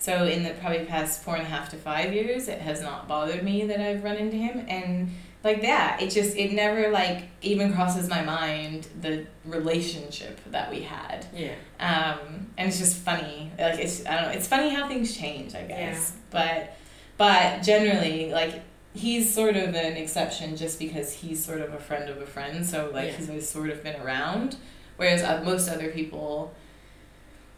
So 0.00 0.26
in 0.26 0.44
the 0.44 0.50
probably 0.50 0.84
past 0.84 1.24
four 1.24 1.34
and 1.34 1.44
a 1.44 1.48
half 1.48 1.70
to 1.70 1.76
five 1.76 2.12
years, 2.12 2.46
it 2.46 2.60
has 2.60 2.80
not 2.80 3.08
bothered 3.08 3.42
me 3.42 3.66
that 3.66 3.80
I've 3.80 4.04
run 4.04 4.16
into 4.16 4.36
him, 4.36 4.64
and 4.68 5.10
like 5.44 5.62
that, 5.62 6.02
it 6.02 6.10
just 6.10 6.36
it 6.36 6.52
never 6.52 6.90
like 6.90 7.28
even 7.42 7.72
crosses 7.72 8.08
my 8.08 8.22
mind 8.22 8.88
the 9.00 9.26
relationship 9.44 10.40
that 10.50 10.70
we 10.70 10.82
had, 10.82 11.26
Yeah. 11.34 11.54
um, 11.80 12.48
and 12.58 12.68
it's 12.68 12.78
just 12.78 12.96
funny. 12.96 13.50
Like 13.58 13.78
it's 13.78 14.04
I 14.06 14.14
don't 14.16 14.22
know, 14.24 14.30
it's 14.30 14.48
funny 14.48 14.70
how 14.74 14.88
things 14.88 15.16
change, 15.16 15.54
I 15.54 15.62
guess, 15.62 16.12
Yeah. 16.14 16.20
but 16.30 16.76
but 17.16 17.62
generally 17.62 18.30
like 18.32 18.62
he's 18.94 19.32
sort 19.32 19.56
of 19.56 19.74
an 19.74 19.96
exception 19.96 20.56
just 20.56 20.78
because 20.78 21.12
he's 21.12 21.44
sort 21.44 21.60
of 21.60 21.72
a 21.72 21.78
friend 21.78 22.08
of 22.10 22.20
a 22.20 22.26
friend, 22.26 22.66
so 22.66 22.90
like 22.92 23.06
Yeah. 23.06 23.16
he's 23.16 23.28
always 23.28 23.48
sort 23.48 23.70
of 23.70 23.82
been 23.84 24.00
around, 24.00 24.56
whereas 24.96 25.22
uh, 25.22 25.40
most 25.44 25.68
other 25.68 25.88
people, 25.90 26.52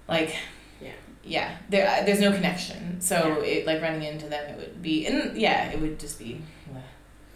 like 0.06 0.36
Yeah. 0.82 0.90
yeah, 1.24 1.56
there 1.70 1.88
uh, 1.88 2.04
there's 2.04 2.20
no 2.20 2.32
connection. 2.32 3.00
So 3.00 3.16
Yeah. 3.42 3.44
it 3.52 3.66
like 3.66 3.80
running 3.80 4.02
into 4.02 4.26
them, 4.28 4.50
it 4.50 4.56
would 4.58 4.82
be 4.82 5.06
and 5.06 5.36
yeah, 5.40 5.70
it 5.70 5.80
would 5.80 5.98
just 5.98 6.18
be. 6.18 6.42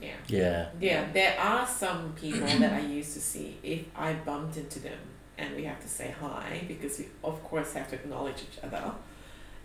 Yeah. 0.00 0.14
Yeah. 0.28 0.66
Yeah. 0.80 1.12
There 1.12 1.38
are 1.38 1.66
some 1.66 2.12
people 2.12 2.46
that 2.46 2.72
I 2.72 2.80
used 2.80 3.14
to 3.14 3.20
see 3.20 3.58
if 3.62 3.84
I 3.96 4.14
bumped 4.14 4.56
into 4.56 4.80
them 4.80 4.98
and 5.38 5.56
we 5.56 5.64
have 5.64 5.80
to 5.80 5.88
say 5.88 6.14
hi 6.20 6.64
because 6.68 6.98
we 6.98 7.08
of 7.22 7.42
course 7.44 7.72
have 7.74 7.88
to 7.90 7.96
acknowledge 7.96 8.42
each 8.42 8.62
other. 8.62 8.92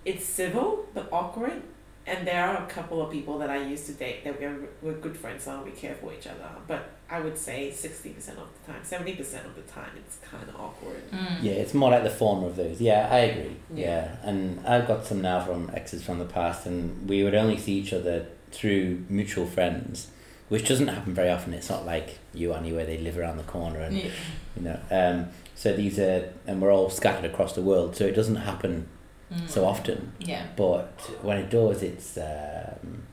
It's 0.05 0.25
civil 0.25 0.87
but 0.93 1.09
awkward. 1.11 1.61
And 2.07 2.25
there 2.25 2.43
are 2.43 2.63
a 2.63 2.65
couple 2.65 3.03
of 3.03 3.11
people 3.11 3.37
that 3.37 3.51
I 3.51 3.57
used 3.57 3.85
to 3.85 3.91
date 3.91 4.23
that 4.23 4.39
we're, 4.39 4.57
we're 4.81 4.93
good 4.93 5.15
friends 5.15 5.45
now, 5.45 5.63
we 5.63 5.69
care 5.71 5.93
for 5.93 6.11
each 6.11 6.25
other. 6.25 6.49
But 6.67 6.89
I 7.07 7.19
would 7.19 7.37
say 7.37 7.69
60% 7.69 8.15
of 8.29 8.47
the 8.65 8.71
time, 8.73 8.81
70% 8.83 9.45
of 9.45 9.55
the 9.55 9.61
time, 9.63 9.91
it's 9.95 10.17
kind 10.17 10.49
of 10.49 10.55
awkward. 10.55 11.03
Mm. 11.11 11.43
Yeah, 11.43 11.51
it's 11.51 11.75
more 11.75 11.91
like 11.91 12.03
the 12.03 12.09
former 12.09 12.47
of 12.47 12.55
those. 12.55 12.81
Yeah, 12.81 13.07
I 13.11 13.17
agree. 13.19 13.57
Yeah. 13.75 13.85
Yeah. 13.85 14.15
and 14.23 14.65
I've 14.65 14.87
got 14.87 15.05
some 15.05 15.21
now 15.21 15.45
from 15.45 15.69
exes 15.71 16.01
from 16.03 16.17
the 16.17 16.25
past, 16.25 16.65
and 16.65 17.07
we 17.07 17.23
would 17.23 17.35
only 17.35 17.57
see 17.57 17.73
each 17.73 17.93
other 17.93 18.25
through 18.51 19.05
mutual 19.09 19.45
friends, 19.45 20.07
which 20.49 20.67
doesn't 20.67 20.87
happen 20.87 21.13
very 21.13 21.29
often. 21.29 21.53
It's 21.53 21.69
not 21.69 21.85
like 21.85 22.19
you, 22.33 22.53
Annie, 22.53 22.73
where 22.73 22.85
they 22.85 22.97
live 22.97 23.17
around 23.17 23.37
the 23.37 23.43
corner, 23.43 23.79
and 23.79 23.95
Yeah. 23.97 24.09
you 24.57 24.61
know. 24.63 24.79
Um, 24.91 25.27
so 25.55 25.73
these 25.75 25.97
are, 25.99 26.29
and 26.47 26.61
we're 26.61 26.71
all 26.73 26.89
scattered 26.89 27.25
across 27.25 27.53
the 27.53 27.61
world, 27.61 27.95
so 27.95 28.05
it 28.05 28.15
doesn't 28.15 28.37
happen 28.37 28.87
Mm. 29.33 29.47
so 29.47 29.63
often. 29.65 30.11
Yeah. 30.19 30.43
But 30.55 30.89
when 31.21 31.37
it 31.37 31.49
does, 31.51 31.83
it's 31.83 32.17
um, 32.17 33.03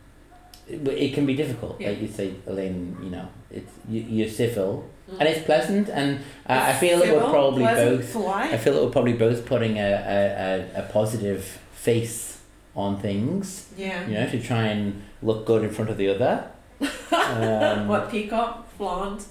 it, 0.68 0.87
it 0.89 1.14
can 1.14 1.26
be 1.26 1.34
difficult. 1.34 1.78
Yeah. 1.80 1.91
Like 1.91 2.01
you 2.03 2.09
say, 2.09 2.34
Elaine, 2.47 2.97
you 3.03 3.11
know, 3.11 3.28
it's 3.51 3.70
you, 3.89 4.01
you're 4.01 4.28
civil, 4.30 4.84
Mm. 5.11 5.20
and 5.20 5.28
it's 5.28 5.45
pleasant, 5.45 5.89
and 5.91 6.18
I 6.47 6.70
I 6.70 6.72
feel 6.72 6.99
that 7.01 7.12
we're 7.14 7.30
probably 7.30 7.64
both. 7.64 8.16
I 8.55 8.57
feel 8.57 8.72
that 8.74 8.82
we're 8.84 8.91
probably 8.99 9.12
both 9.12 9.45
putting 9.47 9.78
a, 9.78 9.91
a, 10.16 10.78
a, 10.78 10.82
a 10.82 10.89
positive 10.93 11.43
face 11.74 12.39
on 12.74 12.99
things, 13.01 13.68
Yeah. 13.76 14.07
you 14.09 14.14
know, 14.14 14.26
to 14.28 14.41
try 14.41 14.64
and 14.66 15.03
look 15.22 15.47
good 15.47 15.62
in 15.64 15.70
front 15.70 15.91
of 15.91 15.97
the 15.99 16.09
other. 16.09 16.45
Um, 16.80 17.88
what 17.88 18.10
peacock, 18.10 18.66
blonde? 18.78 19.24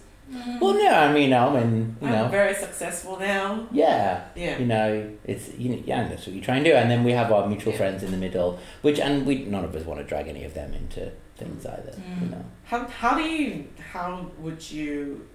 Well, 0.60 0.74
no, 0.74 0.90
I 0.90 1.14
mean, 1.14 1.32
I 1.34 1.54
mean, 1.54 1.96
you 2.02 2.08
I'm 2.08 2.14
know, 2.14 2.28
very 2.30 2.56
successful 2.56 3.20
now. 3.20 3.68
yeah, 3.72 4.24
Yeah. 4.36 4.58
you 4.58 4.66
know, 4.66 5.12
it's 5.24 5.54
you 5.56 5.70
know, 5.70 5.84
yeah, 5.86 6.08
that's 6.08 6.26
what 6.26 6.36
you 6.36 6.42
try 6.42 6.56
and 6.56 6.66
do, 6.66 6.74
and 6.74 6.90
then 6.90 7.04
we 7.04 7.12
have 7.12 7.32
our 7.32 7.48
mutual 7.48 7.74
Yeah. 7.74 7.78
friends 7.78 8.02
in 8.02 8.10
the 8.10 8.18
middle, 8.18 8.58
which 8.82 9.00
and 9.00 9.24
we 9.28 9.46
none 9.46 9.64
of 9.64 9.76
us 9.76 9.86
want 9.86 10.00
to 10.00 10.04
drag 10.04 10.28
any 10.28 10.44
of 10.44 10.56
them 10.56 10.74
into 10.74 11.12
things 11.38 11.66
either, 11.68 11.94
you 12.22 12.28
Mm. 12.28 12.32
know. 12.32 12.46
How 12.64 12.88
how 12.88 13.16
do 13.16 13.22
you 13.24 13.66
how 13.94 14.26
would 14.40 14.72
you 14.72 15.28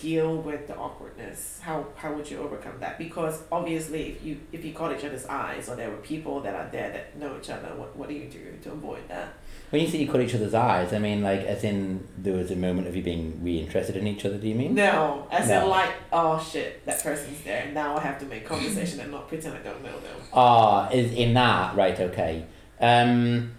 deal 0.00 0.36
with 0.36 0.66
the 0.66 0.76
awkwardness? 0.76 1.60
How 1.62 1.86
how 1.96 2.12
would 2.14 2.30
you 2.30 2.38
overcome 2.38 2.74
that? 2.80 2.98
Because 2.98 3.42
obviously, 3.50 4.08
if 4.10 4.24
you 4.24 4.38
if 4.52 4.64
you 4.64 4.72
caught 4.72 4.96
each 4.96 5.04
other's 5.04 5.26
eyes, 5.26 5.68
or 5.68 5.76
there 5.76 5.90
were 5.90 5.96
people 5.98 6.40
that 6.40 6.54
are 6.54 6.68
there 6.70 6.90
that 6.90 7.18
know 7.18 7.36
each 7.38 7.50
other, 7.50 7.68
what 7.76 7.96
what 7.96 8.08
do 8.08 8.14
you 8.14 8.28
do 8.28 8.56
to 8.62 8.72
avoid 8.72 9.08
that? 9.08 9.34
When 9.70 9.80
you 9.82 9.88
say 9.88 9.98
you 9.98 10.08
caught 10.08 10.20
each 10.20 10.34
other's 10.34 10.52
eyes, 10.54 10.92
I 10.92 10.98
mean, 10.98 11.22
like, 11.22 11.40
as 11.42 11.62
in 11.62 12.06
there 12.18 12.32
was 12.34 12.50
a 12.50 12.56
moment 12.56 12.88
of 12.88 12.96
you 12.96 13.02
being 13.04 13.40
re-interested 13.40 13.96
in 13.96 14.04
each 14.08 14.24
other. 14.24 14.36
Do 14.36 14.48
you 14.48 14.54
mean? 14.56 14.74
No, 14.74 15.28
as 15.30 15.48
No. 15.48 15.62
in 15.62 15.68
like, 15.70 15.90
oh 16.12 16.38
shit, 16.40 16.84
that 16.86 17.00
person's 17.02 17.40
there. 17.42 17.70
Now 17.72 17.96
I 17.96 18.00
have 18.00 18.18
to 18.20 18.26
make 18.26 18.44
conversation 18.44 18.98
and 19.00 19.12
not 19.12 19.28
pretend 19.28 19.54
I 19.54 19.58
don't 19.62 19.82
know 19.82 19.92
them. 20.00 20.16
Ah, 20.32 20.90
is 20.90 21.12
in 21.12 21.34
that 21.34 21.76
right? 21.76 21.98
Okay. 22.00 22.46
Um, 22.80 23.52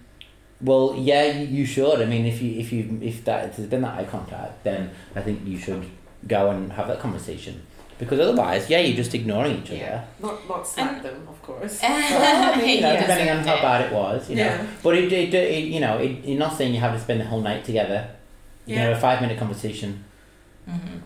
well, 0.59 0.95
yeah, 0.97 1.25
you, 1.31 1.47
you 1.47 1.65
should. 1.65 2.01
I 2.01 2.05
mean, 2.05 2.25
if 2.25 2.41
you 2.41 2.59
if 2.59 2.71
you 2.73 2.99
if 3.01 3.23
that 3.25 3.45
if 3.49 3.57
there's 3.57 3.69
been 3.69 3.81
that 3.81 3.97
eye 3.97 4.03
contact, 4.05 4.63
then 4.63 4.91
I 5.15 5.21
think 5.21 5.45
you 5.45 5.57
should 5.57 5.85
go 6.27 6.49
and 6.51 6.71
have 6.73 6.87
that 6.87 6.99
conversation 6.99 7.61
because 7.97 8.19
otherwise, 8.19 8.69
yeah, 8.69 8.79
you're 8.79 8.95
just 8.95 9.13
ignoring 9.13 9.57
each 9.59 9.67
other. 9.69 9.77
Yeah, 9.77 10.03
not 10.21 10.47
not 10.49 10.67
slap 10.67 10.93
And- 10.95 11.03
them, 11.05 11.27
of 11.29 11.39
course. 11.43 11.81
Well, 11.81 12.53
I 12.53 12.57
mean, 12.57 12.69
you 12.77 12.81
know, 12.81 12.93
Yeah. 12.93 12.99
depending 13.01 13.29
on 13.29 13.37
how 13.45 13.55
bad 13.61 13.81
it 13.85 13.93
was, 13.93 14.29
you 14.29 14.35
know. 14.37 14.43
Yeah. 14.43 14.65
But 14.81 14.97
it, 14.97 15.11
it, 15.13 15.33
it 15.33 15.63
you 15.65 15.79
know, 15.79 15.97
it, 15.99 16.25
you're 16.25 16.39
not 16.39 16.57
saying 16.57 16.73
you 16.73 16.79
have 16.79 16.93
to 16.93 16.99
spend 16.99 17.21
the 17.21 17.25
whole 17.25 17.41
night 17.41 17.63
together. 17.63 18.09
You 18.65 18.75
Yeah. 18.75 18.85
know, 18.85 18.91
a 18.93 18.99
five 18.99 19.21
minute 19.21 19.37
conversation. 19.37 20.03
Mm-hmm. 20.69 20.97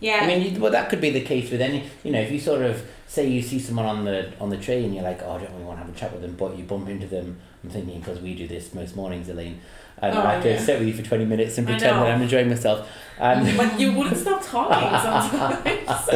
Yeah. 0.00 0.20
I 0.22 0.26
mean, 0.26 0.54
you, 0.54 0.60
well, 0.60 0.72
that 0.72 0.88
could 0.90 1.00
be 1.00 1.10
the 1.10 1.20
case 1.20 1.50
with 1.50 1.60
any. 1.60 1.84
You 2.04 2.12
know, 2.12 2.20
if 2.20 2.30
you 2.32 2.40
sort 2.40 2.62
of 2.62 2.82
say 3.12 3.28
you 3.28 3.42
see 3.42 3.58
someone 3.58 3.84
on 3.84 4.04
the 4.06 4.18
on 4.40 4.48
the 4.48 4.56
train, 4.56 4.84
and 4.86 4.94
you're 4.94 5.04
like, 5.04 5.20
oh, 5.22 5.32
I 5.32 5.38
don't 5.40 5.52
really 5.52 5.64
want 5.64 5.78
to 5.78 5.84
have 5.84 5.94
a 5.94 5.98
chat 5.98 6.12
with 6.12 6.22
them, 6.22 6.34
but 6.42 6.56
you 6.56 6.64
bump 6.64 6.88
into 6.88 7.06
them. 7.06 7.38
I'm 7.62 7.70
thinking 7.70 8.00
because 8.00 8.20
we 8.20 8.34
do 8.34 8.46
this 8.48 8.72
most 8.74 8.96
mornings, 8.96 9.28
Elaine. 9.28 9.60
And 9.98 10.16
Oh, 10.16 10.26
I 10.26 10.40
to 10.40 10.50
yeah. 10.50 10.58
sit 10.58 10.78
with 10.78 10.88
you 10.88 10.94
for 10.94 11.02
twenty 11.02 11.24
minutes 11.26 11.58
and 11.58 11.66
pretend 11.66 11.96
that. 12.02 12.10
I'm 12.14 12.22
enjoying 12.22 12.48
myself. 12.48 12.88
And 13.18 13.56
but 13.60 13.78
you 13.78 13.92
wouldn't 13.92 14.16
stop 14.16 14.42
talking 14.42 14.88
sometimes. 15.06 16.08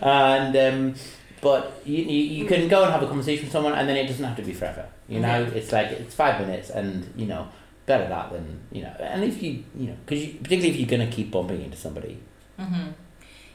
and 0.00 0.56
um, 0.56 0.94
but 1.40 1.80
you, 1.84 1.98
you 2.02 2.20
you 2.42 2.44
can 2.46 2.66
go 2.68 2.82
and 2.82 2.92
have 2.92 3.02
a 3.02 3.06
conversation 3.06 3.44
with 3.44 3.52
someone, 3.52 3.74
and 3.74 3.88
then 3.88 3.96
it 3.96 4.06
doesn't 4.06 4.24
have 4.24 4.36
to 4.36 4.42
be 4.42 4.52
forever. 4.54 4.88
You 5.08 5.20
know, 5.20 5.44
Mhm. 5.46 5.54
it's 5.54 5.70
like 5.72 5.88
it's 5.88 6.14
five 6.14 6.40
minutes, 6.44 6.70
and 6.70 7.12
you 7.16 7.26
know, 7.26 7.48
better 7.86 8.08
that 8.08 8.32
than 8.32 8.60
you 8.72 8.82
know. 8.82 8.94
And 9.00 9.22
if 9.22 9.42
you 9.42 9.62
you 9.76 9.88
know, 9.88 9.96
because 10.04 10.24
you, 10.24 10.34
particularly 10.42 10.70
if 10.70 10.76
you're 10.80 10.98
gonna 10.98 11.10
keep 11.10 11.30
bumping 11.30 11.62
into 11.62 11.76
somebody. 11.76 12.18
hmm 12.58 12.88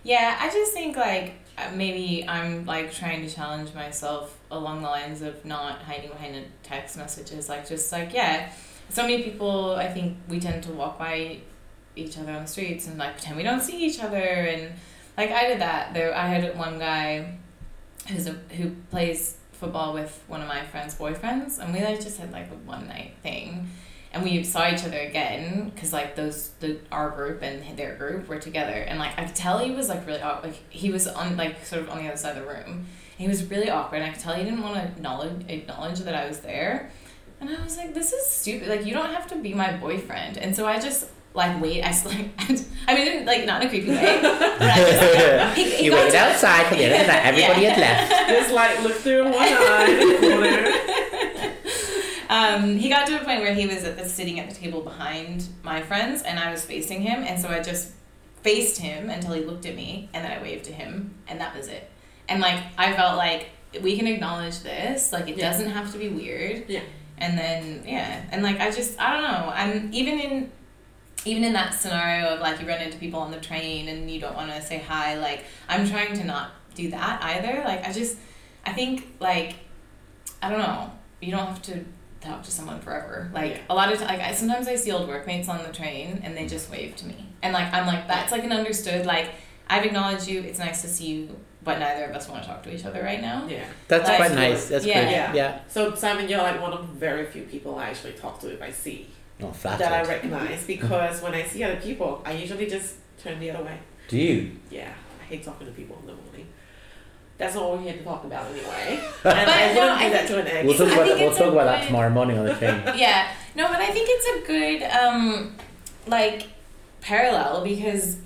Yeah, 0.03 0.37
I 0.39 0.49
just 0.49 0.71
think 0.73 0.95
like 0.95 1.33
Uh, 1.57 1.69
maybe 1.75 2.25
I'm 2.27 2.65
like 2.65 2.91
trying 2.91 3.27
to 3.27 3.33
challenge 3.33 3.73
myself 3.73 4.37
along 4.49 4.81
the 4.81 4.87
lines 4.87 5.21
of 5.21 5.45
not 5.45 5.81
hiding 5.83 6.09
behind 6.09 6.45
text 6.63 6.97
messages. 6.97 7.47
Like 7.47 7.67
just 7.67 7.91
like 7.91 8.13
yeah, 8.13 8.51
so 8.89 9.03
many 9.03 9.23
people 9.23 9.75
I 9.75 9.87
think 9.87 10.17
we 10.27 10.39
tend 10.39 10.63
to 10.63 10.71
walk 10.71 10.97
by 10.97 11.39
each 11.95 12.17
other 12.17 12.31
on 12.31 12.43
the 12.43 12.47
streets 12.47 12.87
and 12.87 12.97
like 12.97 13.13
pretend 13.13 13.37
we 13.37 13.43
don't 13.43 13.61
see 13.61 13.85
each 13.85 13.99
other 13.99 14.17
and 14.17 14.73
like 15.17 15.31
I 15.31 15.47
did 15.47 15.61
that. 15.61 15.93
There 15.93 16.15
I 16.15 16.27
had 16.27 16.57
one 16.57 16.79
guy 16.79 17.37
who's 18.07 18.27
a, 18.27 18.31
who 18.31 18.71
plays 18.89 19.37
football 19.51 19.93
with 19.93 20.23
one 20.27 20.41
of 20.41 20.47
my 20.47 20.65
friends' 20.65 20.95
boyfriends 20.95 21.59
and 21.59 21.73
we 21.73 21.81
like 21.81 22.01
just 22.01 22.17
had 22.17 22.31
like 22.31 22.49
a 22.51 22.55
one 22.67 22.87
night 22.87 23.13
thing 23.21 23.69
and 24.13 24.23
we 24.23 24.43
saw 24.43 24.69
each 24.71 24.83
other 24.83 24.99
again 24.99 25.71
because 25.73 25.91
like 25.91 26.15
those 26.15 26.49
the 26.59 26.77
our 26.91 27.09
group 27.09 27.41
and 27.41 27.77
their 27.77 27.95
group 27.95 28.27
were 28.27 28.39
together 28.39 28.71
and 28.87 28.99
like 28.99 29.17
I 29.19 29.25
could 29.25 29.35
tell 29.35 29.57
he 29.59 29.71
was 29.71 29.89
like 29.89 30.05
really 30.05 30.21
awkward. 30.21 30.51
like 30.51 30.61
he 30.69 30.91
was 30.91 31.07
on 31.07 31.35
like 31.37 31.65
sort 31.65 31.81
of 31.81 31.89
on 31.89 31.97
the 31.97 32.07
other 32.07 32.17
side 32.17 32.37
of 32.37 32.43
the 32.43 32.49
room 32.49 32.65
and 32.67 32.85
he 33.17 33.27
was 33.27 33.43
really 33.49 33.69
awkward 33.69 33.97
and 34.01 34.05
I 34.05 34.09
could 34.13 34.21
tell 34.21 34.33
he 34.35 34.43
didn't 34.43 34.61
want 34.61 34.75
to 34.75 34.83
acknowledge 34.83 35.45
acknowledge 35.49 35.99
that 35.99 36.15
I 36.15 36.27
was 36.27 36.39
there 36.39 36.91
and 37.41 37.49
I 37.49 37.61
was 37.63 37.75
like 37.77 37.93
this 37.93 38.13
is 38.13 38.25
stupid 38.27 38.67
like 38.67 38.85
you 38.85 38.93
don't 38.93 39.11
have 39.13 39.27
to 39.27 39.35
be 39.37 39.53
my 39.53 39.73
boyfriend 39.77 40.37
and 40.37 40.55
so 40.55 40.65
I 40.67 40.79
just 40.79 41.07
like 41.33 41.59
wait 41.59 41.81
I 41.83 41.87
s- 41.89 42.05
like 42.11 42.29
I 42.87 42.93
mean 42.93 43.05
didn't 43.05 43.25
like 43.25 43.45
not 43.45 43.61
in 43.61 43.67
a 43.67 43.69
creepy 43.71 43.89
way 43.89 44.19
but 44.21 44.61
I 44.61 44.75
just 44.77 45.57
he, 45.57 45.71
he 45.77 45.85
you 45.85 45.91
waited 45.93 46.13
outside 46.13 46.67
for 46.67 46.75
the 46.75 46.85
other 46.85 47.03
that 47.07 47.25
everybody 47.25 47.63
had 47.65 47.79
left. 47.85 48.29
Just 48.29 48.53
like 48.53 48.79
look 48.83 48.93
through 48.93 49.23
one 49.23 49.33
eye 49.35 49.87
in 49.89 50.09
the 50.09 50.27
corner. 50.29 51.12
Um, 52.33 52.77
he 52.77 52.89
got 52.89 53.05
to 53.07 53.21
a 53.21 53.23
point 53.23 53.41
where 53.41 53.53
he 53.53 53.67
was 53.67 53.83
at 53.83 53.97
the, 53.97 54.05
sitting 54.05 54.39
at 54.39 54.49
the 54.49 54.55
table 54.55 54.81
behind 54.81 55.47
my 55.63 55.81
friends, 55.81 56.21
and 56.23 56.39
I 56.39 56.51
was 56.51 56.63
facing 56.65 57.01
him, 57.01 57.23
and 57.23 57.39
so 57.41 57.47
I 57.49 57.59
just 57.61 57.91
faced 58.41 58.77
him 58.79 59.09
until 59.09 59.33
he 59.33 59.41
looked 59.41 59.65
at 59.65 59.75
me, 59.75 60.09
and 60.13 60.23
then 60.25 60.31
I 60.31 60.41
waved 60.41 60.65
to 60.65 60.73
him, 60.73 61.13
and 61.27 61.39
that 61.41 61.55
was 61.55 61.67
it. 61.67 61.89
And 62.27 62.41
like 62.41 62.59
I 62.77 62.93
felt 62.93 63.17
like 63.17 63.49
we 63.81 63.97
can 63.97 64.07
acknowledge 64.07 64.59
this, 64.61 65.11
like 65.11 65.27
it 65.29 65.37
Yeah. 65.37 65.49
doesn't 65.51 65.69
have 65.71 65.91
to 65.93 65.97
be 65.97 66.09
weird. 66.09 66.65
Yeah. 66.69 66.81
And 67.17 67.37
then 67.37 67.83
yeah, 67.85 68.23
and 68.31 68.41
like 68.43 68.59
I 68.59 68.71
just 68.71 68.99
I 68.99 69.13
don't 69.13 69.23
know. 69.23 69.51
I'm 69.53 69.89
even 69.93 70.19
in 70.19 70.51
even 71.25 71.43
in 71.43 71.53
that 71.53 71.73
scenario 71.73 72.27
of 72.33 72.39
like 72.41 72.59
you 72.59 72.67
run 72.67 72.81
into 72.81 72.97
people 72.97 73.19
on 73.19 73.31
the 73.31 73.39
train 73.39 73.87
and 73.87 74.09
you 74.11 74.19
don't 74.19 74.35
want 74.35 74.51
to 74.51 74.61
say 74.61 74.79
hi. 74.79 75.17
Like 75.17 75.45
I'm 75.69 75.87
trying 75.87 76.13
to 76.17 76.23
not 76.23 76.51
do 76.75 76.89
that 76.89 77.21
either. 77.23 77.63
Like 77.63 77.85
I 77.87 77.91
just 77.93 78.17
I 78.65 78.73
think 78.73 79.07
like 79.19 79.55
I 80.41 80.49
don't 80.49 80.59
know. 80.59 80.91
You 81.21 81.31
don't 81.31 81.47
have 81.47 81.61
to 81.63 81.85
talk 82.23 82.43
to 82.43 82.51
someone 82.51 82.79
forever. 82.79 83.29
Like 83.33 83.51
Yeah. 83.51 83.57
a 83.69 83.75
lot 83.75 83.91
of 83.91 83.97
times, 83.99 84.09
like 84.09 84.21
I 84.21 84.33
sometimes 84.33 84.67
I 84.67 84.75
see 84.75 84.91
old 84.91 85.07
workmates 85.07 85.49
on 85.49 85.63
the 85.63 85.71
train 85.71 86.21
and 86.23 86.35
they 86.37 86.45
just 86.47 86.69
wave 86.71 86.95
to 86.97 87.05
me, 87.05 87.15
and 87.41 87.53
like 87.53 87.71
I'm 87.73 87.85
like 87.87 88.07
that's 88.07 88.31
like 88.31 88.43
an 88.43 88.51
understood. 88.51 89.05
Like 89.05 89.31
I've 89.69 89.85
acknowledged 89.85 90.27
you. 90.27 90.41
It's 90.41 90.59
nice 90.59 90.81
to 90.81 90.87
see 90.87 91.07
you, 91.07 91.39
but 91.63 91.79
neither 91.79 92.05
of 92.05 92.15
us 92.15 92.27
want 92.27 92.43
to 92.43 92.49
talk 92.49 92.63
to 92.63 92.73
each 92.75 92.85
other 92.85 93.01
right 93.01 93.21
now. 93.21 93.47
Yeah. 93.47 93.63
That's 93.87 94.07
Like- 94.07 94.17
quite 94.17 94.33
nice. 94.33 94.67
That's 94.69 94.85
Yeah. 94.85 95.03
good. 95.03 95.11
Yeah. 95.11 95.33
Yeah. 95.33 95.59
So 95.67 95.95
Simon, 95.95 96.27
you're 96.29 96.41
like 96.49 96.61
one 96.61 96.73
of 96.73 96.81
the 96.87 96.93
very 96.99 97.25
few 97.25 97.43
people 97.43 97.77
I 97.77 97.85
actually 97.89 98.13
talk 98.13 98.39
to 98.41 98.51
if 98.53 98.61
I 98.61 98.71
see 98.71 99.07
Not 99.39 99.49
Oh, 99.49 99.53
flattered. 99.53 99.79
that 99.85 99.93
I 99.93 100.03
recognize 100.07 100.63
because 100.65 101.21
when 101.21 101.33
I 101.33 101.43
see 101.43 101.63
other 101.63 101.77
people, 101.87 102.21
I 102.25 102.31
usually 102.33 102.67
just 102.67 102.95
turn 103.21 103.39
the 103.39 103.49
other 103.51 103.63
way. 103.63 103.77
Do 104.07 104.17
you? 104.17 104.51
Yeah, 104.69 104.89
I 105.21 105.25
hate 105.25 105.43
talking 105.43 105.65
to 105.67 105.73
people 105.73 105.97
in 106.01 106.05
the 106.07 106.13
morning. 106.13 106.32
That's 107.43 107.55
not 107.55 107.69
what 107.69 107.79
we 107.81 107.87
had 107.87 107.97
to 107.99 108.03
talk 108.03 108.23
about 108.23 108.45
anyway. 108.51 108.99
And 109.25 109.33
I 109.33 109.45
But 109.45 109.75
wouldn't 109.75 109.75
no, 109.75 109.97
do 109.99 110.05
I 110.05 110.09
that 110.09 110.27
to 110.27 110.39
an 110.39 110.47
ex. 110.47 110.65
We'll 110.67 110.77
talk 110.77 110.87
about 110.93 111.07
think 111.07 111.19
we'll 111.19 111.31
talk 111.31 111.47
a 111.47 111.51
about 111.51 111.65
that 111.65 111.85
tomorrow 111.87 112.09
morning 112.09 112.37
on 112.39 112.45
the 112.45 112.53
train. 112.55 112.81
yeah 112.97 113.31
no 113.55 113.67
but 113.67 113.79
i 113.81 113.91
think 113.91 114.07
it's 114.09 114.27
a 114.43 114.47
good 114.47 114.81
um 114.83 115.55
like 116.07 116.47
parallel 117.01 117.63
because 117.63 118.17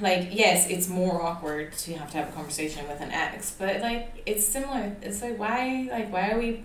like 0.00 0.28
yes 0.32 0.68
it's 0.68 0.88
more 0.88 1.22
awkward 1.22 1.72
to 1.72 1.94
have 1.94 2.10
to 2.10 2.16
have 2.18 2.28
a 2.28 2.32
conversation 2.32 2.86
with 2.88 3.00
an 3.00 3.10
ex 3.12 3.54
but 3.58 3.80
like 3.80 4.22
it's 4.26 4.44
similar 4.44 4.94
it's 5.02 5.22
like 5.22 5.38
why 5.38 5.86
like 5.90 6.12
why 6.12 6.30
are 6.32 6.38
we 6.38 6.62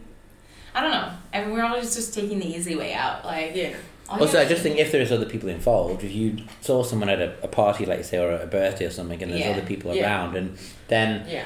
i 0.74 0.82
don't 0.82 0.92
know 0.92 1.12
I 1.34 1.42
mean, 1.42 1.52
we're 1.54 1.64
always 1.64 1.94
just 1.96 2.14
taking 2.14 2.40
the 2.40 2.48
easy 2.48 2.76
way 2.76 2.94
out 2.94 3.24
like 3.26 3.56
yeah. 3.56 3.76
Also, 4.10 4.38
I 4.42 4.44
just 4.44 4.62
think 4.62 4.78
if 4.78 4.92
there's 4.92 5.10
other 5.10 5.26
people 5.26 5.48
involved, 5.48 6.04
if 6.04 6.12
you 6.14 6.36
saw 6.60 6.84
someone 6.84 7.08
at 7.08 7.22
a, 7.22 7.34
a 7.44 7.48
party, 7.48 7.86
like 7.86 8.04
say, 8.04 8.18
or 8.18 8.34
a 8.36 8.46
birthday 8.46 8.84
or 8.84 8.90
something, 8.90 9.24
and 9.24 9.32
there's 9.32 9.46
Yeah. 9.46 9.52
other 9.52 9.62
people 9.62 9.96
Yeah. 9.96 10.04
around, 10.04 10.36
and 10.36 10.58
then 10.90 11.26
Yeah. 11.30 11.46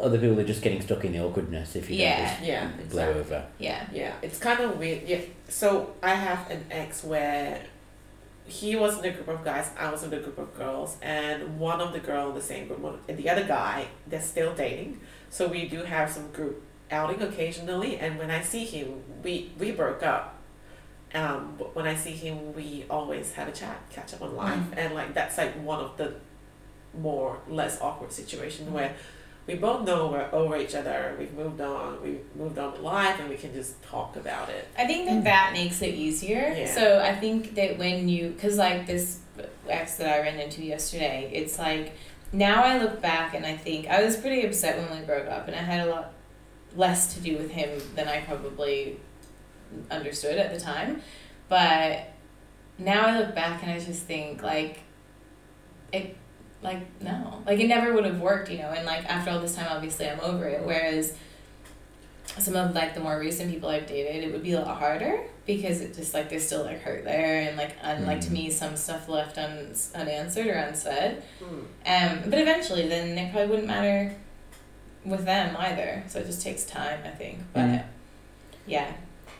Other 0.00 0.18
people 0.18 0.38
are 0.40 0.44
just 0.44 0.62
getting 0.62 0.80
stuck 0.80 1.04
in 1.04 1.12
the 1.12 1.20
awkwardness 1.20 1.76
if 1.76 1.88
you 1.90 1.96
Yeah. 1.96 2.16
don't 2.18 2.28
just 2.36 2.42
Yeah. 2.42 2.66
blow 2.90 3.10
Exactly. 3.10 3.20
over. 3.20 3.46
yeah 3.58 3.86
Yeah, 3.92 4.12
it's 4.22 4.38
kind 4.38 4.60
of 4.60 4.78
weird. 4.78 5.02
Yeah. 5.06 5.20
So 5.48 5.94
I 6.02 6.14
have 6.14 6.50
an 6.50 6.64
ex 6.70 7.04
where 7.04 7.60
he 8.46 8.76
was 8.76 8.98
in 8.98 9.04
a 9.06 9.10
group 9.12 9.28
of 9.28 9.42
guys, 9.44 9.70
I 9.78 9.90
was 9.90 10.02
in 10.04 10.12
a 10.12 10.18
group 10.18 10.38
of 10.38 10.54
girls, 10.56 10.96
and 11.00 11.58
one 11.58 11.80
of 11.80 11.92
the 11.92 12.00
girl 12.00 12.28
in 12.28 12.34
the 12.34 12.42
same 12.42 12.66
group, 12.68 12.80
one- 12.80 12.98
and 13.08 13.16
the 13.16 13.30
other 13.30 13.44
guy, 13.44 13.86
they're 14.06 14.20
still 14.20 14.52
dating. 14.54 15.00
So 15.30 15.46
we 15.48 15.66
do 15.68 15.78
have 15.82 16.10
some 16.10 16.30
group 16.30 16.62
outing 16.90 17.22
occasionally, 17.22 17.96
and 17.98 18.18
when 18.18 18.30
I 18.30 18.42
see 18.42 18.64
him, 18.66 19.02
we 19.22 19.50
we 19.58 19.70
broke 19.72 20.02
up. 20.02 20.30
Um, 21.14 21.54
but 21.58 21.74
when 21.76 21.86
I 21.86 21.94
see 21.94 22.10
him, 22.10 22.52
we 22.54 22.84
always 22.90 23.32
have 23.34 23.46
a 23.48 23.52
chat, 23.52 23.78
catch 23.90 24.12
up 24.14 24.22
on 24.22 24.34
life, 24.36 24.62
and 24.76 24.94
like 24.94 25.14
that's 25.14 25.38
like 25.38 25.54
one 25.64 25.80
of 25.80 25.96
the 25.96 26.14
more 27.00 27.38
less 27.48 27.80
awkward 27.80 28.12
situations 28.12 28.68
where 28.70 28.94
we 29.46 29.54
both 29.54 29.86
know 29.86 30.08
we're 30.08 30.28
over 30.32 30.56
each 30.56 30.74
other. 30.74 31.14
We've 31.18 31.32
moved 31.34 31.60
on. 31.60 32.02
We've 32.02 32.24
moved 32.34 32.58
on 32.58 32.72
with 32.72 32.80
life, 32.80 33.20
and 33.20 33.28
we 33.28 33.36
can 33.36 33.52
just 33.52 33.82
talk 33.82 34.16
about 34.16 34.48
it. 34.48 34.68
I 34.78 34.86
think 34.86 35.06
that 35.06 35.24
that 35.24 35.52
makes 35.52 35.82
it 35.82 35.94
easier. 35.94 36.54
Yeah. 36.56 36.74
So 36.74 37.00
I 37.00 37.14
think 37.14 37.54
that 37.56 37.78
when 37.78 38.08
you, 38.08 38.30
because 38.30 38.56
like 38.56 38.86
this 38.86 39.20
ex 39.68 39.96
that 39.96 40.08
I 40.08 40.20
ran 40.20 40.40
into 40.40 40.64
yesterday, 40.64 41.30
it's 41.32 41.58
like 41.58 41.92
now 42.32 42.62
I 42.62 42.78
look 42.78 43.02
back 43.02 43.34
and 43.34 43.44
I 43.44 43.56
think 43.56 43.86
I 43.86 44.02
was 44.02 44.16
pretty 44.16 44.46
upset 44.46 44.78
when 44.78 44.98
we 44.98 45.04
broke 45.04 45.28
up, 45.28 45.46
and 45.46 45.54
I 45.54 45.60
had 45.60 45.86
a 45.86 45.90
lot 45.90 46.12
less 46.74 47.14
to 47.14 47.20
do 47.20 47.36
with 47.36 47.50
him 47.50 47.80
than 47.94 48.08
I 48.08 48.20
probably 48.22 48.98
understood 49.90 50.38
at 50.38 50.54
the 50.54 50.60
time. 50.60 51.02
But 51.48 52.08
now 52.78 53.06
I 53.06 53.18
look 53.18 53.34
back 53.34 53.62
and 53.62 53.70
I 53.70 53.78
just 53.78 54.04
think 54.04 54.42
like 54.42 54.80
it 55.92 56.16
like 56.64 57.00
no 57.00 57.42
like 57.46 57.60
it 57.60 57.68
never 57.68 57.92
would 57.92 58.04
have 58.04 58.18
worked 58.20 58.50
you 58.50 58.58
know 58.58 58.70
and 58.70 58.84
like 58.86 59.04
after 59.04 59.30
all 59.30 59.38
this 59.40 59.54
time 59.54 59.66
obviously 59.70 60.08
i'm 60.08 60.18
over 60.20 60.46
it 60.48 60.62
whereas 60.64 61.14
some 62.38 62.56
of 62.56 62.74
like 62.74 62.94
the 62.94 63.00
more 63.00 63.18
recent 63.18 63.52
people 63.52 63.68
I've 63.68 63.86
dated, 63.86 64.24
it 64.24 64.32
would 64.32 64.42
be 64.42 64.54
a 64.54 64.60
lot 64.60 64.78
harder 64.78 65.20
because 65.46 65.80
it 65.82 65.94
just 65.94 66.14
like 66.14 66.30
there's 66.30 66.44
still 66.44 66.64
like 66.64 66.80
hurt 66.82 67.04
there 67.04 67.42
and 67.46 67.56
like 67.56 67.76
un, 67.82 68.06
like 68.06 68.22
to 68.22 68.28
Mm. 68.28 68.32
me 68.32 68.50
some 68.50 68.76
stuff 68.76 69.08
left 69.08 69.36
un, 69.38 69.72
unanswered 69.94 70.46
or 70.48 70.54
unsaid. 70.54 71.22
Mm. 71.40 72.22
Um, 72.24 72.30
but 72.30 72.38
eventually, 72.40 72.88
then 72.88 73.16
it 73.18 73.30
probably 73.30 73.50
wouldn't 73.50 73.68
matter 73.68 74.16
with 75.04 75.24
them 75.26 75.54
either. 75.58 76.02
So 76.08 76.18
it 76.20 76.26
just 76.26 76.42
takes 76.42 76.64
time, 76.64 77.00
I 77.04 77.10
think. 77.10 77.40
But 77.52 77.60
Mm. 77.60 77.84
yeah, 78.66 78.92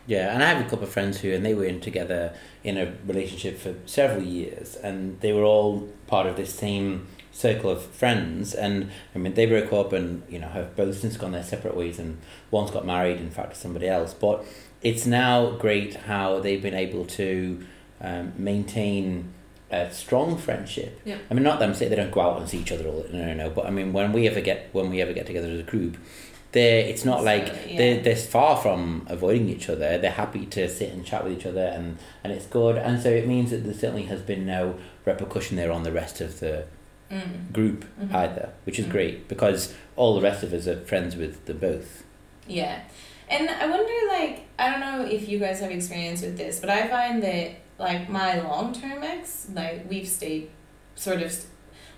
Yeah, 0.07 0.35
and 0.35 0.43
I 0.43 0.49
have 0.49 0.65
a 0.65 0.69
couple 0.69 0.85
of 0.85 0.91
friends 0.91 1.21
who, 1.21 1.33
and 1.33 1.45
they 1.45 1.55
were 1.55 1.65
in 1.65 1.81
together 1.81 2.35
in 2.63 2.77
a 2.77 2.95
relationship 3.07 3.59
for 3.59 3.75
several 3.87 4.23
years, 4.23 4.77
and 4.77 5.21
they 5.21 5.33
were 5.33 5.45
all 5.45 5.89
part 6.07 6.27
of 6.27 6.37
this 6.37 6.55
same 6.55 7.07
circle 7.33 7.71
of 7.71 7.83
friends. 7.83 8.55
And 8.55 8.91
I 9.15 9.19
mean, 9.19 9.35
they 9.35 9.47
broke 9.47 9.73
up, 9.73 9.93
and 9.93 10.23
you 10.29 10.39
know, 10.39 10.49
have 10.49 10.77
both 10.77 10.99
since 10.99 11.17
gone 11.17 11.33
their 11.33 11.43
separate 11.43 11.77
ways, 11.77 11.99
and 11.99 12.19
one's 12.51 12.71
got 12.71 12.85
married, 12.85 13.19
in 13.19 13.31
fact, 13.31 13.55
to 13.55 13.59
somebody 13.59 13.89
else. 13.89 14.13
But 14.13 14.45
it's 14.83 15.07
now 15.07 15.53
great 15.53 15.95
how 15.95 16.41
they've 16.41 16.63
been 16.63 16.75
able 16.75 17.07
to 17.07 17.65
um, 18.01 18.35
maintain 18.37 19.33
a 19.71 19.91
strong 19.91 20.37
friendship. 20.37 21.01
Yeah. 21.05 21.17
I 21.31 21.35
mean, 21.35 21.43
not 21.43 21.59
them 21.59 21.75
say 21.75 21.89
they 21.89 21.97
don't 21.97 22.13
go 22.13 22.21
out 22.21 22.39
and 22.39 22.49
see 22.49 22.59
each 22.59 22.71
other 22.71 22.87
all 22.87 23.07
no, 23.11 23.27
no, 23.27 23.35
no. 23.35 23.51
But 23.51 23.67
I 23.67 23.71
mean, 23.71 23.93
when 23.93 24.13
we 24.13 24.29
ever 24.29 24.41
get 24.41 24.69
when 24.73 24.91
we 24.91 25.01
ever 25.01 25.13
get 25.13 25.27
together 25.27 25.49
as 25.49 25.61
a 25.61 25.65
group, 25.65 25.97
they 26.55 26.89
it's 26.89 27.05
not 27.05 27.19
So, 27.19 27.25
like 27.25 27.47
yeah. 27.69 27.77
they're, 27.79 28.03
they're 28.03 28.17
far 28.17 28.57
from 28.57 29.07
avoiding 29.11 29.49
each 29.49 29.69
other. 29.69 29.99
They're 29.99 30.11
happy 30.25 30.47
to 30.47 30.69
sit 30.69 30.91
and 30.95 31.05
chat 31.05 31.25
with 31.25 31.35
each 31.39 31.47
other, 31.47 31.67
and, 31.67 31.99
and 32.23 32.33
it's 32.33 32.47
good. 32.47 32.77
And 32.77 33.03
so 33.03 33.11
it 33.11 33.27
means 33.29 33.51
that 33.51 33.65
there 33.65 33.75
certainly 33.75 34.05
has 34.05 34.23
been 34.23 34.47
no 34.47 34.77
repercussion 35.05 35.57
there 35.57 35.71
on 35.71 35.83
the 35.83 35.93
rest 35.93 36.21
of 36.21 36.41
the 36.41 36.65
mm. 37.11 37.53
group 37.53 37.85
Mhm. 38.01 38.15
either, 38.15 38.51
which 38.65 38.79
is 38.79 38.87
Mhm. 38.87 38.91
great 38.91 39.29
because 39.29 39.75
all 39.97 40.15
the 40.15 40.23
rest 40.23 40.43
of 40.43 40.53
us 40.55 40.67
are 40.67 40.81
friends 40.87 41.17
with 41.17 41.45
the 41.47 41.55
both. 41.55 42.05
Yeah. 42.47 42.81
And 43.29 43.49
I 43.51 43.67
wonder, 43.67 43.93
like, 44.09 44.43
I 44.59 44.71
don't 44.71 44.81
know 44.81 45.07
if 45.11 45.29
you 45.29 45.39
guys 45.39 45.61
have 45.61 45.71
experience 45.71 46.23
with 46.23 46.37
this, 46.39 46.61
but 46.61 46.71
I 46.71 46.87
find 46.89 47.23
that, 47.23 47.51
like, 47.79 48.09
my 48.09 48.41
long 48.41 48.73
term 48.73 49.03
ex, 49.03 49.49
like, 49.55 49.89
we've 49.91 50.09
stayed 50.09 50.51
sort 50.95 51.21
of, 51.23 51.35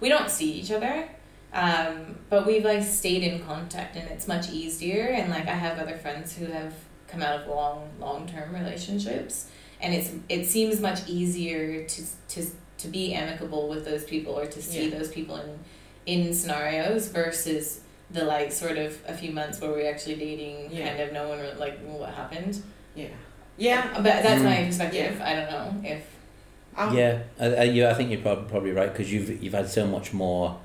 we 0.00 0.08
don't 0.08 0.30
see 0.30 0.52
each 0.52 0.70
other, 0.70 1.08
um, 1.56 2.16
but 2.30 2.46
we've, 2.46 2.64
like, 2.64 2.82
stayed 2.82 3.22
in 3.22 3.40
contact 3.44 3.96
and 3.96 4.08
it's 4.10 4.28
much 4.28 4.50
easier. 4.50 5.06
And, 5.06 5.30
like, 5.30 5.46
I 5.48 5.52
have 5.54 5.78
other 5.78 5.96
friends 5.96 6.36
who 6.36 6.46
have 6.46 6.74
come 7.08 7.22
out 7.22 7.40
of 7.40 7.48
long, 7.48 7.88
long 7.98 8.26
term 8.28 8.52
relationships. 8.54 9.48
And 9.80 9.94
it's 9.94 10.10
it 10.28 10.46
seems 10.46 10.80
much 10.80 11.00
easier 11.08 11.84
to, 11.86 12.02
to, 12.28 12.46
to 12.78 12.88
be 12.88 13.12
amicable 13.14 13.68
with 13.68 13.84
those 13.84 14.04
people 14.04 14.38
or 14.38 14.46
to 14.46 14.62
see 14.62 14.88
Yeah. 14.88 14.98
those 14.98 15.10
people 15.10 15.36
in, 15.36 15.58
in 16.06 16.34
scenarios 16.34 17.08
versus 17.08 17.80
the 18.10 18.24
like 18.24 18.52
sort 18.52 18.78
of 18.78 18.96
a 19.08 19.14
few 19.14 19.32
months 19.32 19.60
where 19.60 19.70
we're 19.70 19.90
actually 19.90 20.14
dating 20.16 20.70
Yeah. 20.70 20.88
kind 20.88 21.00
of 21.02 21.12
no 21.12 21.28
one 21.28 21.40
really, 21.40 21.54
like 21.56 21.78
what 21.80 22.14
happened 22.14 22.62
Yeah. 22.94 23.08
Yeah. 23.58 23.90
but 23.96 24.04
that's 24.04 24.42
my 24.42 24.56
Mm. 24.58 24.66
perspective 24.68 25.20
i 25.20 25.34
don't 25.34 25.50
know 25.50 25.88
if 25.90 26.02
Um, 26.76 26.96
yeah, 26.96 27.22
I, 27.40 27.46
I, 27.46 27.62
yeah, 27.64 27.90
I 27.90 27.94
think 27.94 28.10
you're 28.10 28.20
prob- 28.20 28.48
probably 28.48 28.70
right 28.72 28.92
because 28.92 29.12
you've 29.12 29.42
you've 29.42 29.54
had 29.54 29.68
so 29.68 29.86
much 29.86 30.12
more 30.12 30.58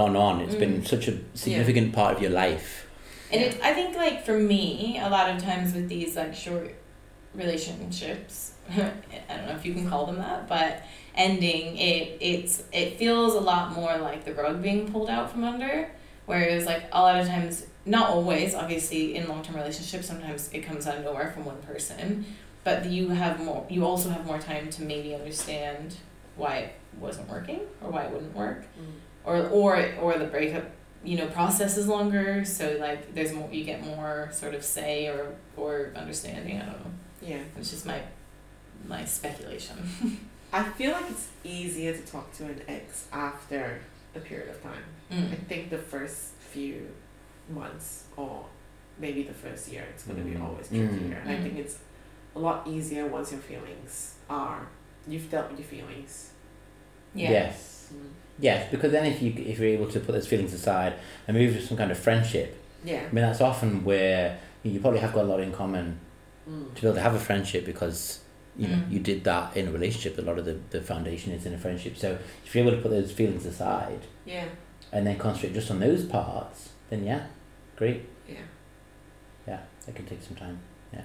gone 0.00 0.16
on. 0.26 0.34
It's 0.44 0.54
been 0.64 0.74
Mm. 0.82 0.86
such 0.94 1.06
a 1.12 1.14
significant 1.44 1.88
part 1.98 2.12
of 2.16 2.20
your 2.24 2.34
life. 2.44 2.68
and 3.32 3.40
it 3.46 3.52
i 3.68 3.70
think 3.78 3.90
like 4.04 4.18
for 4.28 4.38
me 4.52 4.62
a 5.06 5.08
lot 5.16 5.26
of 5.32 5.36
times 5.48 5.68
with 5.76 5.86
these 5.94 6.10
like 6.20 6.34
short 6.44 6.68
relationships 7.42 8.52
i 8.70 9.36
don't 9.36 9.46
know 9.46 9.52
if 9.60 9.64
you 9.66 9.72
can 9.78 9.86
call 9.92 10.02
them 10.06 10.16
that 10.26 10.48
but 10.48 10.82
ending 11.14 11.76
it 11.76 12.04
it's 12.20 12.54
it 12.72 12.88
feels 13.00 13.34
a 13.34 13.40
lot 13.52 13.64
more 13.80 13.94
like 14.08 14.20
the 14.28 14.34
rug 14.42 14.56
being 14.62 14.90
pulled 14.92 15.10
out 15.16 15.26
from 15.32 15.42
under 15.44 15.74
whereas 16.26 16.62
like 16.72 16.82
a 16.92 17.00
lot 17.06 17.16
of 17.20 17.26
times 17.34 17.66
not 17.96 18.06
always 18.10 18.54
obviously 18.54 19.02
in 19.16 19.22
long-term 19.28 19.56
relationships 19.62 20.06
sometimes 20.06 20.40
it 20.52 20.60
comes 20.68 20.86
out 20.86 20.96
of 20.98 21.04
nowhere 21.04 21.30
from 21.34 21.44
one 21.44 21.60
person 21.72 22.24
but 22.64 22.78
you 22.86 23.08
have 23.22 23.34
more 23.44 23.60
you 23.68 23.84
also 23.84 24.08
have 24.10 24.24
more 24.26 24.38
time 24.38 24.68
to 24.76 24.80
maybe 24.82 25.14
understand 25.14 25.86
why 26.36 26.54
it 26.66 26.72
wasn't 27.00 27.26
working 27.28 27.60
or 27.82 27.90
why 27.94 28.02
it 28.06 28.10
wouldn't 28.14 28.34
work 28.44 28.60
Mm. 28.80 28.92
Or 29.24 29.36
or 29.48 29.84
or 30.00 30.18
the 30.18 30.24
breakup 30.26 30.64
you 31.04 31.16
know 31.16 31.26
process 31.28 31.76
is 31.76 31.86
longer 31.86 32.44
so 32.44 32.76
like 32.80 33.14
there's 33.14 33.32
more 33.32 33.48
you 33.52 33.64
get 33.64 33.84
more 33.84 34.28
sort 34.32 34.54
of 34.54 34.64
say 34.64 35.06
or 35.06 35.34
or 35.56 35.92
understanding 35.94 36.56
i 36.60 36.64
don't 36.66 36.80
know 36.84 36.90
Yeah. 37.22 37.38
it's 37.56 37.70
just 37.70 37.86
my 37.86 38.00
my 38.86 39.04
speculation 39.04 39.76
I 40.52 40.62
feel 40.64 40.92
like 40.92 41.10
it's 41.10 41.28
easier 41.44 41.92
to 41.92 42.00
talk 42.00 42.32
to 42.38 42.44
an 42.46 42.62
ex 42.68 43.06
after 43.12 43.82
a 44.16 44.18
period 44.18 44.48
of 44.48 44.62
time. 44.62 44.82
I 45.10 45.14
mm. 45.14 45.46
think 45.46 45.68
the 45.68 45.76
first 45.76 46.32
few 46.54 46.88
months 47.50 48.04
or 48.16 48.46
maybe 48.98 49.24
the 49.24 49.34
first 49.34 49.70
year 49.70 49.84
it's 49.92 50.04
gonna 50.04 50.24
be 50.24 50.30
Mm. 50.30 50.42
always 50.44 50.68
Mm. 50.68 50.88
trickier. 50.88 51.18
And 51.18 51.28
I 51.30 51.34
Mm. 51.34 51.42
think 51.42 51.58
it's 51.58 51.76
a 52.34 52.38
lot 52.38 52.66
easier 52.66 53.06
once 53.06 53.30
your 53.30 53.42
feelings 53.42 54.14
are 54.30 54.66
you've 55.06 55.30
dealt 55.30 55.50
with 55.50 55.58
your 55.60 55.68
feelings. 55.68 56.30
yeah 57.14 57.30
Yes. 57.30 57.92
Yes, 58.40 58.70
because 58.70 58.92
then 58.92 59.04
if 59.06 59.20
you 59.22 59.32
if 59.36 59.58
you're 59.58 59.68
able 59.68 59.88
to 59.88 59.98
put 60.00 60.12
those 60.12 60.26
feelings 60.28 60.52
aside 60.52 60.94
and 61.26 61.36
move 61.36 61.54
to 61.56 61.62
some 61.62 61.76
kind 61.76 61.90
of 61.90 61.98
friendship, 61.98 62.56
Yeah. 62.84 63.02
I 63.10 63.12
mean 63.14 63.24
that's 63.24 63.40
often 63.40 63.84
where 63.84 64.38
you 64.62 64.78
probably 64.80 65.00
have 65.00 65.12
got 65.12 65.24
a 65.24 65.28
lot 65.28 65.40
in 65.40 65.52
common 65.52 65.98
Mm. 66.48 66.74
to 66.74 66.80
be 66.80 66.86
able 66.86 66.94
to 66.96 67.02
have 67.02 67.14
a 67.14 67.18
friendship 67.20 67.66
because 67.66 68.20
you 68.56 68.68
know 68.68 68.76
Mm. 68.76 68.90
you 68.92 69.00
did 69.00 69.24
that 69.24 69.56
in 69.56 69.68
a 69.68 69.70
relationship. 69.72 70.16
A 70.18 70.22
lot 70.22 70.38
of 70.38 70.44
the, 70.44 70.56
the 70.70 70.80
foundation 70.80 71.32
is 71.32 71.44
in 71.46 71.52
a 71.54 71.58
friendship. 71.58 71.96
So 71.96 72.16
if 72.44 72.54
you're 72.54 72.64
able 72.66 72.76
to 72.76 72.82
put 72.82 72.90
those 72.90 73.12
feelings 73.12 73.44
aside 73.44 74.00
Yeah. 74.24 74.44
and 74.92 75.06
then 75.06 75.18
concentrate 75.18 75.54
just 75.54 75.70
on 75.70 75.80
those 75.80 76.04
parts, 76.04 76.70
then 76.90 77.04
yeah, 77.04 77.26
great. 77.76 78.02
Yeah. 78.28 78.36
Yeah, 79.46 79.60
that 79.84 79.94
can 79.94 80.06
take 80.06 80.22
some 80.22 80.36
time. 80.36 80.58
Yeah. 80.92 81.02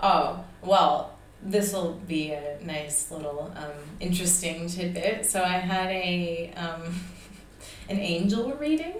Oh 0.00 0.44
well 0.62 1.15
this 1.50 1.72
will 1.72 1.94
be 2.06 2.32
a 2.32 2.58
nice 2.62 3.10
little 3.10 3.52
um, 3.56 3.72
interesting 4.00 4.68
tidbit 4.68 5.24
so 5.24 5.42
i 5.42 5.58
had 5.72 5.88
a 5.90 6.52
um, 6.56 6.94
an 7.88 7.98
angel 7.98 8.52
reading 8.54 8.94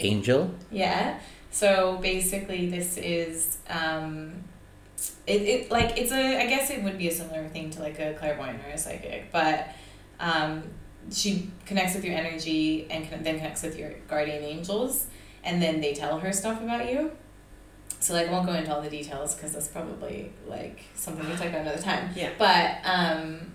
Angel. 0.00 0.50
Yeah. 0.70 1.18
So 1.50 1.98
basically, 2.00 2.68
this 2.68 2.96
is 2.96 3.58
um, 3.68 4.44
it, 5.26 5.42
it 5.42 5.70
like 5.70 5.98
it's 5.98 6.12
a 6.12 6.40
I 6.40 6.46
guess 6.46 6.70
it 6.70 6.82
would 6.82 6.98
be 6.98 7.08
a 7.08 7.12
similar 7.12 7.48
thing 7.48 7.70
to 7.70 7.80
like 7.82 7.98
a 7.98 8.14
clairvoyant 8.14 8.60
or 8.64 8.70
a 8.70 8.78
psychic, 8.78 9.32
but 9.32 9.68
um, 10.20 10.62
she 11.10 11.50
connects 11.64 11.94
with 11.94 12.04
your 12.04 12.14
energy 12.14 12.86
and 12.90 13.08
con- 13.10 13.22
then 13.22 13.36
connects 13.38 13.62
with 13.62 13.78
your 13.78 13.92
guardian 14.08 14.42
angels, 14.44 15.06
and 15.42 15.60
then 15.60 15.80
they 15.80 15.94
tell 15.94 16.18
her 16.20 16.32
stuff 16.32 16.62
about 16.62 16.90
you. 16.90 17.12
So 18.00 18.14
like 18.14 18.28
I 18.28 18.32
won't 18.32 18.46
go 18.46 18.54
into 18.54 18.74
all 18.74 18.80
the 18.80 18.90
details 18.90 19.34
because 19.34 19.52
that's 19.52 19.68
probably 19.68 20.30
like 20.46 20.80
something 20.94 21.28
we 21.28 21.34
talk 21.34 21.46
about 21.46 21.62
another 21.62 21.82
time. 21.82 22.10
Yeah. 22.14 22.30
But 22.38 22.78
um, 22.84 23.52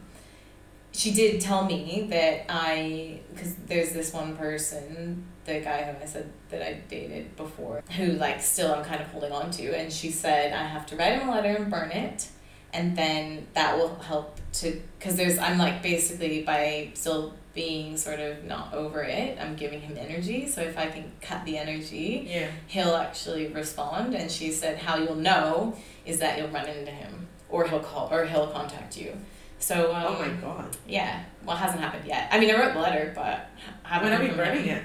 she 0.92 1.12
did 1.12 1.42
tell 1.42 1.66
me 1.66 2.08
that 2.10 2.46
I, 2.50 3.22
because 3.34 3.56
there's 3.68 3.94
this 3.94 4.14
one 4.14 4.36
person, 4.36 5.26
the 5.46 5.60
guy 5.60 5.84
who 5.84 6.04
I 6.04 6.06
said 6.06 6.32
that 6.50 6.62
I 6.62 6.82
dated 6.88 7.36
before, 7.36 7.84
who 7.98 8.14
like 8.14 8.42
still 8.42 8.74
I'm 8.74 8.84
kind 8.86 9.02
of 9.02 9.08
holding 9.08 9.32
on 9.32 9.50
to, 9.52 9.76
and 9.76 9.92
she 9.92 10.12
said 10.12 10.54
I 10.54 10.64
have 10.68 10.86
to 10.88 10.96
write 10.96 11.20
him 11.20 11.28
a 11.28 11.32
letter 11.32 11.56
and 11.56 11.72
burn 11.72 11.92
it, 11.92 12.28
and 12.74 12.96
then 12.98 13.48
that 13.54 13.78
will 13.78 13.96
help 13.96 14.40
to, 14.54 14.82
because 15.00 15.16
there's 15.16 15.38
I'm 15.38 15.58
like 15.58 15.82
basically 15.84 16.42
by 16.44 16.92
still 16.94 17.34
being 17.54 17.96
sort 17.98 18.20
of 18.20 18.44
not 18.46 18.74
over 18.74 19.04
it, 19.04 19.38
I'm 19.40 19.56
giving 19.56 19.80
him 19.80 19.96
energy. 19.98 20.48
So 20.48 20.62
if 20.62 20.76
I 20.78 20.88
can 20.88 21.12
cut 21.22 21.46
the 21.46 21.58
energy, 21.58 22.28
Yeah. 22.28 22.48
he'll 22.68 22.96
actually 22.96 23.48
respond. 23.48 24.16
And 24.16 24.32
she 24.32 24.52
said 24.52 24.80
how 24.80 24.98
you'll 24.98 25.16
know 25.16 25.76
is 26.06 26.18
that 26.20 26.38
you'll 26.38 26.48
run 26.50 26.68
into 26.68 26.92
him, 26.92 27.28
or 27.50 27.68
he'll 27.68 27.80
call, 27.80 28.10
or 28.12 28.26
he'll 28.26 28.48
contact 28.48 28.98
you. 28.98 29.16
So 29.60 29.94
um, 29.94 30.04
oh 30.08 30.20
my 30.20 30.28
god. 30.42 30.76
yeah, 30.88 31.24
well, 31.46 31.56
it 31.56 31.60
hasn't 31.60 31.80
happened 31.82 32.06
yet. 32.06 32.28
I 32.32 32.40
mean, 32.40 32.50
I 32.54 32.60
wrote 32.60 32.74
the 32.74 32.80
letter, 32.82 33.12
but 33.16 33.24
ha- 33.24 33.48
haven't 33.84 34.10
When 34.10 34.20
are 34.20 34.24
heard 34.26 34.32
we 34.32 34.36
burning 34.36 34.66
it? 34.68 34.84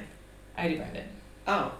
I 0.57 0.61
already 0.61 0.76
burned 0.78 0.97
it. 0.97 1.07
Oh. 1.47 1.72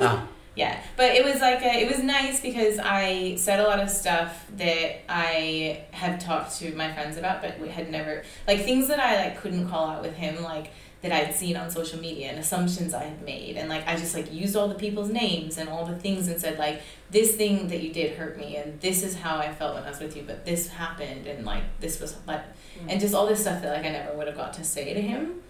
Ah, 0.00 0.26
Yeah, 0.56 0.80
but 0.96 1.06
it 1.06 1.24
was 1.24 1.40
like 1.40 1.62
a, 1.62 1.82
it 1.82 1.90
was 1.90 2.02
nice 2.02 2.40
because 2.40 2.78
I 2.78 3.34
said 3.36 3.58
a 3.58 3.64
lot 3.64 3.80
of 3.80 3.90
stuff 3.90 4.46
that 4.56 5.00
I 5.08 5.84
had 5.90 6.20
talked 6.20 6.56
to 6.58 6.72
my 6.76 6.92
friends 6.92 7.16
about, 7.16 7.42
but 7.42 7.58
we 7.58 7.68
had 7.68 7.90
never 7.90 8.22
like 8.46 8.64
things 8.64 8.86
that 8.88 9.00
I 9.00 9.16
like 9.16 9.40
couldn't 9.40 9.68
call 9.68 9.88
out 9.88 10.02
with 10.02 10.14
him, 10.14 10.44
like 10.44 10.70
that 11.02 11.10
I'd 11.12 11.34
seen 11.34 11.56
on 11.56 11.70
social 11.70 12.00
media 12.00 12.28
and 12.28 12.38
assumptions 12.38 12.94
I 12.94 13.02
had 13.02 13.22
made, 13.22 13.56
and 13.56 13.68
like 13.68 13.86
I 13.88 13.96
just 13.96 14.14
like 14.14 14.32
used 14.32 14.54
all 14.54 14.68
the 14.68 14.76
people's 14.76 15.10
names 15.10 15.58
and 15.58 15.68
all 15.68 15.84
the 15.84 15.96
things 15.96 16.28
and 16.28 16.40
said 16.40 16.56
like 16.56 16.82
this 17.10 17.34
thing 17.34 17.66
that 17.68 17.82
you 17.82 17.92
did 17.92 18.16
hurt 18.16 18.38
me, 18.38 18.56
and 18.56 18.80
this 18.80 19.02
is 19.02 19.16
how 19.16 19.38
I 19.38 19.52
felt 19.52 19.74
when 19.74 19.82
I 19.82 19.90
was 19.90 19.98
with 19.98 20.16
you, 20.16 20.22
but 20.24 20.46
this 20.46 20.68
happened, 20.68 21.26
and 21.26 21.44
like 21.44 21.64
this 21.80 22.00
was 22.00 22.16
like 22.28 22.44
mm. 22.78 22.86
and 22.88 23.00
just 23.00 23.12
all 23.12 23.26
this 23.26 23.40
stuff 23.40 23.60
that 23.62 23.76
like 23.76 23.84
I 23.84 23.90
never 23.90 24.16
would 24.16 24.28
have 24.28 24.36
got 24.36 24.52
to 24.54 24.64
say 24.64 24.94
to 24.94 25.00
him. 25.00 25.42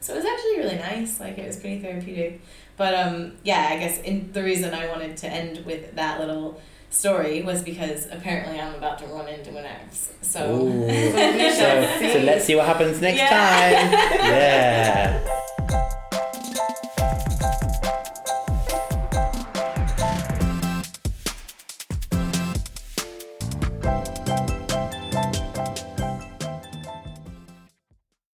So 0.00 0.12
it 0.12 0.18
was 0.18 0.26
actually 0.26 0.58
really 0.58 0.76
nice. 0.76 1.18
Like 1.18 1.38
it 1.38 1.46
was 1.46 1.56
pretty 1.56 1.80
therapeutic. 1.80 2.42
But 2.76 2.94
um, 2.94 3.32
yeah, 3.42 3.68
I 3.70 3.78
guess 3.78 3.98
in, 4.02 4.32
the 4.32 4.42
reason 4.42 4.74
I 4.74 4.86
wanted 4.88 5.16
to 5.18 5.26
end 5.28 5.64
with 5.64 5.94
that 5.96 6.20
little 6.20 6.60
story 6.90 7.42
was 7.42 7.62
because 7.62 8.06
apparently 8.12 8.60
I'm 8.60 8.74
about 8.74 8.98
to 8.98 9.06
run 9.06 9.28
into 9.28 9.56
an 9.56 9.64
ex. 9.64 10.12
So 10.22 10.54
Ooh. 10.54 10.88
So 10.88 11.50
so, 11.50 12.12
so 12.12 12.18
let's 12.20 12.44
see 12.44 12.54
what 12.54 12.66
happens 12.66 13.00
next 13.00 13.18
Yeah. 13.18 13.28
time. 13.30 13.92
Yeah. 14.26 16.02